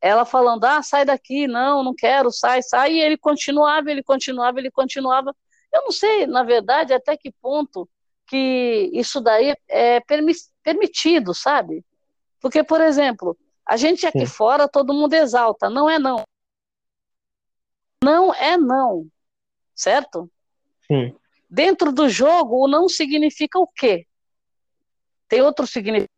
ela 0.00 0.24
falando, 0.24 0.64
ah, 0.64 0.82
sai 0.82 1.04
daqui, 1.04 1.46
não, 1.48 1.82
não 1.82 1.94
quero, 1.94 2.30
sai, 2.30 2.62
sai, 2.62 2.92
e 2.92 3.00
ele 3.00 3.16
continuava, 3.18 3.90
ele 3.90 4.02
continuava, 4.02 4.58
ele 4.60 4.70
continuava. 4.70 5.34
Eu 5.72 5.82
não 5.82 5.90
sei, 5.90 6.26
na 6.26 6.42
verdade, 6.44 6.92
até 6.92 7.16
que 7.16 7.32
ponto 7.32 7.88
que 8.28 8.90
isso 8.92 9.20
daí 9.20 9.54
é 9.66 10.00
permitido, 10.62 11.34
sabe? 11.34 11.84
Porque, 12.40 12.62
por 12.62 12.80
exemplo, 12.80 13.36
a 13.64 13.76
gente 13.76 14.06
aqui 14.06 14.20
Sim. 14.20 14.26
fora, 14.26 14.68
todo 14.68 14.92
mundo 14.92 15.14
exalta, 15.14 15.70
não 15.70 15.88
é 15.88 15.98
não. 15.98 16.22
Não 18.04 18.32
é 18.34 18.56
não, 18.56 19.08
certo? 19.74 20.30
Sim. 20.86 21.16
Dentro 21.50 21.90
do 21.90 22.08
jogo, 22.08 22.64
o 22.64 22.68
não 22.68 22.88
significa 22.88 23.58
o 23.58 23.66
quê? 23.66 24.06
Tem 25.26 25.40
outro 25.40 25.66
significado. 25.66 26.12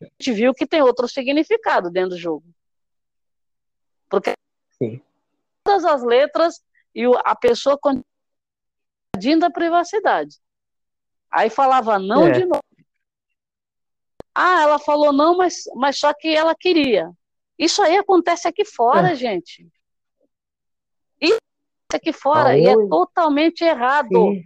A 0.00 0.04
gente 0.04 0.32
viu 0.32 0.54
que 0.54 0.66
tem 0.66 0.82
outro 0.82 1.08
significado 1.08 1.90
dentro 1.90 2.10
do 2.10 2.18
jogo. 2.18 2.44
Porque 4.08 4.32
Sim. 4.78 5.00
todas 5.64 5.84
as 5.84 6.02
letras 6.02 6.62
e 6.94 7.04
a 7.24 7.34
pessoa 7.34 7.78
continua 7.78 8.04
da 9.38 9.50
privacidade. 9.50 10.36
Aí 11.30 11.48
falava 11.48 11.98
não 11.98 12.26
é. 12.26 12.32
de 12.32 12.44
novo. 12.44 12.62
Ah, 14.34 14.62
ela 14.62 14.78
falou 14.78 15.12
não, 15.12 15.36
mas, 15.36 15.64
mas 15.74 15.98
só 15.98 16.12
que 16.14 16.34
ela 16.34 16.54
queria. 16.54 17.10
Isso 17.58 17.82
aí 17.82 17.96
acontece 17.96 18.48
aqui 18.48 18.64
fora, 18.64 19.12
é. 19.12 19.14
gente. 19.14 19.68
E 21.20 21.36
aqui 21.92 22.12
fora 22.12 22.56
e 22.56 22.66
é 22.66 22.74
totalmente 22.88 23.62
errado. 23.62 24.08
Sim. 24.08 24.44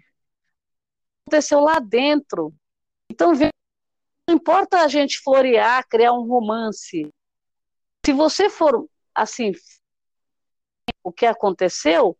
Aconteceu 1.26 1.60
lá 1.60 1.78
dentro. 1.78 2.52
Então, 3.10 3.32
não 4.28 4.34
importa 4.34 4.80
a 4.80 4.88
gente 4.88 5.20
florear, 5.20 5.86
criar 5.88 6.12
um 6.12 6.26
romance. 6.26 7.08
Se 8.04 8.12
você 8.12 8.50
for 8.50 8.86
assim, 9.14 9.52
o 11.02 11.12
que 11.12 11.24
aconteceu 11.24 12.18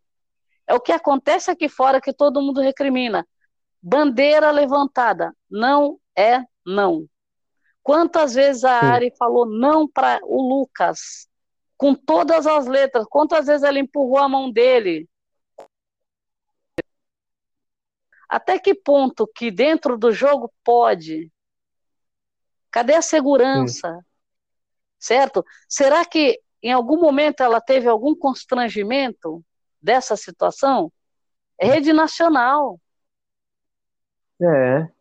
é 0.67 0.75
o 0.75 0.81
que 0.81 0.93
acontece 0.93 1.51
aqui 1.51 1.69
fora 1.69 2.01
que 2.01 2.13
todo 2.13 2.41
mundo 2.41 2.61
recrimina. 2.61 3.27
Bandeira 3.87 4.51
levantada, 4.51 5.37
não 5.51 6.01
é 6.17 6.43
não. 6.65 7.07
Quantas 7.83 8.33
vezes 8.33 8.65
a 8.65 8.73
Ari 8.73 9.15
falou 9.19 9.45
não 9.45 9.87
para 9.87 10.21
o 10.23 10.41
Lucas? 10.41 11.29
Com 11.77 11.95
todas 11.95 12.47
as 12.47 12.67
letras. 12.67 13.05
Quantas 13.07 13.47
vezes 13.47 13.63
ela 13.63 13.79
empurrou 13.79 14.17
a 14.17 14.27
mão 14.27 14.51
dele? 14.51 15.07
Até 18.27 18.59
que 18.59 18.75
ponto 18.75 19.27
que 19.27 19.51
dentro 19.51 19.99
do 19.99 20.11
jogo 20.11 20.51
pode? 20.65 21.31
Cadê 22.71 22.95
a 22.95 23.03
segurança? 23.03 23.93
Sim. 23.93 24.07
Certo? 24.99 25.45
Será 25.69 26.07
que 26.07 26.41
em 26.63 26.73
algum 26.73 26.99
momento 26.99 27.43
ela 27.43 27.61
teve 27.61 27.87
algum 27.87 28.17
constrangimento 28.17 29.45
dessa 29.79 30.17
situação? 30.17 30.91
É 31.59 31.67
rede 31.67 31.93
nacional. 31.93 32.81
É 34.41 34.95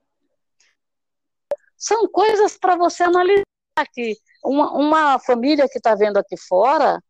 são 1.84 2.08
coisas 2.08 2.58
para 2.58 2.78
você 2.78 3.04
analisar 3.04 3.44
que 3.92 4.16
uma, 4.42 4.72
uma 4.72 5.20
família 5.20 5.68
que 5.68 5.80
está 5.80 5.94
vendo 5.94 6.16
aqui 6.16 6.38
fora 6.38 7.04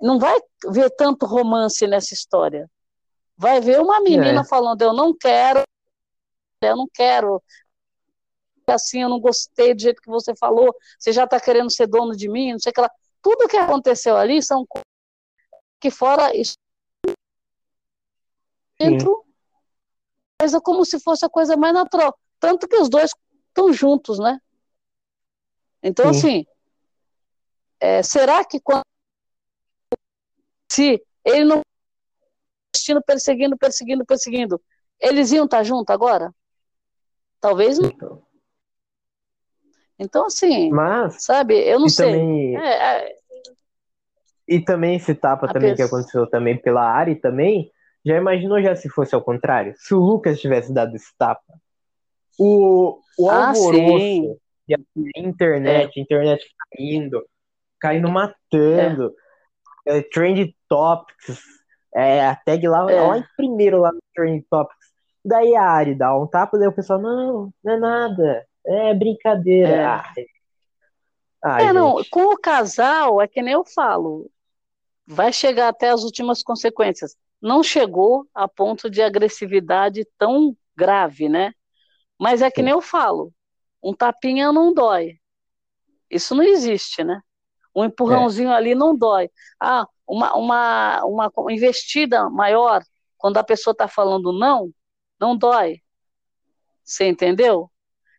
não 0.00 0.18
vai 0.18 0.36
ver 0.68 0.90
tanto 0.90 1.26
romance 1.26 1.86
nessa 1.86 2.12
história. 2.12 2.68
Vai 3.36 3.60
ver 3.60 3.80
uma 3.80 4.00
menina 4.00 4.40
é. 4.40 4.44
falando, 4.44 4.82
eu 4.82 4.92
não 4.92 5.16
quero, 5.16 5.62
eu 6.60 6.76
não 6.76 6.88
quero, 6.92 7.40
assim, 8.66 9.02
eu 9.02 9.08
não 9.08 9.20
gostei 9.20 9.72
do 9.72 9.80
jeito 9.80 10.02
que 10.02 10.10
você 10.10 10.34
falou, 10.34 10.74
você 10.98 11.12
já 11.12 11.22
está 11.22 11.38
querendo 11.38 11.70
ser 11.70 11.86
dono 11.86 12.16
de 12.16 12.28
mim, 12.28 12.52
não 12.52 12.58
sei 12.58 12.70
o 12.70 12.74
que 12.74 12.80
lá. 12.80 12.90
Tudo 13.22 13.46
que 13.46 13.56
aconteceu 13.56 14.16
ali 14.16 14.42
são 14.42 14.66
que 15.80 15.90
fora 15.90 16.34
isso 16.36 16.54
dentro 18.76 19.24
coisa 20.38 20.60
como 20.60 20.84
se 20.84 21.00
fosse 21.00 21.24
a 21.24 21.28
coisa 21.28 21.56
mais 21.56 21.74
natural. 21.74 22.16
Tanto 22.38 22.68
que 22.68 22.76
os 22.76 22.88
dois 22.88 23.12
estão 23.48 23.72
juntos, 23.72 24.18
né? 24.18 24.40
Então, 25.82 26.12
Sim. 26.12 26.18
assim, 26.18 26.46
é, 27.80 28.02
será 28.02 28.44
que 28.44 28.60
quando 28.60 28.82
se 30.70 31.02
ele 31.24 31.44
não 31.44 31.62
destino 32.74 33.02
perseguindo, 33.02 33.56
perseguindo, 33.56 34.04
perseguindo, 34.04 34.60
eles 35.00 35.32
iam 35.32 35.44
estar 35.44 35.62
juntos 35.62 35.92
agora? 35.92 36.34
Talvez 37.40 37.78
não. 37.78 37.88
Então, 37.88 38.22
então 39.98 40.26
assim, 40.26 40.70
Mas, 40.70 41.22
sabe, 41.22 41.54
eu 41.54 41.80
não 41.80 41.88
sei. 41.88 42.12
Também, 42.12 42.56
é, 42.56 43.08
é, 43.08 43.16
e 44.48 44.60
também 44.60 44.96
esse 44.96 45.14
tapa 45.14 45.52
também 45.52 45.70
pessoa... 45.70 45.88
que 45.88 45.94
aconteceu 45.94 46.26
também 46.28 46.60
pela 46.60 46.82
Ari 46.82 47.16
também, 47.16 47.72
já 48.06 48.16
imaginou 48.16 48.62
já 48.62 48.76
se 48.76 48.88
fosse 48.88 49.16
ao 49.16 49.20
contrário? 49.20 49.74
Se 49.76 49.92
o 49.92 49.98
Lucas 49.98 50.40
tivesse 50.40 50.72
dado 50.72 50.94
esse 50.94 51.12
tapa, 51.18 51.42
o, 52.38 53.00
o 53.18 53.28
ah, 53.28 53.48
alvoroço 53.48 54.38
e 54.68 54.74
a 54.74 54.78
internet, 55.16 55.98
é. 55.98 56.00
internet 56.00 56.46
caindo, 56.70 57.26
caindo 57.80 58.08
matando, 58.08 59.12
é. 59.88 59.98
É, 59.98 60.02
trend 60.02 60.54
topics, 60.68 61.40
é, 61.92 62.26
a 62.26 62.36
tag 62.36 62.68
lá, 62.68 62.90
é. 62.90 63.00
lá 63.00 63.18
em 63.18 63.24
primeiro 63.36 63.80
lá 63.80 63.90
no 63.90 64.00
trend 64.14 64.44
topics. 64.48 64.86
Daí 65.24 65.56
a 65.56 65.64
Ari 65.64 65.94
dá 65.96 66.16
um 66.16 66.28
tapa, 66.28 66.56
daí 66.56 66.68
o 66.68 66.72
pessoal, 66.72 67.00
não, 67.00 67.52
não 67.64 67.72
é 67.72 67.76
nada, 67.76 68.46
é 68.64 68.94
brincadeira. 68.94 69.68
É, 69.68 69.84
Ai. 69.84 70.26
Ai, 71.42 71.66
é 71.68 71.72
não, 71.72 71.96
com 72.10 72.32
o 72.32 72.38
casal, 72.38 73.20
é 73.20 73.26
que 73.26 73.42
nem 73.42 73.54
eu 73.54 73.64
falo, 73.64 74.30
vai 75.06 75.32
chegar 75.32 75.68
até 75.68 75.90
as 75.90 76.02
últimas 76.02 76.42
consequências. 76.42 77.16
Não 77.40 77.62
chegou 77.62 78.26
a 78.34 78.48
ponto 78.48 78.90
de 78.90 79.02
agressividade 79.02 80.06
tão 80.18 80.56
grave, 80.76 81.28
né? 81.28 81.52
Mas 82.18 82.42
é 82.42 82.50
que 82.50 82.62
nem 82.62 82.72
eu 82.72 82.80
falo, 82.80 83.32
um 83.82 83.94
tapinha 83.94 84.52
não 84.52 84.72
dói. 84.72 85.18
Isso 86.10 86.34
não 86.34 86.42
existe, 86.42 87.04
né? 87.04 87.20
Um 87.74 87.84
empurrãozinho 87.84 88.50
é. 88.50 88.54
ali 88.54 88.74
não 88.74 88.96
dói. 88.96 89.30
Ah, 89.60 89.86
uma, 90.06 90.34
uma, 90.34 91.04
uma 91.04 91.32
investida 91.52 92.30
maior, 92.30 92.82
quando 93.18 93.36
a 93.38 93.44
pessoa 93.44 93.72
está 93.72 93.86
falando 93.86 94.32
não, 94.32 94.70
não 95.20 95.36
dói. 95.36 95.80
Você 96.82 97.06
entendeu? 97.06 97.70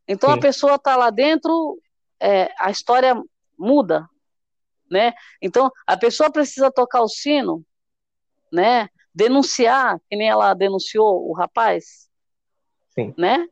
Então 0.07 0.29
Sim. 0.29 0.37
a 0.37 0.41
pessoa 0.41 0.75
está 0.75 0.95
lá 0.95 1.09
dentro, 1.09 1.81
é, 2.19 2.53
a 2.59 2.69
história 2.69 3.15
muda, 3.57 4.07
né? 4.89 5.13
Então 5.41 5.71
a 5.85 5.97
pessoa 5.97 6.31
precisa 6.31 6.71
tocar 6.71 7.01
o 7.01 7.09
sino, 7.09 7.63
né? 8.51 8.89
Denunciar, 9.17 9.99
que 10.07 10.15
nem 10.15 10.29
ela 10.29 10.53
denunciou 10.53 11.27
o 11.27 11.33
rapaz, 11.33 12.07
Sim. 12.93 13.15
né? 13.17 13.47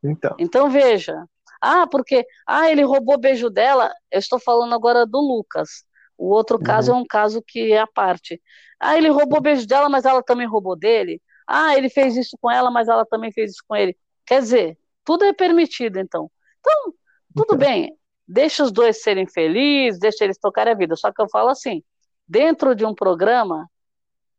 Então. 0.00 0.36
Então 0.38 0.70
veja. 0.70 1.24
Ah, 1.60 1.88
porque 1.88 2.24
ah, 2.46 2.70
ele 2.70 2.84
roubou 2.84 3.18
beijo 3.18 3.50
dela. 3.50 3.92
Eu 4.12 4.20
estou 4.20 4.38
falando 4.38 4.72
agora 4.72 5.04
do 5.04 5.18
Lucas. 5.18 5.84
O 6.16 6.28
outro 6.28 6.56
uhum. 6.56 6.62
caso 6.62 6.92
é 6.92 6.94
um 6.94 7.04
caso 7.04 7.42
que 7.42 7.72
é 7.72 7.80
a 7.80 7.86
parte. 7.86 8.40
Ah, 8.78 8.96
ele 8.96 9.08
roubou 9.08 9.40
beijo 9.40 9.66
dela, 9.66 9.88
mas 9.88 10.04
ela 10.04 10.22
também 10.22 10.46
roubou 10.46 10.76
dele. 10.76 11.20
Ah, 11.48 11.76
ele 11.76 11.90
fez 11.90 12.16
isso 12.16 12.38
com 12.40 12.48
ela, 12.48 12.70
mas 12.70 12.86
ela 12.86 13.04
também 13.04 13.32
fez 13.32 13.50
isso 13.50 13.64
com 13.66 13.74
ele. 13.74 13.96
Quer 14.24 14.40
dizer, 14.40 14.78
tudo 15.04 15.24
é 15.24 15.32
permitido, 15.32 15.98
então. 15.98 16.30
Então, 16.60 16.94
tudo 17.34 17.56
então. 17.56 17.58
bem. 17.58 17.98
Deixa 18.24 18.62
os 18.62 18.70
dois 18.70 19.02
serem 19.02 19.26
felizes, 19.26 19.98
deixa 19.98 20.22
eles 20.22 20.38
tocarem 20.38 20.74
a 20.74 20.76
vida. 20.76 20.94
Só 20.94 21.10
que 21.12 21.20
eu 21.20 21.28
falo 21.28 21.48
assim, 21.48 21.82
dentro 22.28 22.76
de 22.76 22.86
um 22.86 22.94
programa, 22.94 23.68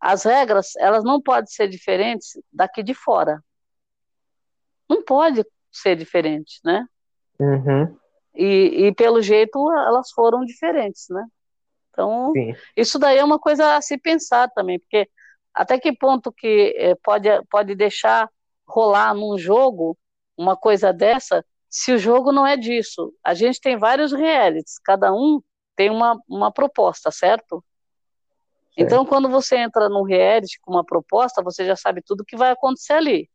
as 0.02 0.24
regras, 0.24 0.76
elas 0.78 1.04
não 1.04 1.22
podem 1.22 1.48
ser 1.48 1.68
diferentes 1.68 2.32
daqui 2.52 2.82
de 2.82 2.94
fora 2.94 3.42
não 4.92 5.02
pode 5.02 5.46
ser 5.72 5.96
diferente, 5.96 6.60
né? 6.66 6.86
Uhum. 7.40 7.98
E, 8.36 8.88
e, 8.88 8.94
pelo 8.94 9.22
jeito 9.22 9.58
elas 9.72 10.12
foram 10.12 10.44
diferentes, 10.44 11.06
né? 11.10 11.26
Então, 11.90 12.32
Sim. 12.34 12.54
isso 12.76 13.00
daí 13.00 13.18
é 13.18 13.24
uma 13.24 13.40
coisa 13.40 13.76
a 13.76 13.82
se 13.82 13.98
pensar 13.98 14.50
também, 14.50 14.80
porque 14.80 15.10
até 15.54 15.80
que 15.80 15.94
ponto 15.94 16.32
que 16.32 16.74
é, 16.78 16.96
pode, 16.96 17.28
pode 17.50 17.76
deixar 17.76 18.30
rolar 18.66 19.14
num 19.14 19.38
jogo 19.38 19.98
uma 20.38 20.56
coisa 20.56 20.94
dessa, 20.94 21.46
se 21.70 21.94
o 21.94 21.98
jogo 21.98 22.32
não 22.32 22.46
é 22.46 22.58
disso? 22.58 23.14
A 23.24 23.34
gente 23.34 23.60
tem 23.62 23.78
vários 23.78 24.12
realities, 24.12 24.80
cada 24.84 25.14
um 25.14 25.42
tem 25.76 25.90
uma, 25.90 26.20
uma 26.28 26.52
proposta, 26.52 27.12
certo? 27.12 27.64
Então, 28.78 29.06
quando 29.06 29.30
você 29.30 29.58
entra 29.58 29.90
num 29.90 30.04
reality 30.04 30.60
com 30.62 30.72
uma 30.72 30.86
proposta, 30.86 31.44
você 31.44 31.66
já 31.66 31.76
sabe 31.76 32.02
tudo 32.02 32.22
o 32.22 32.26
que 32.26 32.38
vai 32.38 32.52
acontecer 32.52 32.94
ali. 32.94 33.30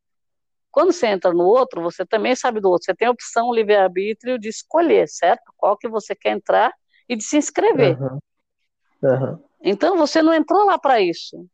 Quando 0.71 0.93
você 0.93 1.07
entra 1.07 1.33
no 1.33 1.45
outro, 1.45 1.83
você 1.83 2.05
também 2.05 2.35
sabe 2.35 2.61
do 2.61 2.69
outro. 2.71 2.87
Você 2.87 2.95
tem 2.95 3.09
a 3.09 3.11
opção, 3.11 3.53
livre-arbítrio 3.53 4.39
de 4.39 4.49
escolher, 4.49 5.09
certo? 5.09 5.53
Qual 5.57 5.77
que 5.77 5.89
você 5.89 6.15
quer 6.15 6.31
entrar 6.31 6.73
e 7.09 7.17
de 7.17 7.25
se 7.25 7.37
inscrever. 7.37 7.97
Uhum. 8.01 8.19
Uhum. 9.03 9.45
Então, 9.61 9.97
você 9.97 10.23
não 10.23 10.35
entrou 10.35 10.65
lá 10.65 10.79
para 10.79 11.01
isso. 11.01 11.49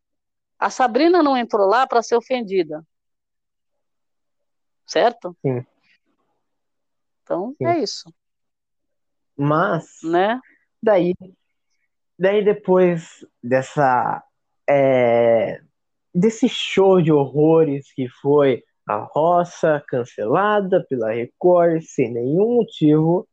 A 0.58 0.70
Sabrina 0.70 1.22
não 1.22 1.36
entrou 1.36 1.66
lá 1.66 1.86
para 1.86 2.02
ser 2.02 2.16
ofendida. 2.16 2.86
Certo? 4.86 5.36
Sim. 5.42 5.64
Então, 7.22 7.54
Sim. 7.58 7.66
é 7.66 7.78
isso. 7.78 8.12
Mas, 9.36 9.98
né? 10.02 10.40
daí, 10.82 11.14
daí 12.18 12.44
depois 12.44 13.24
dessa, 13.42 14.22
é, 14.68 15.60
desse 16.14 16.48
show 16.48 17.00
de 17.00 17.12
horrores 17.12 17.92
que 17.92 18.08
foi 18.08 18.62
a 18.88 18.96
roça 18.96 19.82
cancelada 19.88 20.84
pela 20.88 21.12
Record 21.12 21.82
sem 21.82 22.12
nenhum 22.12 22.56
motivo. 22.56 23.28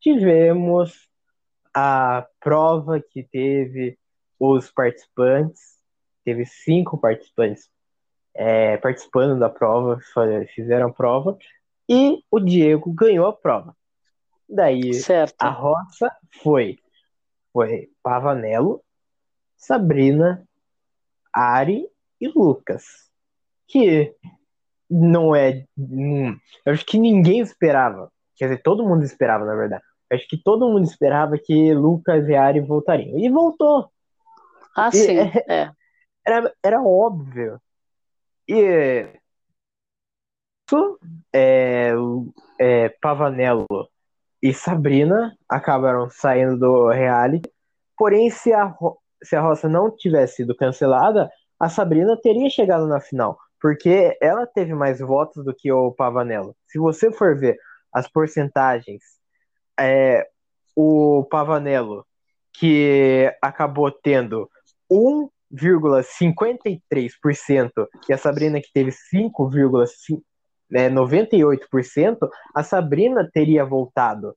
Tivemos 0.00 1.08
a 1.74 2.26
prova 2.40 3.00
que 3.00 3.22
teve 3.22 3.98
os 4.38 4.70
participantes, 4.70 5.78
teve 6.24 6.44
cinco 6.46 6.98
participantes 6.98 7.68
é, 8.34 8.76
participando 8.76 9.38
da 9.38 9.50
prova, 9.50 9.98
fizeram 10.54 10.88
a 10.88 10.92
prova, 10.92 11.36
e 11.88 12.22
o 12.30 12.38
Diego 12.38 12.92
ganhou 12.92 13.26
a 13.26 13.32
prova. 13.32 13.76
Daí 14.48 14.94
certo. 14.94 15.34
a 15.42 15.50
roça 15.50 16.10
foi, 16.42 16.78
foi 17.58 17.90
Pavanello, 18.00 18.80
Sabrina, 19.56 20.46
Ari 21.34 21.88
e 22.20 22.28
Lucas. 22.28 22.84
Que 23.66 24.14
não 24.88 25.34
é. 25.34 25.66
eu 26.64 26.72
acho 26.72 26.86
que 26.86 26.98
ninguém 26.98 27.40
esperava. 27.40 28.12
Quer 28.36 28.44
dizer, 28.44 28.62
todo 28.62 28.86
mundo 28.86 29.02
esperava, 29.02 29.44
na 29.44 29.56
verdade. 29.56 29.82
Eu 30.08 30.16
acho 30.16 30.28
que 30.28 30.40
todo 30.40 30.68
mundo 30.68 30.84
esperava 30.84 31.36
que 31.36 31.74
Lucas 31.74 32.28
e 32.28 32.36
Ari 32.36 32.60
voltariam. 32.60 33.18
E 33.18 33.28
voltou. 33.28 33.90
Ah, 34.76 34.90
e, 34.90 34.92
sim. 34.92 35.18
É, 35.18 35.44
é. 35.48 35.70
era, 36.24 36.54
era 36.62 36.80
óbvio. 36.80 37.60
E 38.46 39.10
isso, 40.68 40.98
é, 41.34 41.90
é, 42.60 42.88
Pavanello 43.00 43.66
e 44.42 44.54
Sabrina 44.54 45.36
acabaram 45.48 46.08
saindo 46.08 46.58
do 46.58 46.88
reality. 46.88 47.50
Porém, 47.96 48.30
se 48.30 48.52
a, 48.52 48.72
se 49.22 49.34
a 49.34 49.40
roça 49.40 49.68
não 49.68 49.90
tivesse 49.90 50.36
sido 50.36 50.56
cancelada, 50.56 51.28
a 51.58 51.68
Sabrina 51.68 52.16
teria 52.20 52.48
chegado 52.48 52.86
na 52.86 53.00
final, 53.00 53.36
porque 53.60 54.16
ela 54.22 54.46
teve 54.46 54.72
mais 54.74 55.00
votos 55.00 55.44
do 55.44 55.52
que 55.52 55.72
o 55.72 55.90
Pavanello. 55.92 56.54
Se 56.66 56.78
você 56.78 57.10
for 57.10 57.36
ver 57.36 57.58
as 57.92 58.08
porcentagens, 58.08 59.02
é, 59.78 60.26
o 60.76 61.24
Pavanello, 61.24 62.06
que 62.52 63.34
acabou 63.42 63.90
tendo 63.90 64.48
1,53%, 64.90 67.88
e 68.08 68.12
a 68.12 68.18
Sabrina, 68.18 68.60
que 68.60 68.72
teve 68.72 68.92
5,98%, 70.72 72.18
né, 72.20 72.28
a 72.54 72.62
Sabrina 72.62 73.28
teria 73.32 73.64
voltado. 73.64 74.36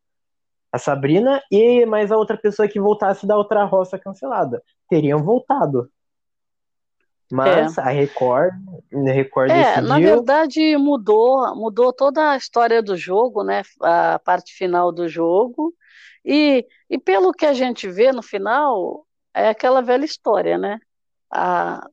A 0.72 0.78
Sabrina 0.78 1.42
e 1.52 1.86
mais 1.86 2.12
a 2.12 2.18
outra 2.18 2.38
pessoa 2.38 2.68
que 2.68 2.80
voltasse 2.80 3.28
da 3.28 3.36
outra 3.36 3.66
roça 3.66 4.00
cancelada 4.00 4.64
teriam 4.90 5.22
voltado. 5.22 5.90
Mas 7.32 7.78
é. 7.78 7.82
a 7.82 7.90
Record, 7.90 8.54
a 8.94 9.12
Record 9.12 9.52
é, 9.52 9.64
decidiu... 9.64 9.88
na 9.88 10.00
verdade 10.00 10.78
mudou, 10.78 11.56
mudou 11.56 11.94
toda 11.94 12.32
a 12.32 12.38
história 12.38 12.82
do 12.82 12.98
jogo, 12.98 13.44
né? 13.44 13.64
A 13.82 14.20
parte 14.20 14.54
final 14.54 14.92
do 14.92 15.08
jogo. 15.08 15.74
E, 16.26 16.66
e 16.90 16.98
pelo 17.00 17.32
que 17.32 17.46
a 17.46 17.54
gente 17.54 17.90
vê 17.90 18.12
no 18.12 18.22
final, 18.22 19.06
é 19.34 19.50
aquela 19.50 19.82
velha 19.82 20.06
história, 20.06 20.58
né? 20.58 20.80
A, 21.32 21.88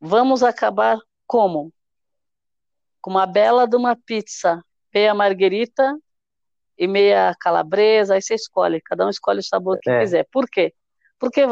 vamos 0.00 0.42
acabar 0.42 0.98
como? 1.26 1.72
Com 3.08 3.12
uma 3.12 3.26
bela 3.26 3.66
de 3.66 3.74
uma 3.74 3.96
pizza, 3.96 4.62
meia 4.94 5.14
marguerita 5.14 5.96
e 6.76 6.86
meia 6.86 7.34
calabresa, 7.40 8.14
aí 8.14 8.20
você 8.20 8.34
escolhe, 8.34 8.82
cada 8.82 9.06
um 9.06 9.08
escolhe 9.08 9.38
o 9.38 9.42
sabor 9.42 9.78
que 9.80 9.90
é. 9.90 10.00
quiser. 10.00 10.28
Por 10.30 10.46
quê? 10.46 10.74
Porque 11.18 11.46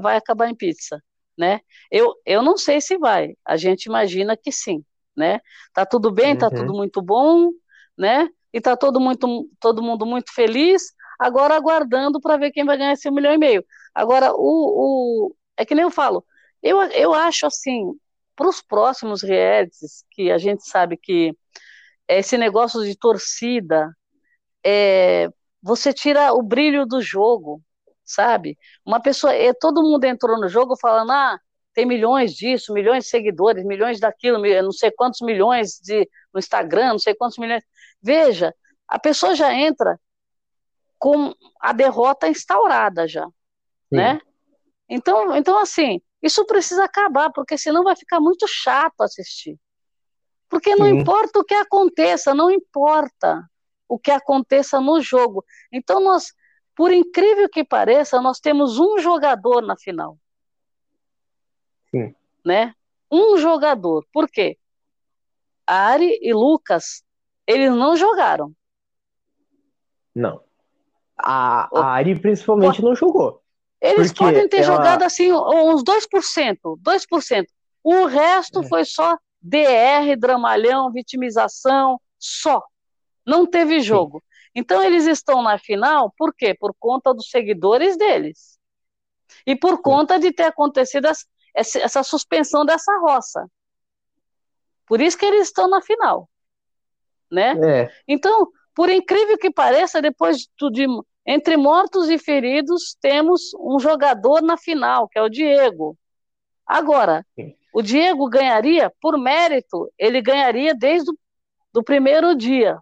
vai 0.00 0.16
acabar 0.16 0.48
em 0.48 0.54
pizza 0.54 1.02
né? 1.36 1.60
Eu, 1.90 2.14
eu 2.24 2.42
não 2.42 2.56
sei 2.56 2.80
se 2.80 2.96
vai, 2.96 3.34
a 3.44 3.56
gente 3.56 3.86
imagina 3.86 4.36
que 4.36 4.50
sim, 4.50 4.84
né? 5.16 5.40
Tá 5.74 5.84
tudo 5.84 6.10
bem, 6.10 6.36
tá 6.36 6.46
uhum. 6.46 6.50
tá 6.50 6.56
tudo 6.56 6.72
muito 6.74 7.02
bom, 7.02 7.50
né? 7.96 8.28
E 8.52 8.60
tá 8.60 8.76
todo, 8.76 9.00
muito, 9.00 9.50
todo 9.58 9.82
mundo 9.82 10.06
muito 10.06 10.32
feliz, 10.32 10.82
agora 11.18 11.56
aguardando 11.56 12.20
para 12.20 12.36
ver 12.36 12.52
quem 12.52 12.64
vai 12.64 12.76
ganhar 12.76 12.92
esse 12.92 13.10
milhão 13.10 13.34
e 13.34 13.38
meio. 13.38 13.64
Agora, 13.94 14.32
o, 14.34 15.28
o 15.28 15.36
é 15.56 15.64
que 15.64 15.74
nem 15.74 15.84
eu 15.84 15.90
falo, 15.90 16.24
eu, 16.62 16.80
eu 16.82 17.12
acho 17.14 17.46
assim, 17.46 17.94
para 18.36 18.48
os 18.48 18.62
próximos 18.62 19.22
realities, 19.22 20.04
que 20.10 20.30
a 20.30 20.38
gente 20.38 20.66
sabe 20.66 20.96
que 20.96 21.36
esse 22.08 22.36
negócio 22.36 22.82
de 22.84 22.96
torcida, 22.96 23.90
é, 24.64 25.28
você 25.62 25.92
tira 25.92 26.32
o 26.32 26.42
brilho 26.42 26.86
do 26.86 27.00
jogo, 27.00 27.62
sabe? 28.04 28.58
Uma 28.84 29.00
pessoa, 29.00 29.34
é, 29.34 29.52
todo 29.52 29.82
mundo 29.82 30.04
entrou 30.04 30.38
no 30.40 30.48
jogo 30.48 30.76
falando, 30.76 31.12
ah, 31.12 31.38
tem 31.74 31.86
milhões 31.86 32.34
disso, 32.34 32.72
milhões 32.72 33.04
de 33.04 33.10
seguidores, 33.10 33.64
milhões 33.64 33.98
daquilo, 33.98 34.38
não 34.62 34.72
sei 34.72 34.90
quantos 34.90 35.20
milhões 35.22 35.80
de, 35.82 36.08
no 36.32 36.38
Instagram, 36.38 36.90
não 36.90 36.98
sei 36.98 37.14
quantos 37.14 37.38
milhões. 37.38 37.64
Veja, 38.02 38.54
a 38.86 38.98
pessoa 38.98 39.34
já 39.34 39.54
entra 39.54 39.98
com 40.98 41.34
a 41.60 41.72
derrota 41.72 42.28
instaurada 42.28 43.08
já, 43.08 43.24
Sim. 43.24 43.96
né? 43.96 44.20
Então, 44.88 45.34
então, 45.34 45.58
assim, 45.58 46.00
isso 46.22 46.44
precisa 46.46 46.84
acabar, 46.84 47.30
porque 47.32 47.58
senão 47.58 47.82
vai 47.82 47.96
ficar 47.96 48.20
muito 48.20 48.46
chato 48.46 49.00
assistir. 49.02 49.58
Porque 50.48 50.76
não 50.76 50.86
Sim. 50.86 50.98
importa 51.00 51.38
o 51.38 51.44
que 51.44 51.54
aconteça, 51.54 52.34
não 52.34 52.50
importa 52.50 53.42
o 53.88 53.98
que 53.98 54.10
aconteça 54.10 54.80
no 54.80 55.00
jogo. 55.00 55.44
Então, 55.72 56.00
nós 56.00 56.32
por 56.74 56.92
incrível 56.92 57.48
que 57.48 57.64
pareça, 57.64 58.20
nós 58.20 58.40
temos 58.40 58.78
um 58.78 58.98
jogador 58.98 59.62
na 59.62 59.76
final. 59.76 60.18
Sim. 61.90 62.14
Né? 62.44 62.74
Um 63.10 63.36
jogador. 63.36 64.06
Por 64.12 64.28
quê? 64.28 64.58
Ari 65.66 66.18
e 66.22 66.32
Lucas, 66.32 67.04
eles 67.46 67.70
não 67.70 67.96
jogaram. 67.96 68.54
Não. 70.14 70.42
A, 71.16 71.68
a 71.78 71.92
Ari 71.92 72.18
principalmente 72.18 72.82
não 72.82 72.94
jogou. 72.94 73.41
Eles 73.82 74.12
podem 74.12 74.48
ter 74.48 74.58
ela... 74.58 74.76
jogado 74.76 75.02
assim 75.02 75.32
uns 75.32 75.82
2%, 75.82 76.56
2%. 76.78 77.46
O 77.82 78.06
resto 78.06 78.60
é. 78.60 78.68
foi 78.68 78.84
só 78.84 79.18
DR, 79.40 80.16
dramalhão, 80.16 80.92
vitimização, 80.92 82.00
só. 82.16 82.62
Não 83.26 83.44
teve 83.44 83.80
jogo. 83.80 84.18
Sim. 84.20 84.50
Então 84.54 84.82
eles 84.82 85.06
estão 85.06 85.42
na 85.42 85.58
final, 85.58 86.14
por 86.16 86.32
quê? 86.32 86.54
Por 86.54 86.72
conta 86.78 87.12
dos 87.12 87.28
seguidores 87.28 87.96
deles. 87.96 88.58
E 89.44 89.56
por 89.56 89.82
conta 89.82 90.18
de 90.18 90.32
ter 90.32 90.44
acontecido 90.44 91.06
essa, 91.06 91.26
essa 91.54 92.02
suspensão 92.04 92.64
dessa 92.64 92.92
roça. 93.00 93.50
Por 94.86 95.00
isso 95.00 95.18
que 95.18 95.24
eles 95.24 95.48
estão 95.48 95.68
na 95.68 95.82
final. 95.82 96.28
Né? 97.30 97.54
É. 97.64 97.92
Então, 98.06 98.46
por 98.74 98.90
incrível 98.90 99.38
que 99.38 99.50
pareça, 99.50 100.02
depois 100.02 100.46
de 100.70 100.86
entre 101.26 101.56
mortos 101.56 102.08
e 102.08 102.18
feridos, 102.18 102.96
temos 103.00 103.54
um 103.58 103.78
jogador 103.78 104.42
na 104.42 104.56
final, 104.56 105.08
que 105.08 105.18
é 105.18 105.22
o 105.22 105.28
Diego. 105.28 105.96
Agora, 106.66 107.24
Sim. 107.34 107.54
o 107.72 107.82
Diego 107.82 108.28
ganharia, 108.28 108.92
por 109.00 109.18
mérito, 109.18 109.92
ele 109.98 110.20
ganharia 110.20 110.74
desde 110.74 111.10
o 111.10 111.14
do 111.72 111.82
primeiro 111.82 112.34
dia 112.34 112.78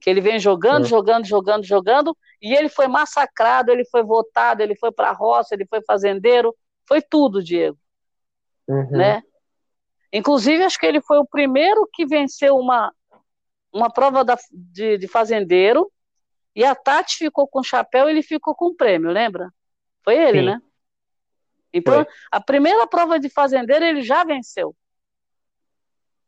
que 0.00 0.10
ele 0.10 0.20
vem 0.20 0.38
jogando, 0.38 0.84
é. 0.84 0.88
jogando, 0.88 1.24
jogando, 1.24 1.64
jogando, 1.64 2.16
e 2.40 2.54
ele 2.54 2.68
foi 2.68 2.86
massacrado, 2.86 3.72
ele 3.72 3.84
foi 3.84 4.04
votado, 4.04 4.62
ele 4.62 4.76
foi 4.76 4.92
para 4.92 5.08
a 5.08 5.12
roça, 5.12 5.54
ele 5.54 5.66
foi 5.66 5.82
fazendeiro, 5.82 6.54
foi 6.86 7.02
tudo, 7.02 7.42
Diego. 7.42 7.76
Uhum. 8.68 8.90
Né? 8.90 9.22
Inclusive, 10.12 10.62
acho 10.62 10.78
que 10.78 10.86
ele 10.86 11.00
foi 11.00 11.18
o 11.18 11.26
primeiro 11.26 11.88
que 11.92 12.06
venceu 12.06 12.56
uma, 12.56 12.92
uma 13.72 13.90
prova 13.90 14.24
da, 14.24 14.36
de, 14.52 14.96
de 14.96 15.08
fazendeiro, 15.08 15.90
e 16.56 16.64
a 16.64 16.74
Tati 16.74 17.18
ficou 17.18 17.46
com 17.46 17.60
o 17.60 17.62
chapéu 17.62 18.08
e 18.08 18.12
ele 18.12 18.22
ficou 18.22 18.54
com 18.54 18.68
o 18.68 18.74
prêmio, 18.74 19.10
lembra? 19.10 19.52
Foi 20.02 20.16
ele, 20.16 20.38
Sim. 20.38 20.46
né? 20.46 20.62
Então, 21.70 22.02
foi. 22.02 22.06
a 22.32 22.40
primeira 22.40 22.86
prova 22.86 23.20
de 23.20 23.28
fazendeiro 23.28 23.84
ele 23.84 24.02
já 24.02 24.24
venceu. 24.24 24.74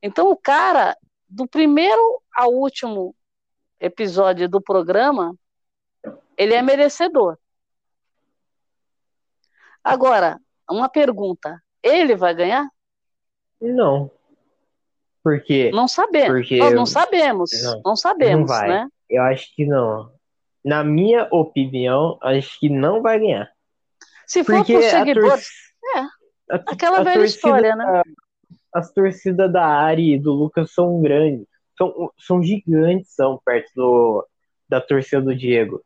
Então, 0.02 0.30
o 0.30 0.36
cara, 0.36 0.94
do 1.26 1.48
primeiro 1.48 2.22
ao 2.30 2.52
último 2.52 3.16
episódio 3.80 4.46
do 4.50 4.60
programa, 4.60 5.34
ele 6.36 6.52
é 6.52 6.60
merecedor. 6.60 7.38
Agora, 9.82 10.38
uma 10.68 10.90
pergunta: 10.90 11.58
ele 11.82 12.14
vai 12.14 12.34
ganhar? 12.34 12.68
Não. 13.58 14.10
Porque. 15.24 15.70
Não 15.70 15.88
sabemos. 15.88 16.28
Porque 16.28 16.58
Nós 16.58 16.74
não 16.74 16.84
sabemos. 16.84 17.50
Não, 17.62 17.82
não 17.82 17.96
sabemos, 17.96 18.50
não 18.50 18.68
né? 18.68 18.88
Eu 19.08 19.22
acho 19.22 19.54
que 19.54 19.64
não. 19.64 20.17
Na 20.68 20.84
minha 20.84 21.28
opinião, 21.30 22.18
acho 22.22 22.58
que 22.60 22.68
não 22.68 23.00
vai 23.00 23.18
ganhar. 23.18 23.50
Se 24.26 24.44
for 24.44 24.56
porque 24.56 24.74
por 24.74 24.82
seguidores. 24.82 25.48
Tor... 25.80 26.02
É. 26.02 26.54
A, 26.54 26.56
aquela 26.72 26.98
a 26.98 27.02
velha 27.02 27.24
história, 27.24 27.74
né? 27.74 28.02
As 28.74 28.92
torcidas 28.92 29.50
da 29.50 29.64
Ari 29.64 30.14
e 30.14 30.18
do 30.18 30.32
Lucas 30.32 30.72
são 30.72 31.00
grandes 31.00 31.46
são, 31.78 32.12
são 32.18 32.42
gigantes 32.42 33.14
são 33.14 33.40
perto 33.42 33.70
do, 33.74 34.28
da 34.68 34.80
torcida 34.80 35.22
do 35.22 35.34
Diego. 35.34 35.82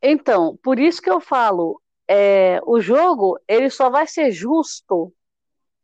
Então, 0.00 0.58
por 0.62 0.78
isso 0.78 1.00
que 1.00 1.10
eu 1.10 1.20
falo, 1.20 1.80
é, 2.08 2.60
o 2.66 2.80
jogo 2.80 3.38
ele 3.46 3.68
só 3.70 3.90
vai 3.90 4.06
ser 4.06 4.32
justo 4.32 5.12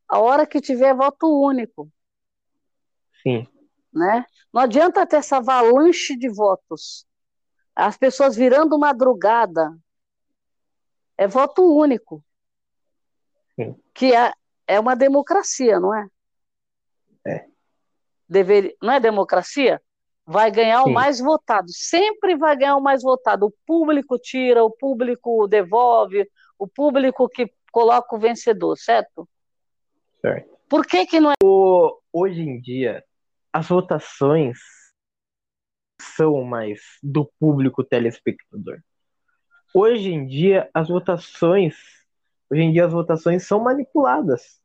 a 0.08 0.18
hora 0.18 0.46
que 0.46 0.60
tiver 0.60 0.94
voto 0.94 1.26
único. 1.28 1.88
Sim. 3.22 3.46
Né? 3.92 4.24
Não 4.52 4.62
adianta 4.62 5.06
ter 5.06 5.16
essa 5.16 5.36
avalanche 5.36 6.16
de 6.16 6.28
votos. 6.28 7.06
As 7.78 7.96
pessoas 7.96 8.36
virando 8.36 8.78
madrugada. 8.78 9.76
É 11.16 11.26
voto 11.26 11.62
único. 11.62 12.24
Sim. 13.56 13.76
Que 13.92 14.14
é, 14.14 14.32
é 14.66 14.78
uma 14.78 14.94
democracia, 14.94 15.80
não 15.80 15.94
é? 15.94 16.06
É 17.26 17.48
deveria, 18.28 18.74
não 18.82 18.92
é 18.92 19.00
democracia? 19.00 19.80
Vai 20.26 20.50
ganhar 20.50 20.82
Sim. 20.82 20.90
o 20.90 20.92
mais 20.92 21.18
votado, 21.18 21.68
sempre 21.70 22.36
vai 22.36 22.54
ganhar 22.54 22.76
o 22.76 22.82
mais 22.82 23.02
votado. 23.02 23.46
O 23.46 23.54
público 23.66 24.18
tira, 24.18 24.62
o 24.62 24.70
público 24.70 25.48
devolve, 25.48 26.28
o 26.58 26.68
público 26.68 27.28
que 27.28 27.50
coloca 27.72 28.14
o 28.14 28.18
vencedor, 28.18 28.76
certo? 28.76 29.26
Certo. 30.20 30.58
Por 30.68 30.84
que 30.86 31.06
que 31.06 31.18
não 31.18 31.30
é? 31.30 31.34
O, 31.42 31.98
hoje 32.12 32.42
em 32.42 32.60
dia, 32.60 33.02
as 33.50 33.68
votações 33.68 34.58
são 36.00 36.42
mais 36.44 36.80
do 37.02 37.30
público 37.38 37.84
telespectador. 37.84 38.78
Hoje 39.74 40.12
em 40.12 40.26
dia, 40.26 40.68
as 40.72 40.88
votações 40.88 41.76
Hoje 42.50 42.62
em 42.62 42.72
dia 42.72 42.86
as 42.86 42.92
votações 42.92 43.46
são 43.46 43.60
manipuladas. 43.60 44.58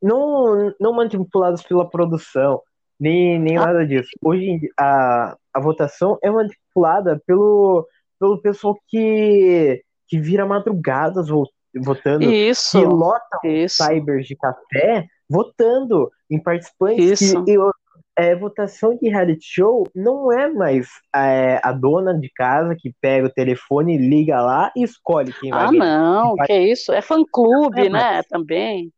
Não, 0.00 0.72
não 0.80 0.92
manipuladas 0.92 1.62
pela 1.62 1.88
produção, 1.88 2.62
nem, 2.98 3.38
nem 3.38 3.56
ah. 3.58 3.66
nada 3.66 3.86
disso. 3.86 4.10
Hoje 4.24 4.44
em 4.44 4.58
dia, 4.58 4.70
a, 4.78 5.36
a 5.52 5.60
votação 5.60 6.18
é 6.22 6.30
manipulada 6.30 7.20
pelo, 7.26 7.86
pelo 8.18 8.40
pessoal 8.40 8.78
que, 8.86 9.82
que 10.06 10.18
vira 10.18 10.46
madrugadas 10.46 11.28
votando, 11.76 12.24
isso, 12.24 12.78
que 12.78 12.86
lotam 12.86 13.40
isso. 13.44 13.84
cybers 13.84 14.26
de 14.26 14.36
café 14.36 15.06
votando 15.28 16.10
em 16.30 16.42
participantes 16.42 17.20
isso. 17.20 17.44
que 17.44 17.58
é, 18.18 18.34
votação 18.34 18.96
de 18.96 19.08
reality 19.08 19.46
show 19.46 19.88
não 19.94 20.32
é 20.32 20.48
mais 20.48 20.88
é, 21.14 21.60
a 21.62 21.70
dona 21.70 22.12
de 22.12 22.28
casa 22.34 22.74
que 22.76 22.92
pega 23.00 23.28
o 23.28 23.32
telefone, 23.32 23.96
liga 23.96 24.42
lá 24.42 24.72
e 24.74 24.82
escolhe 24.82 25.32
quem 25.34 25.50
vai 25.50 25.66
Ah, 25.66 25.70
não, 25.70 26.34
que 26.34 26.52
é 26.52 26.66
isso? 26.66 26.92
É 26.92 27.00
fã-clube, 27.00 27.86
é, 27.86 27.88
né? 27.88 28.22
Também. 28.24 28.92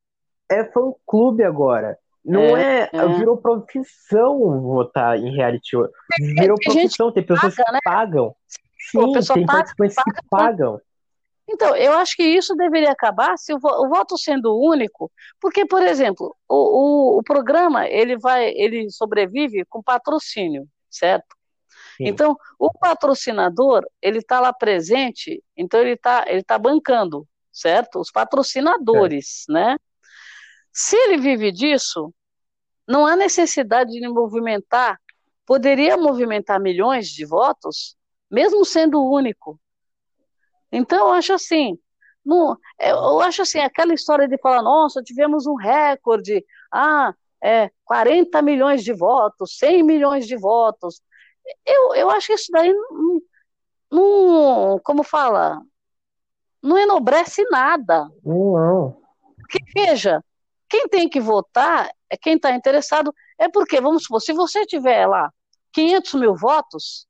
É 0.51 0.65
fã-clube 0.65 1.45
agora. 1.45 1.99
Não 2.25 2.57
é, 2.57 2.89
é, 2.93 3.09
Virou 3.19 3.37
profissão 3.37 4.63
votar 4.63 5.19
em 5.19 5.37
reality 5.37 5.69
show. 5.71 5.87
Virou 6.19 6.57
profissão, 6.59 7.13
tem 7.13 7.23
pessoas 7.23 7.55
paga, 7.55 7.65
que 7.67 7.73
né? 7.73 7.79
pagam. 7.85 8.35
Sim, 8.91 9.13
tem 9.35 9.47
paga, 9.47 9.59
participantes 9.59 9.97
paga, 9.97 10.13
que 10.15 10.29
pagam. 10.31 10.81
Então, 11.53 11.75
eu 11.75 11.95
acho 11.95 12.15
que 12.15 12.23
isso 12.23 12.55
deveria 12.55 12.93
acabar 12.93 13.37
se 13.37 13.53
o, 13.53 13.59
voto 13.59 14.17
sendo 14.17 14.57
único, 14.57 15.11
porque, 15.41 15.67
por 15.67 15.83
exemplo, 15.83 16.37
o, 16.49 17.17
o, 17.17 17.19
o, 17.19 17.23
programa 17.25 17.89
ele 17.89 18.17
vai, 18.17 18.51
ele 18.55 18.89
sobrevive 18.89 19.65
com 19.69 19.83
patrocínio, 19.83 20.69
certo? 20.89 21.37
Sim. 21.97 22.07
Então, 22.07 22.37
o 22.57 22.73
patrocinador 22.73 23.85
ele 24.01 24.19
está 24.19 24.39
lá 24.39 24.53
presente, 24.53 25.43
então 25.57 25.81
ele 25.81 25.95
está 25.95 26.25
ele 26.29 26.45
tá 26.45 26.57
bancando, 26.57 27.27
certo? 27.53 27.99
Os 27.99 28.13
patrocinadores, 28.13 29.45
é. 29.51 29.53
né? 29.53 29.77
Se 30.73 30.97
ele 30.97 31.19
vive 31.19 31.51
disso, 31.51 32.15
não 32.87 33.05
há 33.05 33.17
necessidade 33.17 33.91
de 33.91 34.09
movimentar, 34.09 35.01
poderia 35.45 35.97
movimentar 35.97 36.61
milhões 36.61 37.09
de 37.09 37.27
votos, 37.27 37.97
mesmo 38.31 38.65
sendo 38.65 39.05
único, 39.05 39.59
então, 40.73 41.09
eu 41.09 41.13
acho 41.13 41.33
assim, 41.33 41.79
não, 42.25 42.57
eu 42.79 43.21
acho 43.21 43.43
assim, 43.43 43.59
aquela 43.59 43.95
história 43.95 44.29
de 44.29 44.39
falar, 44.39 44.63
nossa, 44.63 45.03
tivemos 45.03 45.47
um 45.47 45.55
recorde, 45.55 46.45
ah, 46.73 47.15
é, 47.43 47.71
40 47.85 48.43
milhões 48.43 48.85
de 48.85 48.93
votos, 48.93 49.57
100 49.59 49.83
milhões 49.83 50.27
de 50.27 50.37
votos. 50.37 51.01
Eu, 51.67 51.95
eu 51.95 52.11
acho 52.11 52.29
que 52.29 52.35
isso 52.35 52.53
daí 52.53 52.73
não, 52.73 53.23
não 53.91 54.79
como 54.85 55.03
fala, 55.03 55.61
não 56.63 56.79
enobrece 56.79 57.43
nada. 57.51 58.09
Não. 58.25 59.01
Porque, 59.37 59.59
veja, 59.75 60.23
quem 60.69 60.87
tem 60.89 61.09
que 61.09 61.21
votar 61.21 61.91
é 62.09 62.17
quem 62.17 62.37
está 62.37 62.53
interessado, 62.55 63.15
é 63.39 63.49
porque, 63.49 63.81
vamos 63.81 64.05
supor, 64.05 64.21
se 64.21 64.33
você 64.33 64.67
tiver 64.67 65.07
lá 65.07 65.33
500 65.73 66.15
mil 66.15 66.37
votos, 66.37 67.07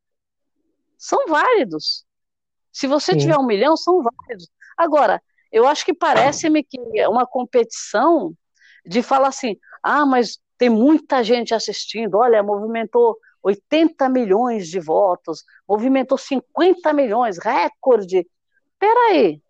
são 0.96 1.26
válidos. 1.26 2.04
Se 2.80 2.86
você 2.86 3.12
Sim. 3.12 3.18
tiver 3.18 3.36
um 3.36 3.44
milhão, 3.44 3.76
são 3.76 4.02
válidos. 4.02 4.48
Agora, 4.74 5.22
eu 5.52 5.66
acho 5.66 5.84
que 5.84 5.92
parece-me 5.92 6.64
que 6.64 6.80
é 6.98 7.06
uma 7.06 7.26
competição 7.26 8.32
de 8.86 9.02
falar 9.02 9.28
assim: 9.28 9.58
ah, 9.82 10.06
mas 10.06 10.40
tem 10.56 10.70
muita 10.70 11.22
gente 11.22 11.52
assistindo, 11.52 12.16
olha, 12.16 12.42
movimentou 12.42 13.18
80 13.42 14.08
milhões 14.08 14.66
de 14.66 14.80
votos, 14.80 15.44
movimentou 15.68 16.16
50 16.16 16.90
milhões, 16.94 17.36
recorde. 17.36 18.26
Peraí. 18.78 19.42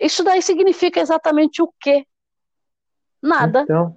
Isso 0.00 0.24
daí 0.24 0.42
significa 0.42 0.98
exatamente 0.98 1.62
o 1.62 1.72
quê? 1.78 2.04
Nada. 3.22 3.62
Então... 3.62 3.96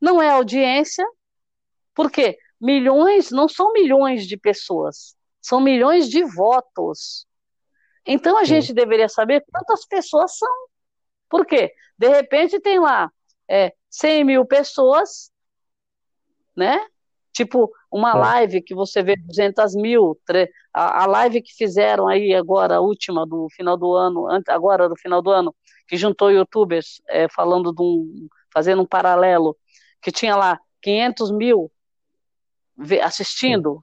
Não 0.00 0.22
é 0.22 0.30
audiência, 0.30 1.06
porque 1.94 2.38
milhões 2.58 3.30
não 3.30 3.46
são 3.46 3.74
milhões 3.74 4.26
de 4.26 4.38
pessoas. 4.38 5.14
São 5.42 5.60
milhões 5.60 6.08
de 6.08 6.24
votos. 6.24 7.26
Então 8.06 8.38
a 8.38 8.44
Sim. 8.44 8.54
gente 8.54 8.72
deveria 8.72 9.08
saber 9.08 9.44
quantas 9.52 9.84
pessoas 9.84 10.38
são. 10.38 10.54
Por 11.28 11.44
quê? 11.44 11.72
De 11.98 12.08
repente 12.08 12.60
tem 12.60 12.78
lá 12.78 13.10
é, 13.48 13.74
100 13.90 14.24
mil 14.24 14.46
pessoas, 14.46 15.30
né? 16.56 16.86
Tipo, 17.32 17.72
uma 17.90 18.14
live 18.14 18.62
que 18.62 18.74
você 18.74 19.02
vê 19.02 19.16
200 19.16 19.74
mil, 19.74 20.18
a, 20.72 21.04
a 21.04 21.06
live 21.06 21.40
que 21.40 21.54
fizeram 21.54 22.06
aí 22.06 22.34
agora, 22.34 22.76
a 22.76 22.80
última 22.80 23.26
do 23.26 23.48
final 23.50 23.76
do 23.76 23.94
ano, 23.94 24.26
agora 24.48 24.86
do 24.86 24.96
final 24.96 25.22
do 25.22 25.30
ano, 25.30 25.54
que 25.88 25.96
juntou 25.96 26.30
youtubers 26.30 27.00
é, 27.08 27.28
falando 27.28 27.72
de 27.72 27.82
um, 27.82 28.28
fazendo 28.52 28.82
um 28.82 28.86
paralelo, 28.86 29.56
que 30.02 30.12
tinha 30.12 30.36
lá 30.36 30.60
500 30.82 31.30
mil 31.30 31.72
assistindo, 33.02 33.82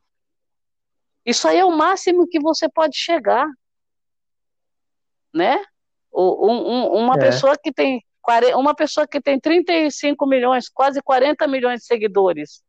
isso 1.30 1.48
aí 1.48 1.58
é 1.58 1.66
o 1.66 1.76
máximo 1.76 2.28
que 2.28 2.40
você 2.40 2.68
pode 2.70 2.98
chegar, 2.98 3.48
né? 5.34 5.64
Um, 6.14 6.24
um, 6.24 6.94
uma 7.04 7.16
é. 7.16 7.20
pessoa 7.20 7.58
que 7.58 7.72
tem 7.72 8.04
uma 8.56 8.76
pessoa 8.76 9.08
que 9.08 9.20
tem 9.20 9.40
35 9.40 10.28
milhões, 10.28 10.70
quase 10.70 11.02
40 11.02 11.48
milhões 11.48 11.82
de 11.82 11.88
seguidores. 11.88 12.62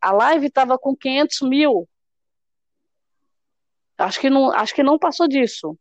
A 0.00 0.10
live 0.10 0.46
estava 0.46 0.76
com 0.76 0.96
500 0.96 1.42
mil. 1.42 1.88
Acho 3.96 4.20
que 4.20 4.28
não, 4.28 4.50
acho 4.50 4.74
que 4.74 4.82
não 4.82 4.98
passou 4.98 5.28
disso. 5.28 5.78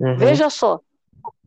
Uhum. 0.00 0.16
Veja 0.16 0.48
só, 0.48 0.80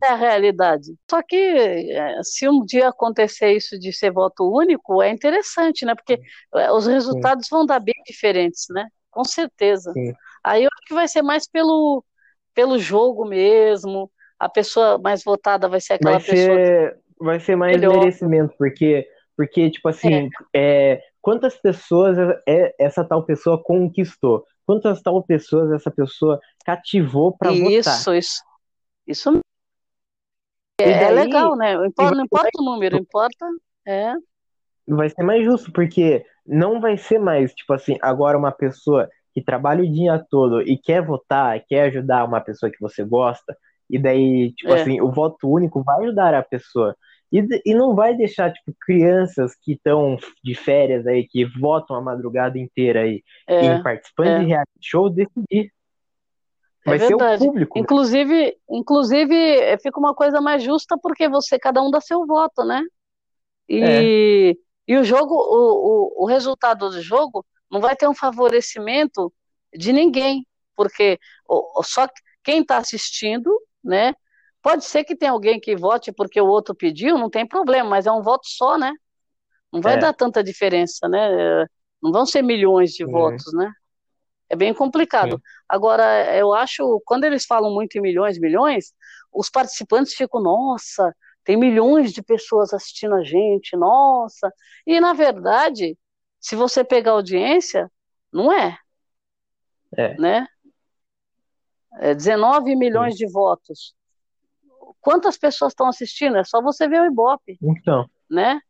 é 0.02 0.08
a 0.08 0.14
realidade. 0.14 0.94
Só 1.10 1.20
que 1.20 1.36
é, 1.36 2.22
se 2.22 2.48
um 2.48 2.64
dia 2.64 2.88
acontecer 2.88 3.52
isso 3.52 3.78
de 3.78 3.92
ser 3.92 4.12
voto 4.12 4.48
único, 4.48 5.02
é 5.02 5.10
interessante, 5.10 5.84
né? 5.84 5.94
Porque 5.94 6.20
é, 6.54 6.70
os 6.70 6.86
resultados 6.86 7.46
Sim. 7.46 7.56
vão 7.56 7.66
dar 7.66 7.80
bem 7.80 7.94
diferentes, 8.06 8.66
né? 8.70 8.86
Com 9.16 9.24
certeza. 9.24 9.92
Sim. 9.92 10.12
Aí 10.44 10.64
eu 10.64 10.68
acho 10.70 10.86
que 10.86 10.94
vai 10.94 11.08
ser 11.08 11.22
mais 11.22 11.48
pelo, 11.48 12.04
pelo 12.54 12.78
jogo 12.78 13.24
mesmo. 13.24 14.10
A 14.38 14.46
pessoa 14.46 14.98
mais 14.98 15.24
votada 15.24 15.70
vai 15.70 15.80
ser 15.80 15.94
aquela 15.94 16.18
vai 16.18 16.20
pessoa. 16.20 16.56
Ser, 16.56 16.98
vai 17.18 17.40
ser 17.40 17.56
mais 17.56 17.80
melhor. 17.80 17.98
merecimento, 17.98 18.54
porque, 18.58 19.08
porque 19.34 19.70
tipo 19.70 19.88
assim, 19.88 20.28
é. 20.52 20.92
É, 20.92 21.02
quantas 21.22 21.56
pessoas 21.56 22.18
é, 22.46 22.74
essa 22.78 23.02
tal 23.02 23.24
pessoa 23.24 23.62
conquistou? 23.62 24.44
Quantas 24.66 25.00
tal 25.00 25.22
pessoas 25.22 25.72
essa 25.72 25.90
pessoa 25.90 26.38
cativou 26.66 27.34
para 27.34 27.52
votar? 27.52 27.70
Isso, 27.70 28.14
isso. 28.14 28.42
Isso 29.06 29.40
é, 30.78 30.90
é, 30.90 30.98
daí, 31.06 31.14
legal, 31.14 31.56
né? 31.56 31.74
Não 31.74 31.86
importa, 31.86 32.14
não 32.14 32.24
importa 32.24 32.50
o 32.58 32.64
número, 32.64 32.98
importa. 32.98 33.46
É. 33.86 34.12
Vai 34.86 35.08
ser 35.08 35.22
mais 35.22 35.42
justo, 35.42 35.72
porque 35.72 36.26
não 36.46 36.80
vai 36.80 36.96
ser 36.96 37.18
mais, 37.18 37.52
tipo 37.54 37.72
assim, 37.72 37.96
agora 38.00 38.38
uma 38.38 38.52
pessoa 38.52 39.08
que 39.34 39.42
trabalha 39.42 39.82
o 39.82 39.90
dia 39.90 40.24
todo 40.30 40.62
e 40.62 40.78
quer 40.78 41.04
votar, 41.04 41.62
quer 41.68 41.82
ajudar 41.84 42.24
uma 42.24 42.40
pessoa 42.40 42.70
que 42.70 42.80
você 42.80 43.04
gosta, 43.04 43.56
e 43.88 43.98
daí, 43.98 44.52
tipo 44.52 44.72
é. 44.72 44.80
assim, 44.80 45.00
o 45.00 45.10
voto 45.10 45.48
único 45.48 45.82
vai 45.82 46.04
ajudar 46.04 46.34
a 46.34 46.42
pessoa. 46.42 46.96
E, 47.32 47.44
e 47.64 47.74
não 47.74 47.94
vai 47.94 48.16
deixar, 48.16 48.52
tipo, 48.52 48.72
crianças 48.80 49.54
que 49.60 49.72
estão 49.72 50.16
de 50.42 50.54
férias 50.54 51.06
aí, 51.06 51.26
que 51.26 51.44
votam 51.44 51.96
a 51.96 52.00
madrugada 52.00 52.58
inteira 52.58 53.00
aí, 53.00 53.22
é. 53.46 53.66
em 53.66 53.82
participantes 53.82 54.32
é. 54.32 54.38
de 54.38 54.44
reality 54.46 54.78
show, 54.80 55.10
decidir. 55.10 55.72
É 56.86 56.90
vai 56.90 56.98
ser 57.00 57.14
o 57.14 57.38
público. 57.38 57.78
Inclusive, 57.78 58.56
inclusive, 58.70 59.76
fica 59.82 59.98
uma 59.98 60.14
coisa 60.14 60.40
mais 60.40 60.62
justa 60.62 60.96
porque 61.02 61.28
você, 61.28 61.58
cada 61.58 61.82
um 61.82 61.90
dá 61.90 62.00
seu 62.00 62.24
voto, 62.24 62.64
né? 62.64 62.82
E 63.68 64.52
é. 64.52 64.65
E 64.86 64.96
o 64.96 65.04
jogo, 65.04 65.34
o, 65.34 66.20
o, 66.20 66.24
o 66.24 66.26
resultado 66.26 66.90
do 66.90 67.02
jogo 67.02 67.44
não 67.70 67.80
vai 67.80 67.96
ter 67.96 68.08
um 68.08 68.14
favorecimento 68.14 69.32
de 69.74 69.92
ninguém, 69.92 70.46
porque 70.74 71.18
só 71.82 72.08
quem 72.44 72.60
está 72.60 72.78
assistindo, 72.78 73.50
né? 73.82 74.14
Pode 74.62 74.84
ser 74.84 75.04
que 75.04 75.16
tenha 75.16 75.32
alguém 75.32 75.60
que 75.60 75.76
vote 75.76 76.12
porque 76.12 76.40
o 76.40 76.46
outro 76.46 76.74
pediu, 76.74 77.18
não 77.18 77.30
tem 77.30 77.46
problema, 77.46 77.88
mas 77.88 78.06
é 78.06 78.12
um 78.12 78.22
voto 78.22 78.46
só, 78.48 78.78
né? 78.78 78.92
Não 79.72 79.80
vai 79.80 79.94
é. 79.94 79.98
dar 79.98 80.12
tanta 80.12 80.42
diferença, 80.42 81.08
né? 81.08 81.66
Não 82.02 82.12
vão 82.12 82.26
ser 82.26 82.42
milhões 82.42 82.92
de 82.92 83.04
votos, 83.04 83.52
né? 83.52 83.70
É 84.48 84.54
bem 84.54 84.72
complicado. 84.72 85.40
Agora, 85.68 86.36
eu 86.36 86.54
acho, 86.54 87.02
quando 87.04 87.24
eles 87.24 87.44
falam 87.44 87.72
muito 87.74 87.96
em 87.96 88.00
milhões, 88.00 88.38
milhões, 88.38 88.92
os 89.32 89.50
participantes 89.50 90.14
ficam, 90.14 90.40
nossa, 90.40 91.12
tem 91.46 91.56
milhões 91.56 92.12
de 92.12 92.20
pessoas 92.22 92.74
assistindo 92.74 93.14
a 93.14 93.22
gente, 93.22 93.76
nossa. 93.76 94.52
E, 94.84 95.00
na 95.00 95.12
verdade, 95.12 95.96
se 96.40 96.56
você 96.56 96.82
pegar 96.82 97.12
audiência, 97.12 97.88
não 98.32 98.52
é. 98.52 98.76
É. 99.96 100.14
Né? 100.18 100.48
É 102.00 102.12
19 102.16 102.74
milhões 102.74 103.16
Sim. 103.16 103.24
de 103.24 103.32
votos. 103.32 103.94
Quantas 105.00 105.38
pessoas 105.38 105.70
estão 105.70 105.86
assistindo? 105.86 106.36
É 106.36 106.42
só 106.42 106.60
você 106.60 106.88
ver 106.88 107.00
o 107.00 107.06
Ibope. 107.06 107.56
Então. 107.62 108.10
Né? 108.28 108.60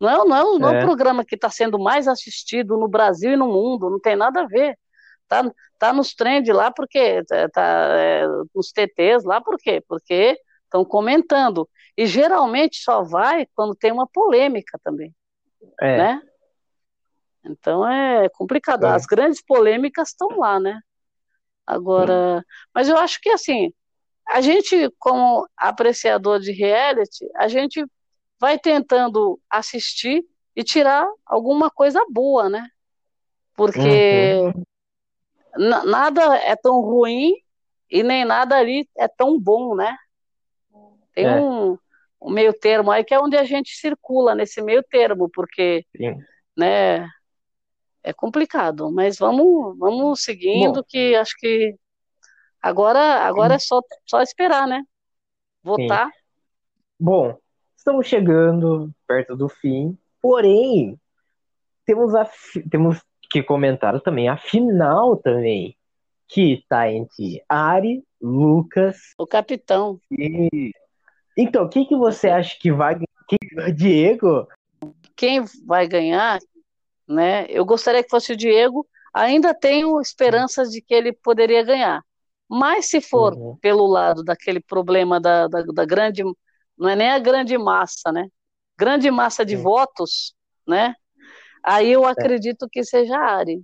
Não 0.00 0.08
é, 0.08 0.16
não 0.16 0.36
é, 0.36 0.58
não 0.58 0.68
é, 0.70 0.78
é. 0.78 0.80
programa 0.80 1.26
que 1.26 1.34
está 1.34 1.50
sendo 1.50 1.78
mais 1.78 2.08
assistido 2.08 2.78
no 2.78 2.88
Brasil 2.88 3.32
e 3.32 3.36
no 3.36 3.46
mundo, 3.46 3.90
não 3.90 4.00
tem 4.00 4.16
nada 4.16 4.40
a 4.40 4.46
ver. 4.46 4.78
tá, 5.28 5.44
tá 5.78 5.92
nos 5.92 6.14
trends 6.14 6.54
lá 6.54 6.72
porque 6.72 7.22
tá, 7.24 7.48
tá 7.50 7.88
é, 7.98 8.26
nos 8.54 8.72
TTs 8.72 9.22
lá 9.22 9.38
por 9.38 9.58
quê? 9.58 9.84
Porque 9.86 10.38
estão 10.72 10.84
comentando. 10.84 11.68
E 11.96 12.06
geralmente 12.06 12.78
só 12.78 13.02
vai 13.02 13.46
quando 13.54 13.74
tem 13.74 13.92
uma 13.92 14.06
polêmica 14.06 14.80
também. 14.82 15.14
É. 15.78 15.98
Né? 15.98 16.22
Então 17.44 17.86
é 17.88 18.28
complicado. 18.30 18.86
É. 18.86 18.90
As 18.90 19.04
grandes 19.04 19.42
polêmicas 19.44 20.08
estão 20.08 20.38
lá, 20.38 20.58
né? 20.58 20.80
Agora, 21.66 22.44
mas 22.74 22.88
eu 22.88 22.96
acho 22.96 23.20
que 23.20 23.28
assim, 23.28 23.72
a 24.28 24.40
gente, 24.40 24.90
como 24.98 25.46
apreciador 25.56 26.40
de 26.40 26.52
reality, 26.52 27.28
a 27.36 27.46
gente 27.46 27.84
vai 28.40 28.58
tentando 28.58 29.38
assistir 29.48 30.24
e 30.56 30.64
tirar 30.64 31.06
alguma 31.24 31.70
coisa 31.70 32.04
boa, 32.10 32.48
né? 32.48 32.66
Porque 33.54 34.34
uhum. 34.40 34.64
nada 35.84 36.36
é 36.36 36.56
tão 36.56 36.80
ruim 36.80 37.34
e 37.90 38.02
nem 38.02 38.24
nada 38.24 38.56
ali 38.56 38.88
é 38.96 39.06
tão 39.06 39.38
bom, 39.38 39.76
né? 39.76 39.96
Tem 41.12 41.26
é. 41.26 41.40
um, 41.40 41.78
um, 42.20 42.30
meio 42.30 42.52
termo 42.52 42.90
aí 42.90 43.04
que 43.04 43.14
é 43.14 43.20
onde 43.20 43.36
a 43.36 43.44
gente 43.44 43.70
circula 43.76 44.34
nesse 44.34 44.62
meio 44.62 44.82
termo, 44.82 45.28
porque, 45.32 45.84
Sim. 45.96 46.18
né? 46.56 47.08
É 48.04 48.12
complicado, 48.12 48.90
mas 48.90 49.16
vamos, 49.16 49.78
vamos 49.78 50.24
seguindo 50.24 50.80
bom. 50.80 50.84
que 50.88 51.14
acho 51.14 51.36
que 51.38 51.76
agora, 52.60 52.98
agora 53.20 53.54
é 53.54 53.58
só, 53.60 53.80
só 54.04 54.20
esperar, 54.20 54.66
né? 54.66 54.82
Votar. 55.62 56.06
Sim. 56.06 56.12
Bom, 56.98 57.38
estamos 57.76 58.08
chegando 58.08 58.90
perto 59.06 59.36
do 59.36 59.48
fim, 59.48 59.96
porém 60.20 60.98
temos 61.86 62.14
a 62.14 62.28
temos 62.70 63.00
que 63.30 63.42
comentar 63.42 64.00
também 64.00 64.28
a 64.28 64.36
final 64.36 65.16
também, 65.16 65.76
que 66.28 66.54
está 66.54 66.90
entre 66.90 67.42
Ari, 67.48 68.04
Lucas, 68.20 69.14
o 69.16 69.26
capitão. 69.26 70.00
E 70.10 70.72
então, 71.36 71.64
o 71.64 71.68
que, 71.68 71.84
que 71.84 71.96
você 71.96 72.28
acha 72.28 72.56
que 72.58 72.72
vai. 72.72 72.98
Que, 73.28 73.72
Diego? 73.72 74.46
Quem 75.16 75.44
vai 75.66 75.86
ganhar, 75.86 76.38
né? 77.08 77.46
Eu 77.48 77.64
gostaria 77.64 78.02
que 78.02 78.10
fosse 78.10 78.32
o 78.32 78.36
Diego. 78.36 78.86
Ainda 79.14 79.54
tenho 79.54 80.00
esperanças 80.00 80.70
de 80.70 80.80
que 80.80 80.94
ele 80.94 81.12
poderia 81.12 81.62
ganhar. 81.62 82.02
Mas 82.48 82.86
se 82.86 83.00
for 83.00 83.34
uhum. 83.34 83.56
pelo 83.60 83.86
lado 83.86 84.22
daquele 84.22 84.60
problema 84.60 85.20
da, 85.20 85.48
da, 85.48 85.62
da, 85.62 85.84
grande. 85.84 86.22
Não 86.76 86.88
é 86.88 86.96
nem 86.96 87.10
a 87.10 87.18
grande 87.18 87.56
massa, 87.56 88.10
né? 88.12 88.26
Grande 88.76 89.10
massa 89.10 89.44
de 89.44 89.56
uhum. 89.56 89.62
votos, 89.62 90.34
né? 90.66 90.94
Aí 91.62 91.92
eu 91.92 92.06
é. 92.06 92.10
acredito 92.10 92.68
que 92.70 92.84
seja 92.84 93.16
a 93.16 93.36
Ari. 93.36 93.62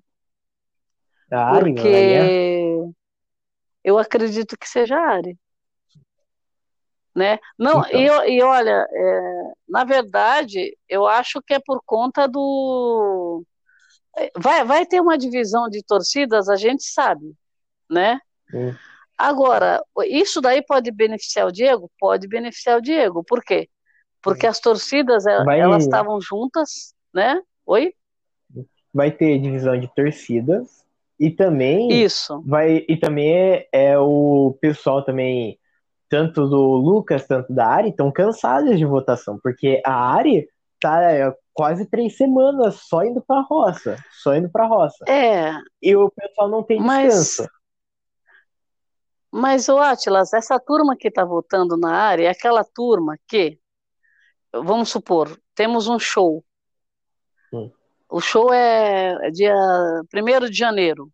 A 1.30 1.56
Ari 1.56 1.74
porque 1.74 2.94
eu 3.82 3.98
acredito 3.98 4.56
que 4.58 4.68
seja 4.68 4.96
a 4.96 5.16
Ari 5.16 5.38
né? 7.14 7.38
Não, 7.58 7.80
então. 7.86 8.24
e, 8.26 8.36
e 8.36 8.42
olha, 8.42 8.86
é, 8.90 9.52
na 9.68 9.84
verdade, 9.84 10.76
eu 10.88 11.06
acho 11.06 11.42
que 11.42 11.54
é 11.54 11.58
por 11.58 11.82
conta 11.84 12.26
do. 12.26 13.44
É, 14.16 14.30
vai, 14.36 14.64
vai 14.64 14.86
ter 14.86 15.00
uma 15.00 15.18
divisão 15.18 15.68
de 15.68 15.82
torcidas, 15.82 16.48
a 16.48 16.56
gente 16.56 16.84
sabe, 16.84 17.34
né? 17.90 18.20
Hum. 18.52 18.74
Agora, 19.16 19.82
isso 20.06 20.40
daí 20.40 20.62
pode 20.62 20.92
beneficiar 20.92 21.48
o 21.48 21.52
Diego? 21.52 21.90
Pode 21.98 22.28
beneficiar 22.28 22.78
o 22.78 22.82
Diego. 22.82 23.24
Por 23.24 23.42
quê? 23.42 23.68
Porque 24.22 24.46
as 24.46 24.60
torcidas, 24.60 25.24
vai... 25.24 25.60
elas 25.60 25.84
estavam 25.84 26.20
juntas, 26.20 26.94
né? 27.12 27.40
Oi? 27.66 27.92
Vai 28.94 29.10
ter 29.10 29.38
divisão 29.40 29.78
de 29.78 29.92
torcidas 29.94 30.84
e 31.18 31.30
também 31.30 31.90
isso 31.90 32.40
vai 32.46 32.84
e 32.88 32.96
também 32.96 33.34
é, 33.34 33.68
é 33.72 33.98
o 33.98 34.56
pessoal 34.60 35.04
também 35.04 35.58
tanto 36.08 36.48
do 36.48 36.76
Lucas, 36.76 37.26
tanto 37.26 37.52
da 37.52 37.66
Ari, 37.66 37.90
estão 37.90 38.10
cansadas 38.10 38.78
de 38.78 38.84
votação, 38.84 39.38
porque 39.42 39.80
a 39.84 40.14
Ari 40.14 40.48
tá 40.80 41.02
é, 41.02 41.34
quase 41.52 41.86
três 41.86 42.16
semanas 42.16 42.76
só 42.88 43.02
indo 43.04 43.20
pra 43.20 43.40
roça, 43.40 43.96
só 44.22 44.34
indo 44.34 44.48
pra 44.48 44.66
roça. 44.66 45.04
É. 45.08 45.52
E 45.82 45.94
o 45.94 46.10
pessoal 46.10 46.48
não 46.48 46.62
tem 46.62 46.78
descanso. 46.78 47.48
Mas, 49.30 49.68
o 49.68 49.76
Atlas, 49.78 50.32
essa 50.32 50.58
turma 50.58 50.96
que 50.96 51.08
está 51.08 51.24
votando 51.24 51.76
na 51.76 51.94
área 51.94 52.28
é 52.28 52.30
aquela 52.30 52.64
turma 52.64 53.18
que, 53.28 53.58
vamos 54.52 54.88
supor, 54.88 55.38
temos 55.54 55.86
um 55.86 55.98
show. 55.98 56.42
Hum. 57.52 57.70
O 58.08 58.20
show 58.20 58.52
é, 58.52 59.18
é 59.26 59.30
dia 59.30 59.54
1 60.14 60.48
de 60.48 60.56
janeiro. 60.56 61.12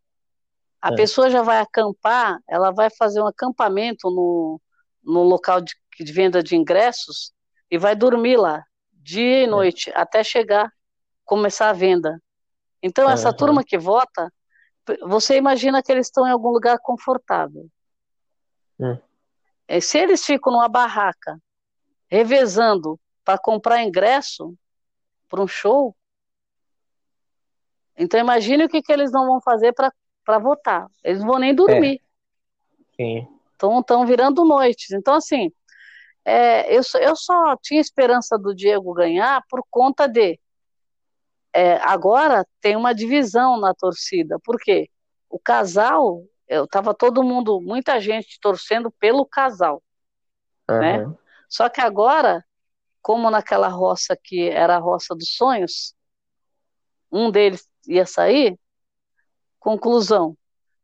A 0.80 0.92
é. 0.92 0.94
pessoa 0.94 1.28
já 1.28 1.42
vai 1.42 1.58
acampar, 1.58 2.38
ela 2.48 2.70
vai 2.70 2.88
fazer 2.90 3.20
um 3.20 3.26
acampamento 3.26 4.08
no, 4.10 4.60
no 5.04 5.22
local 5.22 5.60
de, 5.60 5.74
de 6.00 6.12
venda 6.12 6.42
de 6.42 6.56
ingressos 6.56 7.32
e 7.70 7.78
vai 7.78 7.94
dormir 7.94 8.36
lá, 8.36 8.64
dia 8.92 9.40
e 9.40 9.44
é. 9.44 9.46
noite, 9.46 9.90
é. 9.90 9.98
até 9.98 10.24
chegar, 10.24 10.72
começar 11.24 11.70
a 11.70 11.72
venda. 11.72 12.20
Então, 12.82 13.08
essa 13.08 13.30
uhum. 13.30 13.36
turma 13.36 13.64
que 13.64 13.78
vota, 13.78 14.32
você 15.02 15.36
imagina 15.36 15.82
que 15.82 15.90
eles 15.90 16.06
estão 16.06 16.26
em 16.26 16.30
algum 16.30 16.50
lugar 16.50 16.78
confortável. 16.78 17.68
Uhum. 18.78 19.00
Se 19.80 19.98
eles 19.98 20.24
ficam 20.24 20.52
numa 20.52 20.68
barraca, 20.68 21.38
revezando 22.08 23.00
para 23.24 23.38
comprar 23.38 23.82
ingresso 23.82 24.54
para 25.28 25.40
um 25.40 25.48
show, 25.48 25.96
então 27.96 28.20
imagine 28.20 28.64
o 28.64 28.68
que, 28.68 28.82
que 28.82 28.92
eles 28.92 29.10
não 29.10 29.26
vão 29.26 29.40
fazer 29.40 29.72
para 29.72 30.38
votar. 30.38 30.86
Eles 31.02 31.20
não 31.20 31.28
vão 31.28 31.38
nem 31.38 31.54
dormir. 31.54 32.02
É. 32.98 33.02
Sim 33.02 33.33
estão 33.80 34.06
virando 34.06 34.44
noites. 34.44 34.90
Então, 34.90 35.14
assim, 35.14 35.50
é, 36.24 36.74
eu, 36.74 36.82
eu 37.00 37.16
só 37.16 37.56
tinha 37.62 37.80
esperança 37.80 38.38
do 38.38 38.54
Diego 38.54 38.94
ganhar 38.94 39.42
por 39.48 39.62
conta 39.70 40.06
de. 40.08 40.38
É, 41.52 41.76
agora 41.76 42.46
tem 42.60 42.74
uma 42.74 42.94
divisão 42.94 43.60
na 43.60 43.74
torcida, 43.74 44.40
por 44.42 44.58
quê? 44.58 44.90
O 45.28 45.38
casal, 45.38 46.24
eu 46.48 46.66
tava 46.66 46.92
todo 46.92 47.22
mundo, 47.22 47.60
muita 47.60 48.00
gente 48.00 48.40
torcendo 48.40 48.90
pelo 48.90 49.24
casal, 49.24 49.82
uhum. 50.68 50.78
né? 50.80 51.14
Só 51.48 51.68
que 51.68 51.80
agora, 51.80 52.44
como 53.00 53.30
naquela 53.30 53.68
roça 53.68 54.18
que 54.20 54.48
era 54.48 54.76
a 54.76 54.80
roça 54.80 55.14
dos 55.14 55.36
sonhos, 55.36 55.94
um 57.12 57.30
deles 57.30 57.68
ia 57.86 58.04
sair, 58.04 58.58
conclusão, 59.60 60.36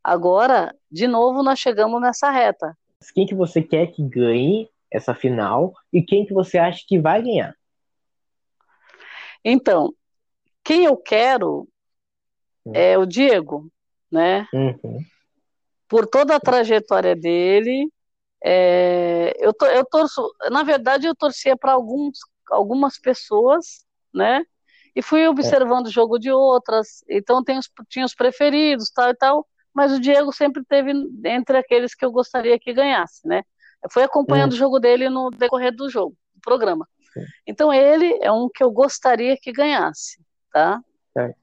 Agora, 0.02 0.74
de 0.90 1.06
novo, 1.06 1.42
nós 1.42 1.58
chegamos 1.58 2.00
nessa 2.00 2.30
reta. 2.30 2.76
Quem 3.14 3.26
que 3.26 3.34
você 3.34 3.62
quer 3.62 3.88
que 3.88 4.02
ganhe 4.02 4.68
essa 4.90 5.14
final 5.14 5.74
e 5.92 6.02
quem 6.02 6.26
que 6.26 6.32
você 6.32 6.58
acha 6.58 6.84
que 6.86 6.98
vai 6.98 7.22
ganhar? 7.22 7.54
Então, 9.44 9.94
quem 10.64 10.84
eu 10.84 10.96
quero 10.96 11.68
hum. 12.66 12.72
é 12.74 12.98
o 12.98 13.06
Diego, 13.06 13.70
né? 14.10 14.46
Uhum. 14.52 15.00
Por 15.88 16.06
toda 16.06 16.36
a 16.36 16.40
trajetória 16.40 17.16
dele, 17.16 17.90
é, 18.44 19.34
eu, 19.38 19.52
to, 19.52 19.66
eu 19.66 19.84
torço, 19.84 20.22
na 20.50 20.62
verdade, 20.62 21.06
eu 21.06 21.14
torcia 21.14 21.56
para 21.56 21.72
alguns, 21.72 22.18
algumas 22.50 22.98
pessoas, 22.98 23.84
né? 24.12 24.44
E 24.94 25.02
fui 25.02 25.26
observando 25.26 25.86
é. 25.86 25.88
o 25.88 25.92
jogo 25.92 26.18
de 26.18 26.30
outras, 26.30 27.04
então 27.08 27.44
tem 27.44 27.58
os, 27.58 27.70
tinha 27.88 28.04
os 28.04 28.14
preferidos, 28.14 28.90
tal 28.90 29.10
e 29.10 29.14
tal 29.14 29.46
mas 29.74 29.92
o 29.92 30.00
Diego 30.00 30.32
sempre 30.32 30.64
teve 30.64 30.92
entre 31.24 31.56
aqueles 31.56 31.94
que 31.94 32.04
eu 32.04 32.10
gostaria 32.10 32.58
que 32.58 32.72
ganhasse, 32.72 33.26
né? 33.26 33.42
Eu 33.82 33.90
fui 33.90 34.02
acompanhando 34.02 34.52
hum. 34.52 34.54
o 34.54 34.58
jogo 34.58 34.78
dele 34.78 35.08
no 35.08 35.30
decorrer 35.30 35.74
do 35.74 35.88
jogo, 35.88 36.16
do 36.34 36.40
programa. 36.40 36.86
Sim. 37.12 37.24
Então 37.46 37.72
ele 37.72 38.18
é 38.22 38.30
um 38.30 38.48
que 38.48 38.62
eu 38.62 38.70
gostaria 38.70 39.36
que 39.40 39.52
ganhasse, 39.52 40.22
tá? 40.52 40.80
É. 41.16 41.34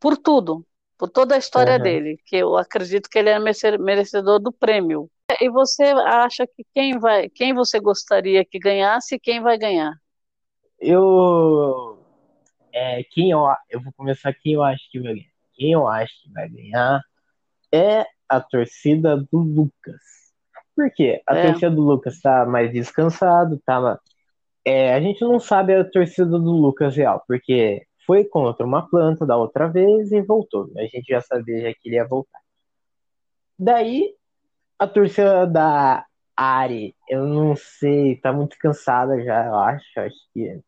Por 0.00 0.16
tudo, 0.16 0.66
por 0.98 1.08
toda 1.08 1.34
a 1.34 1.38
história 1.38 1.76
uhum. 1.76 1.82
dele, 1.82 2.18
que 2.26 2.36
eu 2.36 2.56
acredito 2.56 3.08
que 3.08 3.18
ele 3.18 3.30
é 3.30 3.38
merecedor 3.38 4.40
do 4.40 4.52
prêmio. 4.52 5.08
E 5.40 5.48
você 5.48 5.84
acha 5.84 6.46
que 6.46 6.64
quem 6.74 6.98
vai, 6.98 7.28
quem 7.28 7.54
você 7.54 7.80
gostaria 7.80 8.44
que 8.44 8.58
ganhasse 8.58 9.14
e 9.14 9.20
quem 9.20 9.40
vai 9.40 9.56
ganhar? 9.56 9.94
Eu, 10.78 12.04
é, 12.72 13.04
quem 13.04 13.30
eu, 13.30 13.40
eu 13.70 13.80
vou 13.80 13.92
começar 13.92 14.34
quem 14.34 14.54
eu 14.54 14.62
acho 14.62 14.90
que 14.90 15.00
vai 15.00 15.14
ganhar 15.14 15.31
quem 15.54 15.72
eu 15.72 15.86
acho 15.88 16.12
que 16.22 16.32
vai 16.32 16.48
ganhar 16.48 17.00
é 17.72 18.04
a 18.28 18.40
torcida 18.40 19.16
do 19.16 19.38
Lucas. 19.38 20.00
Por 20.74 20.90
quê? 20.92 21.22
A 21.26 21.36
é. 21.36 21.46
torcida 21.46 21.70
do 21.70 21.82
Lucas 21.82 22.20
tá 22.20 22.46
mais 22.46 22.72
descansado, 22.72 23.60
tá. 23.64 23.98
É, 24.64 24.94
a 24.94 25.00
gente 25.00 25.20
não 25.22 25.38
sabe 25.38 25.74
a 25.74 25.84
torcida 25.84 26.26
do 26.26 26.50
Lucas 26.52 26.96
real, 26.96 27.22
porque 27.26 27.86
foi 28.06 28.24
contra 28.24 28.64
uma 28.64 28.88
planta 28.88 29.26
da 29.26 29.36
outra 29.36 29.68
vez 29.68 30.12
e 30.12 30.20
voltou. 30.22 30.70
A 30.76 30.82
gente 30.82 31.04
já 31.08 31.20
sabia 31.20 31.60
já 31.60 31.72
que 31.74 31.88
ele 31.88 31.96
ia 31.96 32.06
voltar. 32.06 32.40
Daí, 33.58 34.14
a 34.78 34.86
torcida 34.86 35.46
da 35.46 36.04
Ari, 36.36 36.94
eu 37.08 37.26
não 37.26 37.54
sei, 37.54 38.16
tá 38.16 38.32
muito 38.32 38.56
cansada 38.58 39.22
já, 39.22 39.46
eu 39.46 39.56
acho. 39.56 40.00
Acho 40.00 40.16
que. 40.32 40.60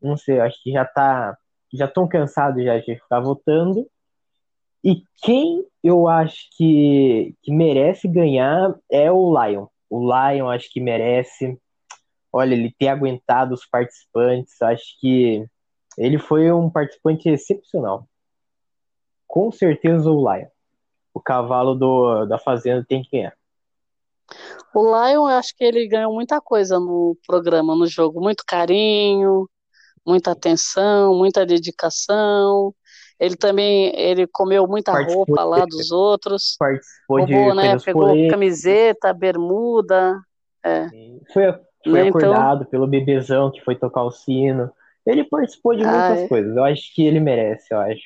Não 0.00 0.16
sei, 0.16 0.40
acho 0.40 0.62
que 0.62 0.72
já 0.72 0.84
tá. 0.84 1.36
Já 1.72 1.86
estão 1.86 2.06
cansados 2.08 2.64
já 2.64 2.78
de 2.78 2.94
ficar 2.96 3.20
votando. 3.20 3.86
E 4.82 5.02
quem 5.22 5.64
eu 5.82 6.06
acho 6.08 6.48
que, 6.56 7.34
que 7.42 7.52
merece 7.52 8.06
ganhar 8.06 8.74
é 8.90 9.10
o 9.10 9.30
Lion. 9.30 9.66
O 9.90 10.00
Lion 10.00 10.48
acho 10.48 10.70
que 10.70 10.80
merece. 10.80 11.58
Olha, 12.32 12.54
ele 12.54 12.74
ter 12.78 12.88
aguentado 12.88 13.54
os 13.54 13.66
participantes, 13.66 14.60
acho 14.60 14.98
que 15.00 15.44
ele 15.96 16.18
foi 16.18 16.52
um 16.52 16.70
participante 16.70 17.28
excepcional. 17.28 18.06
Com 19.26 19.50
certeza 19.50 20.10
o 20.10 20.20
Lion. 20.20 20.48
O 21.12 21.20
cavalo 21.20 21.74
do, 21.74 22.26
da 22.26 22.38
fazenda 22.38 22.84
tem 22.88 23.02
que 23.02 23.10
ganhar. 23.10 23.36
O 24.74 24.82
Lion, 24.82 25.28
eu 25.28 25.36
acho 25.36 25.56
que 25.56 25.64
ele 25.64 25.88
ganhou 25.88 26.12
muita 26.12 26.40
coisa 26.40 26.78
no 26.78 27.16
programa, 27.26 27.74
no 27.74 27.86
jogo. 27.86 28.20
Muito 28.20 28.44
carinho, 28.46 29.48
muita 30.06 30.32
atenção, 30.32 31.14
muita 31.16 31.44
dedicação. 31.44 32.74
Ele 33.18 33.36
também 33.36 33.92
ele 33.96 34.26
comeu 34.28 34.66
muita 34.66 34.92
participou 34.92 35.24
roupa 35.26 35.44
lá 35.44 35.64
dos 35.64 35.90
outros. 35.90 36.56
Participou 36.58 37.18
roubou, 37.18 37.50
de 37.50 37.56
né? 37.56 37.76
Pegou 37.84 38.28
camiseta, 38.28 39.12
bermuda. 39.12 40.20
É. 40.64 40.86
Foi, 41.32 41.52
foi 41.84 42.02
né, 42.02 42.08
acordado 42.08 42.60
então... 42.60 42.70
pelo 42.70 42.86
bebezão 42.86 43.50
que 43.50 43.60
foi 43.64 43.74
tocar 43.74 44.04
o 44.04 44.10
sino. 44.10 44.70
Ele 45.04 45.24
participou 45.24 45.74
de 45.74 45.82
muitas 45.82 46.18
é. 46.18 46.28
coisas. 46.28 46.56
Eu 46.56 46.64
acho 46.64 46.94
que 46.94 47.04
ele 47.04 47.18
merece, 47.18 47.72
eu 47.72 47.78
acho. 47.78 48.02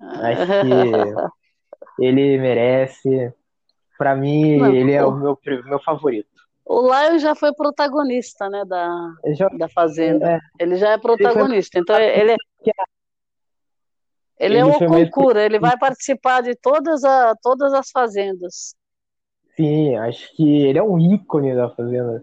Acho 0.00 0.46
que 0.46 2.02
ele 2.04 2.38
merece. 2.38 3.32
Para 3.98 4.14
mim, 4.14 4.58
Não, 4.58 4.74
ele 4.74 4.92
é 4.92 5.04
o 5.04 5.10
meu, 5.10 5.38
meu 5.64 5.80
favorito. 5.80 6.28
O 6.66 6.82
Lion 6.82 7.18
já 7.18 7.34
foi 7.34 7.54
protagonista, 7.54 8.50
né, 8.50 8.64
da, 8.64 9.14
já, 9.34 9.48
da 9.48 9.68
Fazenda. 9.68 10.32
É, 10.32 10.40
ele 10.58 10.76
já 10.76 10.90
é 10.90 10.98
protagonista, 10.98 11.78
então 11.78 11.96
ele 11.98 12.32
é... 12.32 12.36
Ele, 14.38 14.54
ele 14.54 14.58
é 14.58 14.64
o 14.64 14.78
concurso, 14.78 15.38
ele 15.38 15.58
vai 15.58 15.78
participar 15.78 16.42
de 16.42 16.54
todas, 16.54 17.02
a, 17.04 17.34
todas 17.42 17.72
as 17.72 17.90
fazendas. 17.90 18.74
Sim, 19.56 19.96
acho 19.96 20.34
que 20.36 20.66
ele 20.66 20.78
é 20.78 20.82
um 20.82 20.98
ícone 20.98 21.54
da 21.54 21.70
Fazenda. 21.70 22.22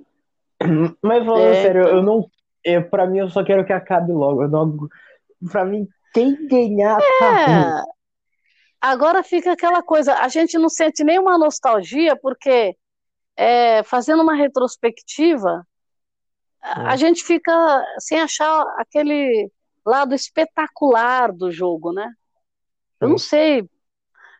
Mas 1.01 1.25
falando 1.25 1.53
é, 1.53 1.61
sério, 1.61 1.81
então... 1.81 1.95
eu 1.95 2.03
não... 2.03 2.29
Eu, 2.63 2.89
pra 2.89 3.05
mim, 3.05 3.17
eu 3.17 3.29
só 3.29 3.43
quero 3.43 3.65
que 3.65 3.73
acabe 3.73 4.13
logo. 4.13 4.43
Eu 4.43 4.49
não, 4.49 4.77
pra 5.51 5.65
mim, 5.65 5.87
quem 6.13 6.47
ganhar 6.47 6.97
tá 7.19 7.81
é... 7.81 7.93
Agora 8.79 9.23
fica 9.23 9.53
aquela 9.53 9.81
coisa, 9.81 10.13
a 10.15 10.27
gente 10.27 10.57
não 10.57 10.67
sente 10.67 11.03
nenhuma 11.05 11.37
nostalgia, 11.37 12.17
porque 12.17 12.75
é, 13.35 13.81
fazendo 13.83 14.21
uma 14.21 14.35
retrospectiva, 14.35 15.65
a, 16.61 16.93
é. 16.93 16.97
gente 16.97 17.23
fica 17.23 17.51
sem 17.99 18.19
achar 18.19 18.61
aquele 18.77 19.49
lado 19.85 20.15
espetacular 20.15 21.31
do 21.31 21.51
jogo, 21.51 21.91
né? 21.91 22.11
Eu 22.99 23.09
não 23.09 23.17
sei, 23.17 23.69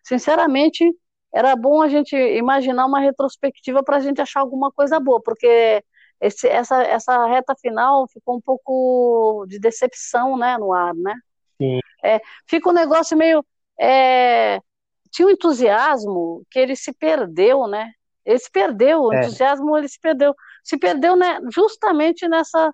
sinceramente, 0.04 0.90
era 1.34 1.56
bom 1.56 1.82
a 1.82 1.90
gente 1.90 2.16
imaginar 2.16 2.86
uma 2.86 3.00
retrospectiva 3.00 3.84
para 3.84 3.98
a 3.98 4.00
gente 4.00 4.22
achar 4.22 4.40
alguma 4.40 4.72
coisa 4.72 5.00
boa, 5.00 5.22
porque 5.22 5.84
esse, 6.22 6.48
essa, 6.48 6.82
essa 6.84 7.26
reta 7.26 7.54
final 7.60 8.08
ficou 8.08 8.38
um 8.38 8.42
pouco 8.42 9.46
de 9.48 9.60
decepção, 9.60 10.38
né, 10.38 10.58
no 10.58 10.72
ar, 10.72 10.94
né? 10.94 11.14
Sim. 11.58 11.80
É, 12.04 12.22
fica 12.48 12.70
um 12.70 12.74
negócio 12.74 13.18
meio 13.18 13.46
é, 13.80 14.60
tinha 15.12 15.28
um 15.28 15.32
entusiasmo 15.32 16.44
que 16.50 16.60
ele 16.60 16.76
se 16.76 16.92
perdeu, 16.92 17.68
né? 17.68 17.92
Ele 18.26 18.40
se 18.40 18.50
perdeu, 18.50 19.04
o 19.04 19.14
é. 19.14 19.20
entusiasmo 19.20 19.78
ele 19.78 19.88
se 19.88 20.00
perdeu. 20.00 20.34
Se 20.64 20.78
perdeu 20.78 21.16
né, 21.16 21.40
justamente 21.54 22.28
nessa 22.28 22.74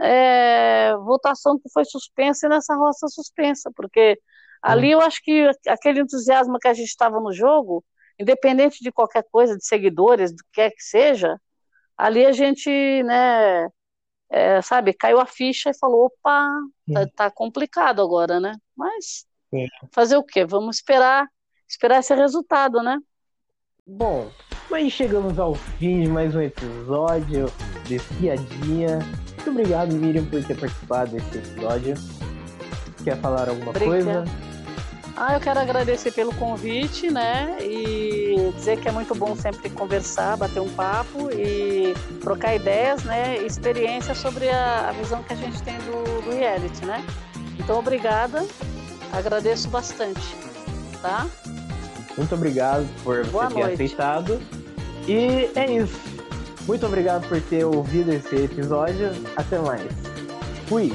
é, 0.00 0.94
votação 0.98 1.58
que 1.58 1.70
foi 1.72 1.84
suspensa 1.84 2.46
e 2.46 2.48
nessa 2.48 2.74
roça 2.74 3.08
suspensa, 3.08 3.70
porque 3.74 4.18
ali 4.62 4.90
eu 4.90 5.00
acho 5.00 5.22
que 5.22 5.50
aquele 5.68 6.00
entusiasmo 6.00 6.58
que 6.58 6.68
a 6.68 6.74
gente 6.74 6.88
estava 6.88 7.20
no 7.20 7.32
jogo, 7.32 7.84
independente 8.18 8.82
de 8.82 8.92
qualquer 8.92 9.24
coisa, 9.30 9.56
de 9.56 9.64
seguidores, 9.66 10.32
do 10.32 10.38
que 10.44 10.50
quer 10.54 10.70
que 10.70 10.82
seja, 10.82 11.40
ali 11.96 12.26
a 12.26 12.32
gente, 12.32 12.70
né, 13.02 13.68
é, 14.30 14.60
sabe, 14.62 14.92
caiu 14.92 15.20
a 15.20 15.26
ficha 15.26 15.70
e 15.70 15.78
falou, 15.78 16.06
opa, 16.06 16.50
tá, 16.92 17.06
tá 17.14 17.30
complicado 17.30 18.02
agora, 18.02 18.40
né? 18.40 18.54
Mas 18.76 19.26
Sim. 19.50 19.66
Fazer 19.92 20.16
o 20.16 20.24
quê? 20.24 20.44
Vamos 20.44 20.76
esperar, 20.76 21.26
esperar 21.68 22.00
esse 22.00 22.14
resultado, 22.14 22.82
né? 22.82 22.98
Bom, 23.86 24.30
mas 24.70 24.92
chegamos 24.92 25.38
ao 25.38 25.54
fim 25.54 26.02
de 26.02 26.08
mais 26.08 26.34
um 26.34 26.40
episódio 26.40 27.50
de 27.84 27.98
Piadinha. 28.18 28.98
Muito 29.36 29.50
obrigado, 29.50 29.94
Miriam, 29.94 30.24
por 30.24 30.42
ter 30.44 30.56
participado 30.56 31.12
desse 31.12 31.38
episódio. 31.38 31.94
Quer 33.04 33.16
falar 33.18 33.48
alguma 33.48 33.70
Obrigada. 33.70 34.04
coisa? 34.04 34.24
Ah, 35.16 35.34
eu 35.34 35.40
quero 35.40 35.60
agradecer 35.60 36.12
pelo 36.12 36.34
convite, 36.34 37.10
né? 37.10 37.56
E 37.62 38.52
dizer 38.54 38.78
que 38.78 38.88
é 38.88 38.92
muito 38.92 39.14
bom 39.14 39.34
sempre 39.34 39.70
conversar, 39.70 40.36
bater 40.36 40.60
um 40.60 40.68
papo 40.68 41.30
e 41.32 41.94
trocar 42.20 42.54
ideias, 42.54 43.02
né? 43.04 43.38
Experiência 43.38 44.14
sobre 44.14 44.48
a, 44.48 44.90
a 44.90 44.92
visão 44.92 45.22
que 45.22 45.32
a 45.32 45.36
gente 45.36 45.62
tem 45.62 45.78
do, 45.78 46.22
do 46.22 46.30
reality, 46.36 46.84
né? 46.84 47.02
Então, 47.58 47.78
obrigada 47.78 48.44
Agradeço 49.12 49.68
bastante, 49.68 50.36
tá? 51.00 51.26
Muito 52.16 52.34
obrigado 52.34 52.86
por 53.02 53.26
Boa 53.26 53.48
você 53.48 53.54
ter 53.54 53.72
aceitado. 53.72 54.40
E 55.06 55.50
é 55.54 55.70
isso. 55.70 56.00
Muito 56.66 56.84
obrigado 56.86 57.28
por 57.28 57.40
ter 57.40 57.64
ouvido 57.64 58.12
esse 58.12 58.34
episódio. 58.36 59.10
Até 59.36 59.58
mais. 59.58 59.86
Fui. 60.66 60.92